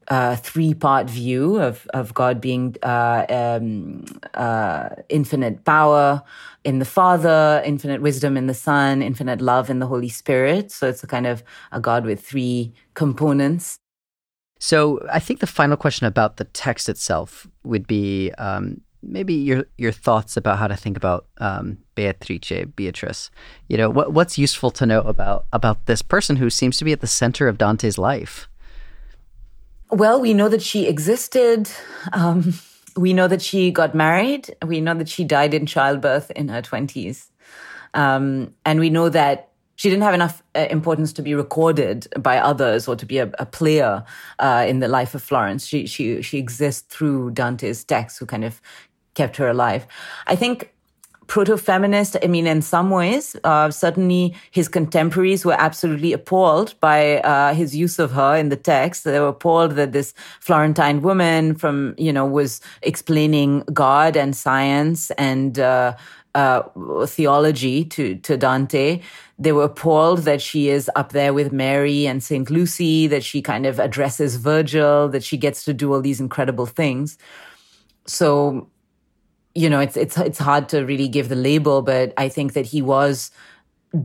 uh, 0.08 0.36
three 0.36 0.74
part 0.74 1.10
view 1.10 1.58
of, 1.58 1.88
of 1.94 2.14
God 2.14 2.42
being 2.42 2.76
uh, 2.84 3.26
um, 3.30 4.06
uh, 4.34 4.90
infinite 5.10 5.64
power 5.66 6.22
in 6.64 6.80
the 6.80 6.86
Father, 6.86 7.62
infinite 7.66 8.02
wisdom 8.02 8.38
in 8.38 8.48
the 8.48 8.54
Son, 8.54 9.02
infinite 9.02 9.42
love 9.42 9.70
in 9.70 9.80
the 9.80 9.88
Holy 9.88 10.10
Spirit. 10.10 10.72
So 10.72 10.88
it's 10.88 11.04
a 11.04 11.08
kind 11.08 11.28
of 11.28 11.44
a 11.72 11.80
God 11.80 12.06
with 12.06 12.26
three 12.26 12.74
components. 12.94 13.80
So 14.60 15.06
I 15.12 15.20
think 15.20 15.42
the 15.42 15.48
final 15.48 15.76
question 15.76 16.08
about 16.08 16.38
the 16.38 16.46
text 16.46 16.88
itself 16.88 17.48
would 17.64 17.86
be 17.86 18.32
um, 18.38 18.80
maybe 19.04 19.34
your 19.34 19.66
your 19.78 19.92
thoughts 19.92 20.38
about 20.38 20.58
how 20.58 20.68
to 20.68 20.76
think 20.76 20.98
about 20.98 21.26
um, 21.38 21.78
Beatrice, 21.96 22.66
Beatrice. 22.76 23.30
You 23.68 23.78
know, 23.78 23.90
what 23.90 24.14
what's 24.14 24.38
useful 24.38 24.72
to 24.72 24.86
know 24.86 25.02
about 25.02 25.46
about 25.52 25.86
this 25.86 26.02
person 26.02 26.38
who 26.38 26.50
seems 26.50 26.78
to 26.78 26.86
be 26.86 26.92
at 26.92 27.02
the 27.02 27.08
center 27.08 27.48
of 27.48 27.58
Dante's 27.58 27.98
life. 27.98 28.48
Well, 29.92 30.20
we 30.20 30.34
know 30.34 30.50
that 30.50 30.62
she 30.62 30.88
existed. 30.88 31.70
Um, 32.14 32.54
we 32.96 33.14
know 33.14 33.28
that 33.28 33.42
she 33.42 33.72
got 33.72 33.94
married. 33.94 34.56
We 34.66 34.82
know 34.82 34.96
that 34.96 35.10
she 35.10 35.24
died 35.24 35.54
in 35.54 35.66
childbirth 35.66 36.32
in 36.32 36.48
her 36.48 36.62
twenties, 36.62 37.32
um, 37.94 38.54
and 38.66 38.80
we 38.80 38.90
know 38.90 39.10
that 39.10 39.50
she 39.76 39.90
didn't 39.90 40.04
have 40.04 40.14
enough 40.14 40.44
uh, 40.56 40.68
importance 40.70 41.14
to 41.14 41.22
be 41.22 41.34
recorded 41.34 42.08
by 42.20 42.38
others 42.38 42.88
or 42.88 42.96
to 42.96 43.06
be 43.06 43.18
a, 43.18 43.32
a 43.40 43.46
player 43.46 44.04
uh, 44.40 44.66
in 44.68 44.80
the 44.80 44.88
life 44.88 45.16
of 45.16 45.24
Florence. 45.24 45.66
She 45.66 45.88
she 45.88 46.22
she 46.22 46.38
exists 46.38 46.96
through 46.96 47.32
Dante's 47.32 47.84
texts, 47.84 48.20
who 48.20 48.26
kind 48.26 48.46
of 48.46 48.62
kept 49.14 49.38
her 49.38 49.48
alive. 49.48 49.88
I 50.28 50.36
think 50.36 50.74
proto-feminist, 51.28 52.18
I 52.24 52.28
mean, 52.28 52.48
in 52.48 52.62
some 52.62 52.90
ways, 52.90 53.36
uh, 53.44 53.72
certainly 53.72 54.36
his 54.52 54.68
contemporaries 54.68 55.46
were 55.46 55.56
absolutely 55.58 56.14
appalled 56.14 56.76
by 56.80 57.20
uh, 57.22 57.54
his 57.54 57.76
use 57.76 58.00
of 58.00 58.12
her 58.12 58.36
in 58.36 58.50
the 58.50 58.56
text. 58.56 59.04
They 59.04 59.20
were 59.20 59.30
appalled 59.30 59.72
that 59.72 59.94
this 59.94 60.14
Florentine 60.40 61.02
woman 61.02 61.56
from, 61.56 61.96
you 61.98 62.14
know, 62.14 62.26
was 62.26 62.62
explaining 62.82 63.64
God 63.74 64.18
and 64.18 64.36
science 64.36 65.12
and 65.12 65.60
uh, 65.60 65.96
uh 66.36 66.64
theology 67.06 67.86
to, 67.86 68.16
to 68.16 68.38
Dante. 68.38 69.02
They 69.38 69.52
were 69.52 69.66
appalled 69.66 70.20
that 70.20 70.42
she 70.42 70.70
is 70.70 70.90
up 70.96 71.12
there 71.12 71.34
with 71.34 71.52
Mary 71.52 72.06
and 72.06 72.24
St. 72.24 72.50
Lucy, 72.50 73.08
that 73.08 73.24
she 73.24 73.42
kind 73.42 73.66
of 73.66 73.80
addresses 73.80 74.36
Virgil, 74.38 75.10
that 75.10 75.24
she 75.24 75.38
gets 75.38 75.64
to 75.66 75.74
do 75.74 75.94
all 75.94 76.02
these 76.02 76.20
incredible 76.20 76.66
things. 76.66 77.18
So 78.06 78.68
you 79.56 79.70
know, 79.70 79.80
it's 79.80 79.96
it's 79.96 80.18
it's 80.18 80.40
hard 80.40 80.70
to 80.70 80.86
really 80.86 81.08
give 81.08 81.30
the 81.30 81.36
label, 81.36 81.82
but 81.82 82.14
I 82.18 82.30
think 82.30 82.54
that 82.54 82.66
he 82.66 82.82
was 82.82 83.32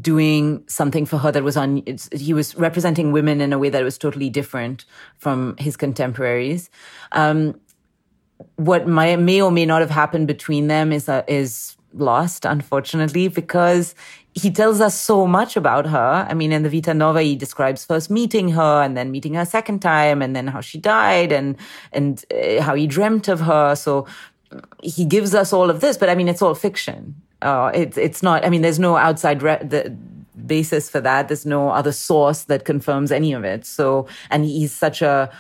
doing 0.00 0.62
something 0.68 1.06
for 1.06 1.16
her 1.16 1.32
that 1.32 1.42
was 1.42 1.56
on 1.56 1.82
he 2.12 2.34
was 2.34 2.54
representing 2.56 3.11
women 3.11 3.40
in 3.40 3.52
a 3.54 3.58
way 3.58 3.70
that 3.70 3.82
was 3.82 3.96
totally 3.96 4.28
different 4.28 4.84
from 5.16 5.56
his 5.58 5.76
contemporaries. 5.76 6.68
Um, 7.12 7.58
what 8.56 8.87
may, 8.87 9.16
may 9.16 9.40
or 9.40 9.50
may 9.50 9.64
not 9.64 9.80
have 9.80 9.90
happened 9.90 10.26
between 10.26 10.66
them 10.66 10.92
is 10.92 11.08
uh, 11.08 11.22
is 11.26 11.76
lost 11.94 12.44
unfortunately 12.44 13.28
because 13.28 13.94
he 14.34 14.50
tells 14.50 14.80
us 14.82 14.94
so 15.00 15.26
much 15.26 15.56
about 15.56 15.87
her. 15.87 16.26
I 16.28 16.34
mean 16.34 16.52
in 16.52 16.62
the 16.62 16.68
vita 16.68 16.92
nova 16.92 17.22
he 17.22 17.34
describes 17.34 17.87
first 17.87 18.11
meeting 18.11 18.50
her 18.50 18.82
and 18.82 18.94
then 18.94 19.11
meeting 19.11 19.34
her 19.34 19.46
second 19.46 19.80
time 19.80 20.20
and 20.20 20.37
then 20.37 20.48
how 20.48 20.61
she 20.61 20.76
died 20.76 21.32
and 21.32 21.56
and 21.92 22.22
uh, 22.30 22.61
how 22.61 22.74
he 22.74 22.87
dreamt 22.87 23.28
of 23.28 23.40
her. 23.40 23.74
So 23.74 24.06
he 24.82 25.04
gives 25.04 25.34
us 25.34 25.52
all 25.52 25.70
of 25.70 25.80
this, 25.80 25.96
but 25.96 26.08
I 26.08 26.14
mean, 26.14 26.28
it's 26.28 26.42
all 26.42 26.54
fiction. 26.54 27.14
Uh, 27.42 27.70
it's 27.74 27.96
it's 27.96 28.22
not. 28.22 28.44
I 28.44 28.50
mean, 28.50 28.62
there's 28.62 28.78
no 28.78 28.96
outside 28.96 29.42
re- 29.42 29.62
the 29.62 29.96
basis 30.46 30.88
for 30.88 31.00
that. 31.00 31.28
There's 31.28 31.46
no 31.46 31.70
other 31.70 31.92
source 31.92 32.44
that 32.44 32.64
confirms 32.64 33.12
any 33.12 33.32
of 33.32 33.44
it. 33.44 33.66
So, 33.66 34.08
and 34.30 34.44
he's 34.44 34.72
such 34.72 35.02
a 35.02 35.30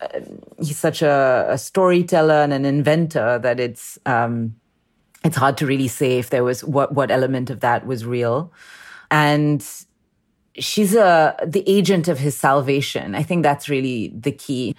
uh, 0.00 0.20
he's 0.58 0.78
such 0.78 1.02
a, 1.02 1.46
a, 1.50 1.58
storyteller 1.58 2.42
and 2.42 2.52
an 2.52 2.64
inventor 2.64 3.38
that 3.40 3.58
it's 3.58 3.98
um, 4.06 4.54
it's 5.24 5.36
hard 5.36 5.56
to 5.56 5.66
really 5.66 5.88
say 5.88 6.18
if 6.18 6.30
there 6.30 6.44
was 6.44 6.62
what 6.62 6.94
what 6.94 7.10
element 7.10 7.50
of 7.50 7.60
that 7.60 7.86
was 7.86 8.04
real. 8.04 8.52
And 9.10 9.66
she's 10.54 10.94
a 10.94 11.36
the 11.44 11.64
agent 11.66 12.06
of 12.06 12.18
his 12.18 12.36
salvation. 12.36 13.14
I 13.14 13.22
think 13.24 13.42
that's 13.42 13.68
really 13.68 14.12
the 14.14 14.32
key, 14.32 14.76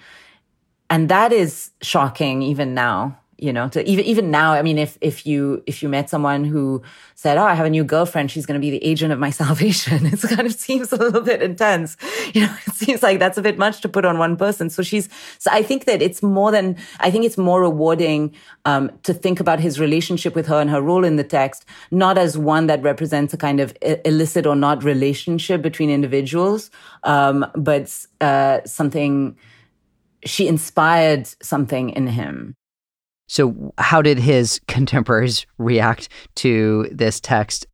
and 0.88 1.08
that 1.08 1.32
is 1.32 1.72
shocking 1.82 2.40
even 2.42 2.72
now 2.72 3.19
you 3.40 3.52
know 3.52 3.68
to 3.68 3.86
even 3.88 4.04
even 4.04 4.30
now 4.30 4.52
i 4.52 4.62
mean 4.62 4.78
if 4.78 4.98
if 5.00 5.26
you 5.26 5.62
if 5.66 5.82
you 5.82 5.88
met 5.88 6.10
someone 6.10 6.44
who 6.44 6.82
said 7.14 7.38
oh 7.38 7.44
i 7.44 7.54
have 7.54 7.66
a 7.66 7.70
new 7.70 7.84
girlfriend. 7.84 8.30
She's 8.30 8.46
going 8.46 8.60
to 8.60 8.64
be 8.64 8.70
the 8.70 8.84
agent 8.84 9.12
of 9.12 9.18
my 9.18 9.30
salvation 9.42 10.06
it 10.06 10.20
kind 10.20 10.46
of 10.46 10.54
seems 10.54 10.92
a 10.92 10.96
little 10.96 11.20
bit 11.20 11.42
intense. 11.42 11.96
You 12.34 12.42
know 12.42 12.56
it 12.66 12.74
seems 12.74 13.02
like 13.02 13.18
that's 13.18 13.38
a 13.38 13.42
bit 13.42 13.58
much 13.58 13.80
to 13.80 13.88
put 13.88 14.04
on 14.04 14.18
one 14.18 14.36
person. 14.36 14.70
So 14.70 14.82
she's 14.82 15.08
so 15.38 15.50
i 15.52 15.62
think 15.62 15.84
that 15.84 16.02
it's 16.02 16.22
more 16.22 16.50
than 16.50 16.76
i 17.00 17.10
think 17.10 17.24
it's 17.24 17.38
more 17.38 17.60
rewarding 17.62 18.34
um, 18.64 18.90
to 19.02 19.14
think 19.14 19.40
about 19.40 19.58
his 19.60 19.80
relationship 19.80 20.34
with 20.34 20.46
her 20.46 20.60
and 20.60 20.70
her 20.70 20.82
role 20.82 21.04
in 21.04 21.16
the 21.16 21.24
text 21.24 21.64
not 21.90 22.18
as 22.18 22.36
one 22.36 22.66
that 22.66 22.82
represents 22.82 23.32
a 23.34 23.36
kind 23.36 23.60
of 23.60 23.76
illicit 24.04 24.46
or 24.46 24.56
not 24.56 24.84
relationship 24.84 25.62
between 25.62 25.90
individuals 25.90 26.70
um, 27.04 27.46
but 27.54 28.06
uh, 28.20 28.60
something 28.64 29.36
she 30.24 30.46
inspired 30.46 31.26
something 31.42 31.90
in 31.90 32.06
him 32.06 32.54
so, 33.30 33.72
how 33.78 34.02
did 34.02 34.18
his 34.18 34.60
contemporaries 34.66 35.46
react 35.56 36.08
to 36.34 36.88
this 36.90 37.20
text? 37.20 37.68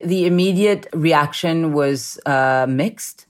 The 0.00 0.24
immediate 0.24 0.86
reaction 0.94 1.74
was 1.74 2.18
uh, 2.24 2.64
mixed. 2.66 3.26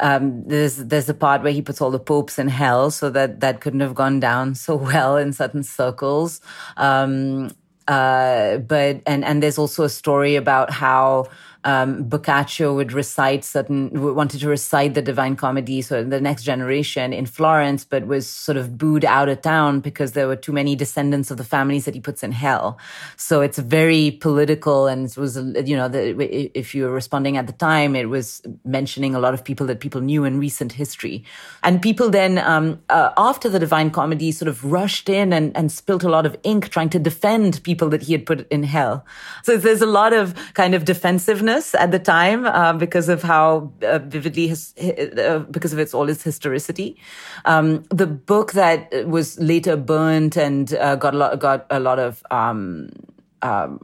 Um, 0.00 0.46
there's 0.46 0.76
there's 0.76 1.08
a 1.08 1.14
part 1.14 1.42
where 1.42 1.52
he 1.52 1.62
puts 1.62 1.80
all 1.80 1.90
the 1.90 1.98
popes 1.98 2.38
in 2.38 2.48
hell, 2.48 2.90
so 2.90 3.08
that 3.08 3.40
that 3.40 3.62
couldn't 3.62 3.80
have 3.80 3.94
gone 3.94 4.20
down 4.20 4.54
so 4.54 4.76
well 4.92 5.16
in 5.16 5.32
certain 5.32 5.62
circles. 5.62 6.42
Um, 6.76 7.52
uh, 7.88 8.58
but 8.58 9.00
and 9.06 9.24
and 9.24 9.42
there's 9.42 9.56
also 9.56 9.84
a 9.84 9.88
story 9.88 10.36
about 10.36 10.70
how 10.70 11.24
um, 11.68 12.04
Boccaccio 12.04 12.74
would 12.74 12.92
recite 12.92 13.44
certain, 13.44 13.90
wanted 14.14 14.40
to 14.40 14.48
recite 14.48 14.94
the 14.94 15.02
Divine 15.02 15.36
Comedy, 15.36 15.82
so 15.82 16.02
the 16.02 16.20
next 16.20 16.44
generation 16.44 17.12
in 17.12 17.26
Florence, 17.26 17.84
but 17.84 18.06
was 18.06 18.26
sort 18.26 18.56
of 18.56 18.78
booed 18.78 19.04
out 19.04 19.28
of 19.28 19.42
town 19.42 19.80
because 19.80 20.12
there 20.12 20.26
were 20.26 20.40
too 20.46 20.52
many 20.60 20.74
descendants 20.74 21.30
of 21.30 21.36
the 21.36 21.44
families 21.44 21.84
that 21.84 21.94
he 21.94 22.00
puts 22.00 22.22
in 22.22 22.32
hell. 22.32 22.78
So 23.16 23.42
it's 23.42 23.58
very 23.58 24.12
political, 24.12 24.86
and 24.86 25.00
it 25.10 25.16
was, 25.18 25.36
you 25.70 25.76
know, 25.76 25.88
the, 25.88 26.02
if 26.62 26.74
you 26.74 26.84
were 26.84 26.94
responding 27.02 27.36
at 27.36 27.46
the 27.46 27.52
time, 27.52 27.94
it 28.02 28.08
was 28.08 28.40
mentioning 28.64 29.14
a 29.14 29.20
lot 29.26 29.34
of 29.34 29.44
people 29.44 29.66
that 29.66 29.80
people 29.80 30.00
knew 30.00 30.24
in 30.24 30.38
recent 30.38 30.72
history, 30.72 31.22
and 31.62 31.82
people 31.82 32.08
then 32.08 32.38
um, 32.38 32.80
uh, 32.88 33.10
after 33.18 33.50
the 33.50 33.58
Divine 33.58 33.90
Comedy 33.90 34.32
sort 34.32 34.48
of 34.48 34.64
rushed 34.64 35.08
in 35.10 35.34
and, 35.36 35.54
and 35.54 35.70
spilt 35.70 36.02
a 36.02 36.08
lot 36.16 36.24
of 36.24 36.34
ink 36.44 36.70
trying 36.70 36.90
to 36.96 36.98
defend 36.98 37.62
people 37.62 37.88
that 37.90 38.02
he 38.06 38.12
had 38.16 38.24
put 38.24 38.48
in 38.50 38.62
hell. 38.62 39.04
So 39.42 39.58
there's 39.58 39.82
a 39.82 39.92
lot 40.00 40.12
of 40.14 40.34
kind 40.54 40.74
of 40.74 40.84
defensiveness 40.84 41.57
at 41.74 41.90
the 41.90 41.98
time 41.98 42.46
uh, 42.46 42.72
because 42.72 43.08
of 43.08 43.22
how 43.22 43.72
uh, 43.82 43.98
vividly 43.98 44.48
his, 44.48 44.74
uh, 44.78 45.44
because 45.50 45.72
of 45.72 45.78
its 45.78 45.94
all 45.94 46.08
its 46.08 46.22
historicity. 46.22 46.96
Um, 47.44 47.84
the 47.90 48.06
book 48.06 48.52
that 48.52 49.06
was 49.06 49.38
later 49.38 49.76
burnt 49.76 50.36
and 50.36 50.72
uh, 50.74 50.96
got 50.96 51.14
a 51.14 51.18
lot 51.18 51.38
got 51.38 51.66
a 51.70 51.80
lot 51.80 51.98
of 51.98 52.22
um, 52.30 52.90
um, 53.42 53.80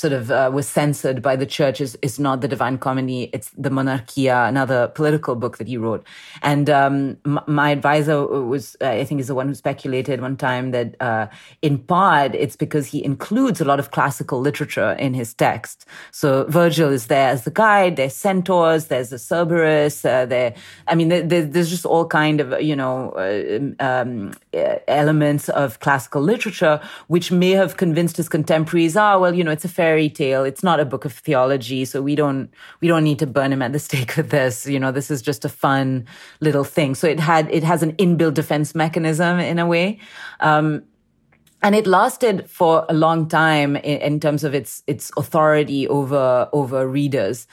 sort 0.00 0.12
of 0.14 0.30
uh, 0.30 0.50
was 0.52 0.66
censored 0.66 1.20
by 1.20 1.36
the 1.36 1.44
church 1.44 1.80
is, 1.80 1.98
is 2.00 2.18
not 2.18 2.40
the 2.40 2.48
Divine 2.48 2.78
Comedy, 2.78 3.28
it's 3.34 3.50
the 3.50 3.68
Monarchia, 3.68 4.44
another 4.44 4.88
political 4.88 5.34
book 5.34 5.58
that 5.58 5.68
he 5.68 5.76
wrote. 5.76 6.06
And 6.42 6.70
um, 6.70 7.18
m- 7.26 7.40
my 7.46 7.70
advisor 7.70 8.24
was, 8.26 8.76
uh, 8.80 8.88
I 8.88 9.04
think, 9.04 9.20
is 9.20 9.26
the 9.26 9.34
one 9.34 9.48
who 9.48 9.54
speculated 9.54 10.22
one 10.22 10.36
time 10.36 10.70
that 10.70 10.96
uh, 11.00 11.26
in 11.60 11.78
part 11.78 12.34
it's 12.34 12.56
because 12.56 12.86
he 12.86 13.04
includes 13.04 13.60
a 13.60 13.64
lot 13.64 13.78
of 13.78 13.90
classical 13.90 14.40
literature 14.40 14.92
in 14.92 15.12
his 15.12 15.34
text. 15.34 15.84
So 16.12 16.44
Virgil 16.48 16.90
is 16.90 17.08
there 17.08 17.28
as 17.28 17.44
the 17.44 17.50
guide. 17.50 17.96
There's 17.96 18.14
centaurs. 18.14 18.86
There's 18.86 19.10
the 19.10 19.18
Cerberus. 19.18 20.04
Uh, 20.04 20.24
there, 20.24 20.54
I 20.88 20.94
mean, 20.94 21.08
there, 21.08 21.44
there's 21.44 21.68
just 21.68 21.84
all 21.84 22.06
kind 22.06 22.40
of 22.40 22.62
you 22.62 22.76
know 22.76 23.10
uh, 23.10 23.84
um, 23.84 24.32
elements 24.88 25.48
of 25.50 25.80
classical 25.80 26.22
literature 26.22 26.80
which 27.08 27.30
may 27.30 27.50
have 27.50 27.76
convinced 27.76 28.16
his 28.16 28.28
contemporaries 28.28 28.96
ah, 28.96 29.14
oh, 29.14 29.20
well, 29.20 29.34
you 29.34 29.42
know, 29.42 29.50
it's 29.50 29.64
a 29.64 29.68
fairy 29.90 30.08
tale. 30.08 30.44
It's 30.44 30.62
not 30.62 30.78
a 30.78 30.84
book 30.84 31.04
of 31.04 31.12
theology, 31.12 31.84
so 31.84 32.00
we 32.00 32.14
don't 32.14 32.48
we 32.80 32.88
don't 32.88 33.02
need 33.04 33.18
to 33.18 33.26
burn 33.26 33.52
him 33.52 33.62
at 33.62 33.72
the 33.72 33.78
stake 33.78 34.16
with 34.16 34.30
this. 34.30 34.66
You 34.66 34.78
know, 34.78 34.92
this 34.92 35.10
is 35.10 35.22
just 35.22 35.44
a 35.44 35.48
fun 35.48 36.06
little 36.40 36.64
thing. 36.64 36.94
So 36.94 37.06
it 37.08 37.20
had 37.20 37.50
it 37.50 37.64
has 37.64 37.82
an 37.82 37.92
inbuilt 37.96 38.34
defense 38.34 38.74
mechanism 38.74 39.40
in 39.40 39.58
a 39.58 39.66
way. 39.66 39.98
Um, 40.40 40.82
and 41.62 41.74
it 41.74 41.86
lasted 41.86 42.48
for 42.48 42.86
a 42.88 42.94
long 42.94 43.28
time 43.28 43.76
in, 43.76 44.00
in, 44.00 44.20
terms 44.20 44.44
of 44.44 44.54
its 44.54 44.82
its 44.86 45.10
authority 45.16 45.88
over 45.88 46.48
over 46.52 46.88
readers. 46.88 47.46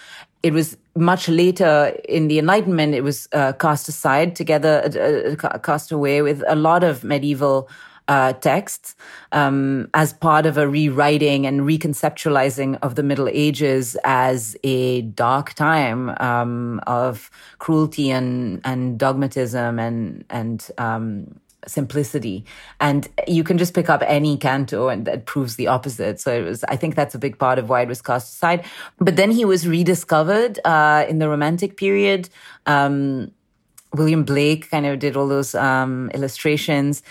It 0.43 0.53
was 0.53 0.77
much 0.95 1.27
later 1.27 1.97
in 2.07 2.27
the 2.29 2.39
Enlightenment. 2.39 2.93
It 2.93 3.03
was 3.03 3.27
uh, 3.33 3.53
cast 3.53 3.89
aside 3.89 4.35
together, 4.35 4.73
uh, 4.85 5.47
uh 5.47 5.57
cast 5.57 5.91
away 5.91 6.21
with 6.21 6.43
a 6.47 6.55
lot 6.55 6.83
of 6.83 7.03
medieval 7.03 7.67
uh, 8.07 8.33
texts 8.33 8.95
um, 9.31 9.89
as 9.93 10.13
part 10.13 10.45
of 10.45 10.57
a 10.57 10.67
rewriting 10.67 11.45
and 11.45 11.61
reconceptualizing 11.61 12.77
of 12.81 12.95
the 12.95 13.03
Middle 13.03 13.29
Ages 13.29 13.97
as 14.03 14.55
a 14.63 15.01
dark 15.01 15.53
time 15.53 16.15
um, 16.19 16.79
of 16.87 17.29
cruelty 17.59 18.09
and 18.11 18.61
and 18.63 18.97
dogmatism 18.99 19.79
and 19.79 20.23
and 20.29 20.69
um, 20.77 21.39
simplicity. 21.67 22.45
And 22.79 23.07
you 23.27 23.43
can 23.43 23.57
just 23.57 23.73
pick 23.73 23.89
up 23.89 24.01
any 24.05 24.37
canto 24.37 24.87
and 24.87 25.05
that 25.05 25.25
proves 25.25 25.55
the 25.55 25.67
opposite. 25.67 26.19
So 26.19 26.33
it 26.33 26.43
was, 26.43 26.63
I 26.65 26.75
think 26.75 26.95
that's 26.95 27.15
a 27.15 27.19
big 27.19 27.37
part 27.37 27.59
of 27.59 27.69
why 27.69 27.81
it 27.81 27.87
was 27.87 28.01
cast 28.01 28.35
aside. 28.35 28.65
But 28.99 29.15
then 29.15 29.31
he 29.31 29.45
was 29.45 29.67
rediscovered 29.67 30.59
uh, 30.65 31.05
in 31.09 31.19
the 31.19 31.27
Romantic 31.27 31.77
period. 31.77 32.29
Um, 32.65 33.31
William 33.93 34.23
Blake 34.23 34.69
kind 34.69 34.85
of 34.85 34.99
did 34.99 35.15
all 35.15 35.27
those 35.27 35.55
um, 35.55 36.11
illustrations 36.13 37.01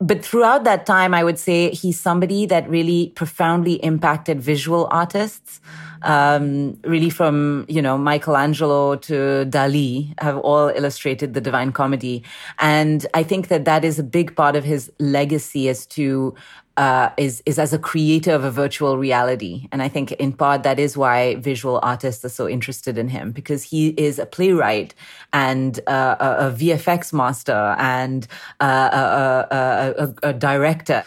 but 0.00 0.24
throughout 0.24 0.64
that 0.64 0.86
time, 0.86 1.12
I 1.12 1.24
would 1.24 1.38
say 1.38 1.70
he's 1.70 1.98
somebody 1.98 2.46
that 2.46 2.68
really 2.68 3.12
profoundly 3.16 3.74
impacted 3.74 4.40
visual 4.40 4.86
artists. 4.90 5.60
Um, 6.02 6.78
really 6.84 7.10
from, 7.10 7.66
you 7.68 7.82
know, 7.82 7.98
Michelangelo 7.98 8.94
to 8.94 9.44
Dali 9.50 10.14
have 10.20 10.38
all 10.38 10.68
illustrated 10.68 11.34
the 11.34 11.40
Divine 11.40 11.72
Comedy. 11.72 12.22
And 12.60 13.04
I 13.14 13.24
think 13.24 13.48
that 13.48 13.64
that 13.64 13.84
is 13.84 13.98
a 13.98 14.04
big 14.04 14.36
part 14.36 14.54
of 14.54 14.62
his 14.62 14.92
legacy 15.00 15.68
as 15.68 15.86
to 15.86 16.36
uh, 16.78 17.10
is 17.16 17.42
is 17.44 17.58
as 17.58 17.72
a 17.72 17.78
creator 17.78 18.30
of 18.30 18.44
a 18.44 18.52
virtual 18.52 18.96
reality, 18.96 19.66
and 19.72 19.82
I 19.82 19.88
think 19.88 20.12
in 20.12 20.32
part 20.32 20.62
that 20.62 20.78
is 20.78 20.96
why 20.96 21.34
visual 21.34 21.80
artists 21.82 22.24
are 22.24 22.28
so 22.28 22.48
interested 22.48 22.96
in 22.96 23.08
him 23.08 23.32
because 23.32 23.64
he 23.64 23.88
is 23.88 24.20
a 24.20 24.26
playwright 24.26 24.94
and 25.32 25.80
uh, 25.88 26.14
a, 26.20 26.46
a, 26.46 26.52
VFX 26.52 27.12
master 27.12 27.74
and 27.78 28.28
uh, 28.60 29.46
a, 29.50 29.56
a, 29.56 30.28
a, 30.28 30.32
director. 30.32 31.02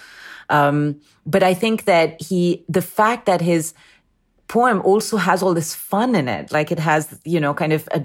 Um, 0.50 1.00
but 1.26 1.42
I 1.42 1.54
think 1.54 1.86
that 1.86 2.22
he, 2.22 2.66
the 2.68 2.82
fact 2.82 3.26
that 3.28 3.40
his 3.40 3.74
poem 4.52 4.82
also 4.82 5.16
has 5.16 5.42
all 5.42 5.54
this 5.54 5.74
fun 5.74 6.14
in 6.14 6.28
it. 6.28 6.52
Like 6.52 6.74
it 6.74 6.80
has, 6.80 7.18
you 7.24 7.40
know, 7.40 7.54
kind 7.54 7.72
of 7.72 7.88
a, 7.94 8.04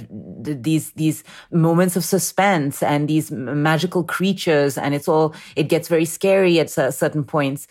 these, 0.54 0.92
these 0.92 1.24
moments 1.50 1.96
of 1.96 2.04
suspense 2.04 2.84
and 2.84 3.08
these 3.08 3.32
magical 3.32 4.04
creatures. 4.04 4.78
And 4.78 4.94
it's 4.94 5.08
all, 5.08 5.34
it 5.56 5.64
gets 5.64 5.88
very 5.88 6.04
scary 6.04 6.60
at 6.60 6.70
certain 6.70 7.24
points. 7.24 7.66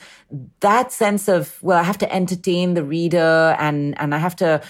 That 0.59 0.91
sense 0.91 1.29
of, 1.29 1.57
well, 1.63 1.79
I 1.79 1.83
have 1.83 1.97
to 1.99 2.13
entertain 2.13 2.73
the 2.73 2.83
reader 2.83 3.55
and, 3.57 3.97
and 3.97 4.13
I 4.13 4.17
have 4.17 4.35
to 4.37 4.61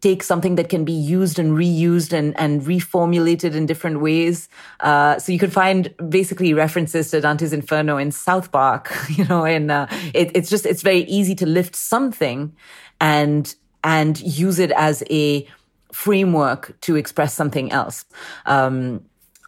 take 0.00 0.22
something 0.22 0.54
that 0.54 0.68
can 0.68 0.84
be 0.84 0.92
used 0.92 1.40
and 1.40 1.58
reused 1.58 2.12
and, 2.12 2.38
and 2.38 2.62
reformulated 2.62 3.56
in 3.56 3.66
different 3.66 4.00
ways. 4.00 4.48
Uh, 4.78 5.18
so 5.18 5.32
you 5.32 5.40
can 5.40 5.50
find 5.50 5.92
basically 6.08 6.54
references 6.54 7.10
to 7.10 7.20
Dante's 7.20 7.52
Inferno 7.52 7.96
in 7.96 8.12
South 8.12 8.52
Park, 8.52 8.94
you 9.08 9.24
know, 9.24 9.44
and 9.44 9.68
uh, 9.72 9.88
it, 10.14 10.30
it's 10.36 10.48
just, 10.48 10.64
it's 10.64 10.82
very 10.82 11.02
easy 11.06 11.34
to 11.34 11.44
lift 11.44 11.74
something 11.74 12.54
and 13.00 13.54
and 13.82 14.20
use 14.20 14.58
it 14.58 14.70
as 14.72 15.02
a 15.10 15.46
framework 15.92 16.78
to 16.82 16.96
express 16.96 17.34
something 17.34 17.72
else. 17.72 18.04
Um, 18.46 19.04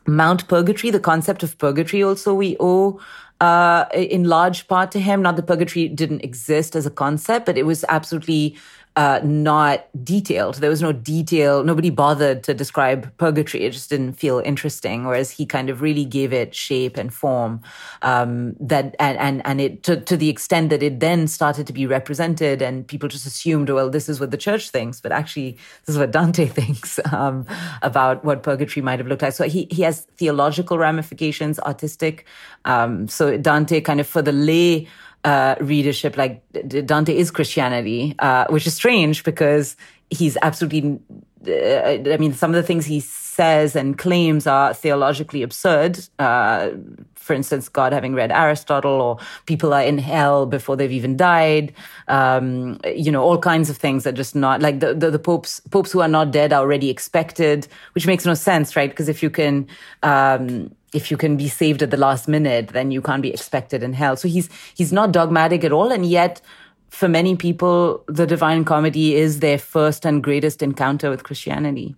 Mount 0.07 0.49
Purgatory, 0.49 0.91
the 0.91 0.99
concept 1.01 1.43
of 1.43 1.57
purgatory, 1.59 2.03
also 2.03 2.35
we 2.35 2.57
owe 2.59 3.01
uh, 3.41 3.87
in 3.93 4.25
large 4.25 4.69
part 4.69 4.91
to 4.93 5.01
him. 5.01 5.23
Not 5.23 5.37
that 5.37 5.47
purgatory 5.47 5.89
didn't 5.89 6.25
exist 6.25 6.75
as 6.75 6.87
a 6.87 6.91
concept, 6.91 7.47
but 7.47 7.59
it 7.59 7.65
was 7.65 7.85
absolutely 7.89 8.57
uh, 8.95 9.21
not 9.25 9.87
detailed. 10.05 10.57
There 10.57 10.69
was 10.69 10.83
no 10.83 10.93
detail. 10.93 11.65
Nobody 11.65 11.89
bothered 11.89 12.43
to 12.45 12.53
describe 12.53 13.11
purgatory. 13.17 13.65
It 13.65 13.71
just 13.71 13.89
didn't 13.89 14.13
feel 14.13 14.41
interesting. 14.41 15.07
Whereas 15.07 15.31
he 15.31 15.47
kind 15.47 15.71
of 15.71 15.81
really 15.81 16.05
gave 16.05 16.33
it 16.33 16.55
shape 16.55 16.99
and 16.99 17.13
form. 17.13 17.63
Um, 18.03 18.55
that 18.61 18.95
and 18.99 19.17
and 19.19 19.41
and 19.47 19.61
it 19.63 19.83
to 19.85 19.99
to 20.01 20.17
the 20.17 20.29
extent 20.29 20.69
that 20.71 20.83
it 20.83 21.01
then 21.01 21.27
started 21.27 21.67
to 21.69 21.73
be 21.73 21.87
represented, 21.87 22.61
and 22.61 22.87
people 22.87 23.09
just 23.09 23.27
assumed, 23.27 23.71
well, 23.71 23.89
this 23.89 24.11
is 24.11 24.21
what 24.21 24.31
the 24.31 24.37
church 24.37 24.69
thinks, 24.69 25.01
but 25.01 25.11
actually, 25.11 25.53
this 25.87 25.95
is 25.95 25.99
what 25.99 26.11
Dante 26.11 26.47
thinks 26.61 27.01
um, 27.13 27.47
about 27.81 28.23
what 28.25 28.43
purgatory 28.43 28.83
might 28.83 28.99
have 28.99 29.09
looked 29.09 29.23
like. 29.23 29.33
So 29.33 29.49
he 29.49 29.69
he 29.71 29.83
has 29.83 30.07
theological 30.19 30.77
ramifications, 30.77 31.59
artistic. 31.61 32.27
Um, 32.67 33.09
so 33.09 33.39
Dante 33.39 33.81
kind 33.81 34.01
of 34.01 34.07
for 34.07 34.21
the 34.21 34.33
lay 34.33 34.87
uh, 35.25 35.55
readership 35.61 36.17
like 36.17 36.43
Dante 36.53 37.17
is 37.17 37.31
Christianity, 37.31 38.15
uh, 38.19 38.47
which 38.49 38.67
is 38.67 38.75
strange 38.75 39.25
because 39.25 39.77
he's 40.11 40.37
absolutely, 40.43 40.99
uh, 41.47 42.11
I 42.13 42.17
mean, 42.19 42.33
some 42.35 42.51
of 42.51 42.57
the 42.57 42.63
things 42.63 42.85
he 42.85 43.01
says 43.33 43.75
and 43.75 43.97
claims 43.97 44.47
are 44.47 44.75
theologically 44.75 45.43
absurd. 45.43 45.99
Uh, 46.19 46.71
for 47.15 47.35
instance, 47.35 47.69
God 47.69 47.93
having 47.93 48.15
read 48.15 48.31
Aristotle, 48.33 49.01
or 49.01 49.19
people 49.47 49.73
are 49.73 49.83
in 49.83 49.99
hell 49.99 50.45
before 50.45 50.77
they've 50.77 50.93
even 50.93 51.17
died. 51.17 51.73
Um, 52.09 52.79
you 52.85 53.11
know, 53.11 53.23
all 53.23 53.39
kinds 53.39 53.71
of 53.71 53.77
things 53.77 54.07
are 54.07 54.13
just 54.13 54.35
not 54.35 54.61
like 54.61 54.81
the, 54.81 54.93
the, 54.93 55.11
the 55.11 55.19
popes 55.19 55.61
popes 55.71 55.93
who 55.93 56.01
are 56.01 56.09
not 56.09 56.31
dead 56.31 56.53
are 56.53 56.61
already 56.61 56.91
expected, 56.91 57.69
which 57.95 58.07
makes 58.07 58.27
no 58.27 58.35
sense, 58.35 58.77
right? 58.77 58.91
Because 58.91 59.09
if 59.09 59.23
you 59.23 59.31
can. 59.31 59.67
Um, 60.03 60.75
if 60.93 61.11
you 61.11 61.17
can 61.17 61.39
be 61.39 61.49
saved 61.49 61.83
at 61.83 61.91
the 61.91 61.97
last 61.97 62.29
minute, 62.29 62.69
then 62.69 62.91
you 62.91 63.01
can't 63.01 63.23
be 63.23 63.33
expected 63.33 63.83
in 63.83 63.95
hell. 63.95 64.15
So 64.15 64.29
he's 64.29 64.51
he's 64.75 64.93
not 64.93 65.11
dogmatic 65.11 65.65
at 65.65 65.73
all, 65.73 65.91
and 65.91 66.05
yet 66.05 66.43
for 66.91 67.09
many 67.09 67.35
people, 67.35 68.05
the 68.09 68.27
Divine 68.27 68.67
Comedy 68.67 69.15
is 69.15 69.41
their 69.41 69.57
first 69.57 70.05
and 70.05 70.23
greatest 70.23 70.63
encounter 70.63 71.09
with 71.09 71.25
Christianity. 71.25 71.97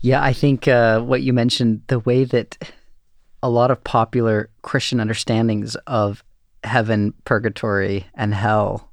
Yeah, 0.00 0.22
I 0.22 0.32
think 0.32 0.68
uh, 0.68 1.00
what 1.00 1.22
you 1.22 1.32
mentioned, 1.32 1.82
the 1.88 1.98
way 1.98 2.24
that 2.24 2.72
a 3.42 3.50
lot 3.50 3.70
of 3.70 3.82
popular 3.82 4.50
Christian 4.62 5.00
understandings 5.00 5.76
of 5.86 6.22
heaven, 6.64 7.14
purgatory, 7.24 8.06
and 8.14 8.34
hell 8.34 8.90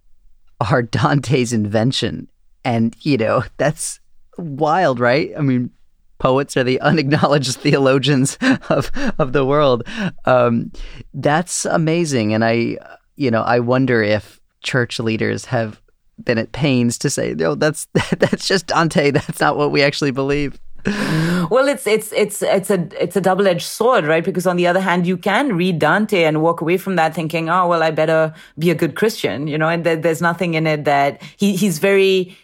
are 0.60 0.82
Dante's 0.98 1.54
invention. 1.54 2.28
And, 2.66 2.96
you 3.02 3.18
know, 3.18 3.44
that's 3.58 4.00
wild, 4.38 5.00
right? 5.00 5.32
I 5.38 5.42
mean, 5.42 5.72
poets 6.20 6.56
are 6.56 6.64
the 6.64 6.80
unacknowledged 6.90 7.58
theologians 7.58 8.38
of 8.70 8.90
of 9.20 9.34
the 9.34 9.46
world. 9.46 9.84
Um, 10.26 10.72
that's 11.14 11.66
amazing, 11.66 12.34
and 12.34 12.46
I, 12.46 12.78
you 13.16 13.30
know, 13.30 13.42
I 13.42 13.60
wonder 13.60 14.02
if 14.02 14.40
church 14.62 15.00
leaders 15.00 15.46
have 15.46 15.82
been 16.24 16.38
at 16.38 16.54
pains 16.54 16.98
to 17.00 17.10
say, 17.10 17.34
no, 17.34 17.56
that's 17.56 17.88
that's 18.18 18.48
just 18.48 18.68
Dante. 18.68 19.12
That's 19.12 19.42
not 19.42 19.58
what 19.58 19.72
we 19.72 19.82
actually 19.84 20.12
believe. 20.12 20.58
Well, 20.86 21.68
it's 21.68 21.86
it's 21.88 22.12
it's 22.14 22.42
it's 22.42 22.70
a 22.70 22.88
it's 23.02 23.16
a 23.16 23.22
double 23.22 23.48
edged 23.48 23.66
sword, 23.66 24.06
right? 24.06 24.24
Because 24.24 24.48
on 24.48 24.56
the 24.56 24.68
other 24.68 24.80
hand, 24.80 25.06
you 25.06 25.18
can 25.18 25.56
read 25.56 25.80
Dante 25.80 26.24
and 26.24 26.42
walk 26.42 26.62
away 26.62 26.78
from 26.78 26.96
that 26.96 27.14
thinking, 27.14 27.50
oh 27.50 27.68
well, 27.68 27.84
I 27.84 27.92
better 27.92 28.34
be 28.58 28.70
a 28.70 28.76
good 28.76 28.96
Christian, 28.96 29.48
you 29.48 29.58
know. 29.58 29.70
And 29.70 29.84
th- 29.84 30.02
there's 30.02 30.22
nothing 30.22 30.56
in 30.56 30.68
it 30.68 30.86
that 30.86 31.22
he 31.38 31.56
he's 31.56 31.80
very 31.80 32.36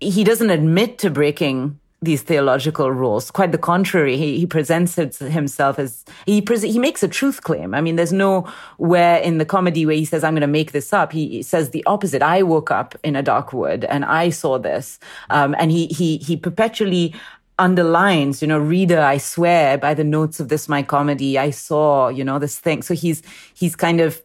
he 0.00 0.22
doesn't 0.22 0.50
admit 0.50 0.98
to 0.98 1.10
breaking 1.10 1.78
these 2.00 2.22
theological 2.22 2.92
rules. 2.92 3.30
Quite 3.30 3.50
the 3.50 3.58
contrary, 3.58 4.16
he, 4.16 4.38
he 4.38 4.46
presents 4.46 4.94
himself 4.94 5.78
as 5.80 6.04
he 6.26 6.44
he 6.62 6.78
makes 6.78 7.02
a 7.02 7.08
truth 7.08 7.42
claim. 7.42 7.74
I 7.74 7.80
mean, 7.80 7.96
there's 7.96 8.12
no 8.12 8.46
where 8.76 9.18
in 9.18 9.38
the 9.38 9.44
comedy 9.44 9.84
where 9.84 9.96
he 9.96 10.04
says, 10.04 10.22
"I'm 10.22 10.34
going 10.34 10.42
to 10.42 10.46
make 10.46 10.70
this 10.70 10.92
up." 10.92 11.10
He, 11.12 11.42
says 11.42 11.70
the 11.70 11.84
opposite. 11.86 12.22
I 12.22 12.42
woke 12.42 12.70
up 12.70 12.94
in 13.02 13.16
a 13.16 13.22
dark 13.22 13.52
wood 13.52 13.84
and 13.84 14.04
I 14.04 14.30
saw 14.30 14.58
this, 14.58 15.00
um, 15.30 15.56
and 15.58 15.72
he 15.72 15.86
he 15.88 16.18
he 16.18 16.36
perpetually 16.36 17.14
underlines, 17.58 18.40
you 18.40 18.48
know, 18.48 18.58
reader, 18.58 19.00
I 19.00 19.18
swear 19.18 19.78
by 19.78 19.94
the 19.94 20.04
notes 20.04 20.40
of 20.40 20.48
this 20.48 20.68
my 20.68 20.82
comedy, 20.82 21.38
I 21.38 21.50
saw, 21.50 22.08
you 22.08 22.24
know, 22.24 22.38
this 22.38 22.58
thing. 22.58 22.82
So 22.82 22.94
he's 22.94 23.22
he's 23.54 23.76
kind 23.76 24.00
of 24.00 24.22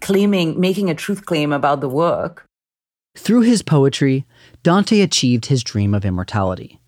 claiming, 0.00 0.58
making 0.58 0.90
a 0.90 0.94
truth 0.94 1.26
claim 1.26 1.52
about 1.52 1.80
the 1.80 1.88
work. 1.88 2.46
Through 3.16 3.42
his 3.42 3.62
poetry, 3.62 4.24
Dante 4.62 5.00
achieved 5.00 5.46
his 5.46 5.64
dream 5.64 5.94
of 5.94 6.04
immortality. 6.04 6.80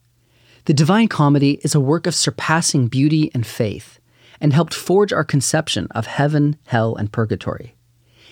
The 0.64 0.74
Divine 0.74 1.08
Comedy 1.08 1.60
is 1.62 1.74
a 1.74 1.80
work 1.80 2.06
of 2.06 2.14
surpassing 2.14 2.86
beauty 2.86 3.30
and 3.34 3.46
faith, 3.46 3.98
and 4.40 4.52
helped 4.52 4.74
forge 4.74 5.12
our 5.12 5.24
conception 5.24 5.88
of 5.90 6.06
heaven, 6.06 6.56
hell, 6.66 6.94
and 6.96 7.12
purgatory. 7.12 7.74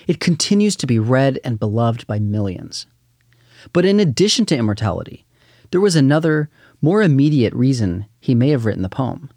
It 0.06 0.20
continues 0.20 0.76
to 0.76 0.86
be 0.86 0.98
read 0.98 1.38
and 1.44 1.58
beloved 1.58 2.06
by 2.06 2.18
millions. 2.18 2.86
But 3.72 3.84
in 3.84 4.00
addition 4.00 4.46
to 4.46 4.56
immortality, 4.56 5.26
there 5.70 5.80
was 5.80 5.96
another, 5.96 6.48
more 6.80 7.02
immediate 7.02 7.52
reason 7.54 8.06
he 8.20 8.34
may 8.34 8.50
have 8.50 8.64
written 8.64 8.82
the 8.82 8.88
poem. 8.88 9.30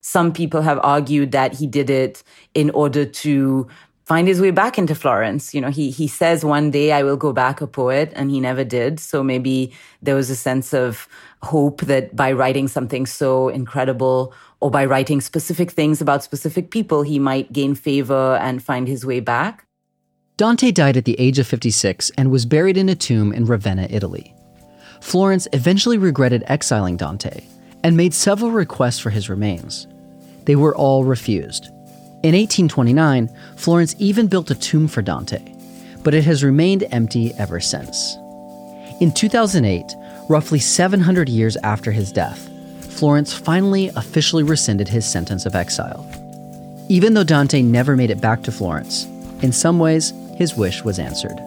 Some 0.00 0.32
people 0.32 0.62
have 0.62 0.78
argued 0.82 1.32
that 1.32 1.54
he 1.54 1.66
did 1.66 1.90
it 1.90 2.22
in 2.54 2.70
order 2.70 3.04
to 3.04 3.66
find 4.04 4.28
his 4.28 4.40
way 4.40 4.52
back 4.52 4.78
into 4.78 4.94
Florence. 4.94 5.52
You 5.52 5.60
know, 5.60 5.70
he 5.70 5.90
he 5.90 6.06
says 6.06 6.44
one 6.44 6.70
day 6.70 6.92
I 6.92 7.02
will 7.02 7.16
go 7.16 7.32
back 7.32 7.60
a 7.60 7.66
poet, 7.66 8.12
and 8.14 8.30
he 8.30 8.40
never 8.40 8.64
did. 8.64 9.00
So 9.00 9.22
maybe 9.22 9.72
there 10.00 10.14
was 10.14 10.30
a 10.30 10.36
sense 10.36 10.72
of 10.72 11.08
hope 11.42 11.82
that 11.82 12.14
by 12.14 12.32
writing 12.32 12.68
something 12.68 13.04
so 13.04 13.48
incredible 13.48 14.32
or 14.60 14.70
by 14.70 14.84
writing 14.84 15.20
specific 15.20 15.70
things 15.72 16.00
about 16.00 16.22
specific 16.22 16.70
people, 16.70 17.02
he 17.02 17.18
might 17.18 17.52
gain 17.52 17.74
favor 17.74 18.36
and 18.40 18.62
find 18.62 18.88
his 18.88 19.04
way 19.04 19.20
back. 19.20 19.66
Dante 20.36 20.70
died 20.70 20.96
at 20.96 21.04
the 21.04 21.18
age 21.18 21.38
of 21.38 21.46
56 21.46 22.10
and 22.16 22.30
was 22.30 22.46
buried 22.46 22.76
in 22.76 22.88
a 22.88 22.94
tomb 22.94 23.32
in 23.32 23.46
Ravenna, 23.46 23.86
Italy. 23.90 24.35
Florence 25.00 25.48
eventually 25.52 25.98
regretted 25.98 26.44
exiling 26.46 26.96
Dante 26.96 27.44
and 27.82 27.96
made 27.96 28.14
several 28.14 28.50
requests 28.50 28.98
for 28.98 29.10
his 29.10 29.28
remains. 29.28 29.86
They 30.44 30.56
were 30.56 30.76
all 30.76 31.04
refused. 31.04 31.66
In 32.22 32.34
1829, 32.34 33.30
Florence 33.56 33.94
even 33.98 34.26
built 34.26 34.50
a 34.50 34.54
tomb 34.54 34.88
for 34.88 35.02
Dante, 35.02 35.54
but 36.02 36.14
it 36.14 36.24
has 36.24 36.42
remained 36.42 36.84
empty 36.90 37.32
ever 37.34 37.60
since. 37.60 38.16
In 39.00 39.12
2008, 39.12 39.84
roughly 40.28 40.58
700 40.58 41.28
years 41.28 41.56
after 41.58 41.92
his 41.92 42.10
death, 42.10 42.48
Florence 42.80 43.32
finally 43.32 43.88
officially 43.96 44.42
rescinded 44.42 44.88
his 44.88 45.04
sentence 45.04 45.44
of 45.44 45.54
exile. 45.54 46.04
Even 46.88 47.14
though 47.14 47.24
Dante 47.24 47.60
never 47.62 47.96
made 47.96 48.10
it 48.10 48.20
back 48.20 48.42
to 48.44 48.52
Florence, 48.52 49.04
in 49.42 49.52
some 49.52 49.78
ways, 49.78 50.12
his 50.36 50.56
wish 50.56 50.82
was 50.82 50.98
answered. 50.98 51.38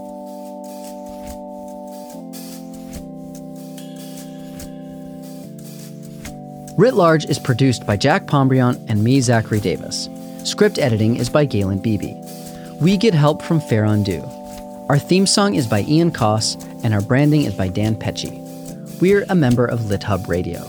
Writ 6.80 6.94
Large 6.94 7.26
is 7.26 7.38
produced 7.38 7.86
by 7.86 7.98
Jack 7.98 8.26
Pombriant 8.28 8.80
and 8.88 9.04
me, 9.04 9.20
Zachary 9.20 9.60
Davis. 9.60 10.08
Script 10.46 10.80
editing 10.80 11.18
is 11.18 11.30
by 11.30 11.44
Galen 11.44 11.80
Beebe. 11.80 12.16
We 12.80 12.96
get 12.96 13.14
help 13.14 13.42
from 13.42 13.60
Fair 13.60 13.84
Undo. 13.84 14.22
Our 14.88 14.98
theme 14.98 15.28
song 15.28 15.56
is 15.56 15.68
by 15.68 15.82
Ian 15.82 16.10
Coss, 16.10 16.56
and 16.86 16.94
our 16.94 17.02
branding 17.02 17.42
is 17.42 17.54
by 17.54 17.68
Dan 17.68 17.98
Pecci. 17.98 18.32
We're 19.02 19.26
a 19.28 19.36
member 19.36 19.66
of 19.66 19.82
LitHub 19.82 20.30
Radio. 20.30 20.66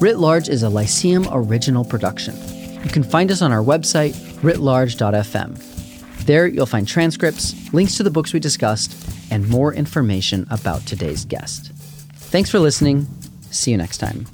Writ 0.00 0.18
Large 0.18 0.48
is 0.48 0.64
a 0.64 0.68
Lyceum 0.68 1.28
original 1.30 1.84
production. 1.84 2.34
You 2.82 2.90
can 2.90 3.04
find 3.04 3.30
us 3.30 3.42
on 3.42 3.52
our 3.52 3.62
website, 3.62 4.14
writlarge.fm. 4.42 6.24
There 6.24 6.48
you'll 6.48 6.66
find 6.66 6.88
transcripts, 6.88 7.72
links 7.72 7.96
to 7.96 8.02
the 8.02 8.10
books 8.10 8.32
we 8.32 8.40
discussed, 8.40 9.08
and 9.30 9.48
more 9.48 9.72
information 9.72 10.48
about 10.50 10.84
today's 10.84 11.24
guest. 11.24 11.70
Thanks 12.12 12.50
for 12.50 12.58
listening. 12.58 13.06
See 13.52 13.70
you 13.70 13.76
next 13.76 13.98
time. 13.98 14.26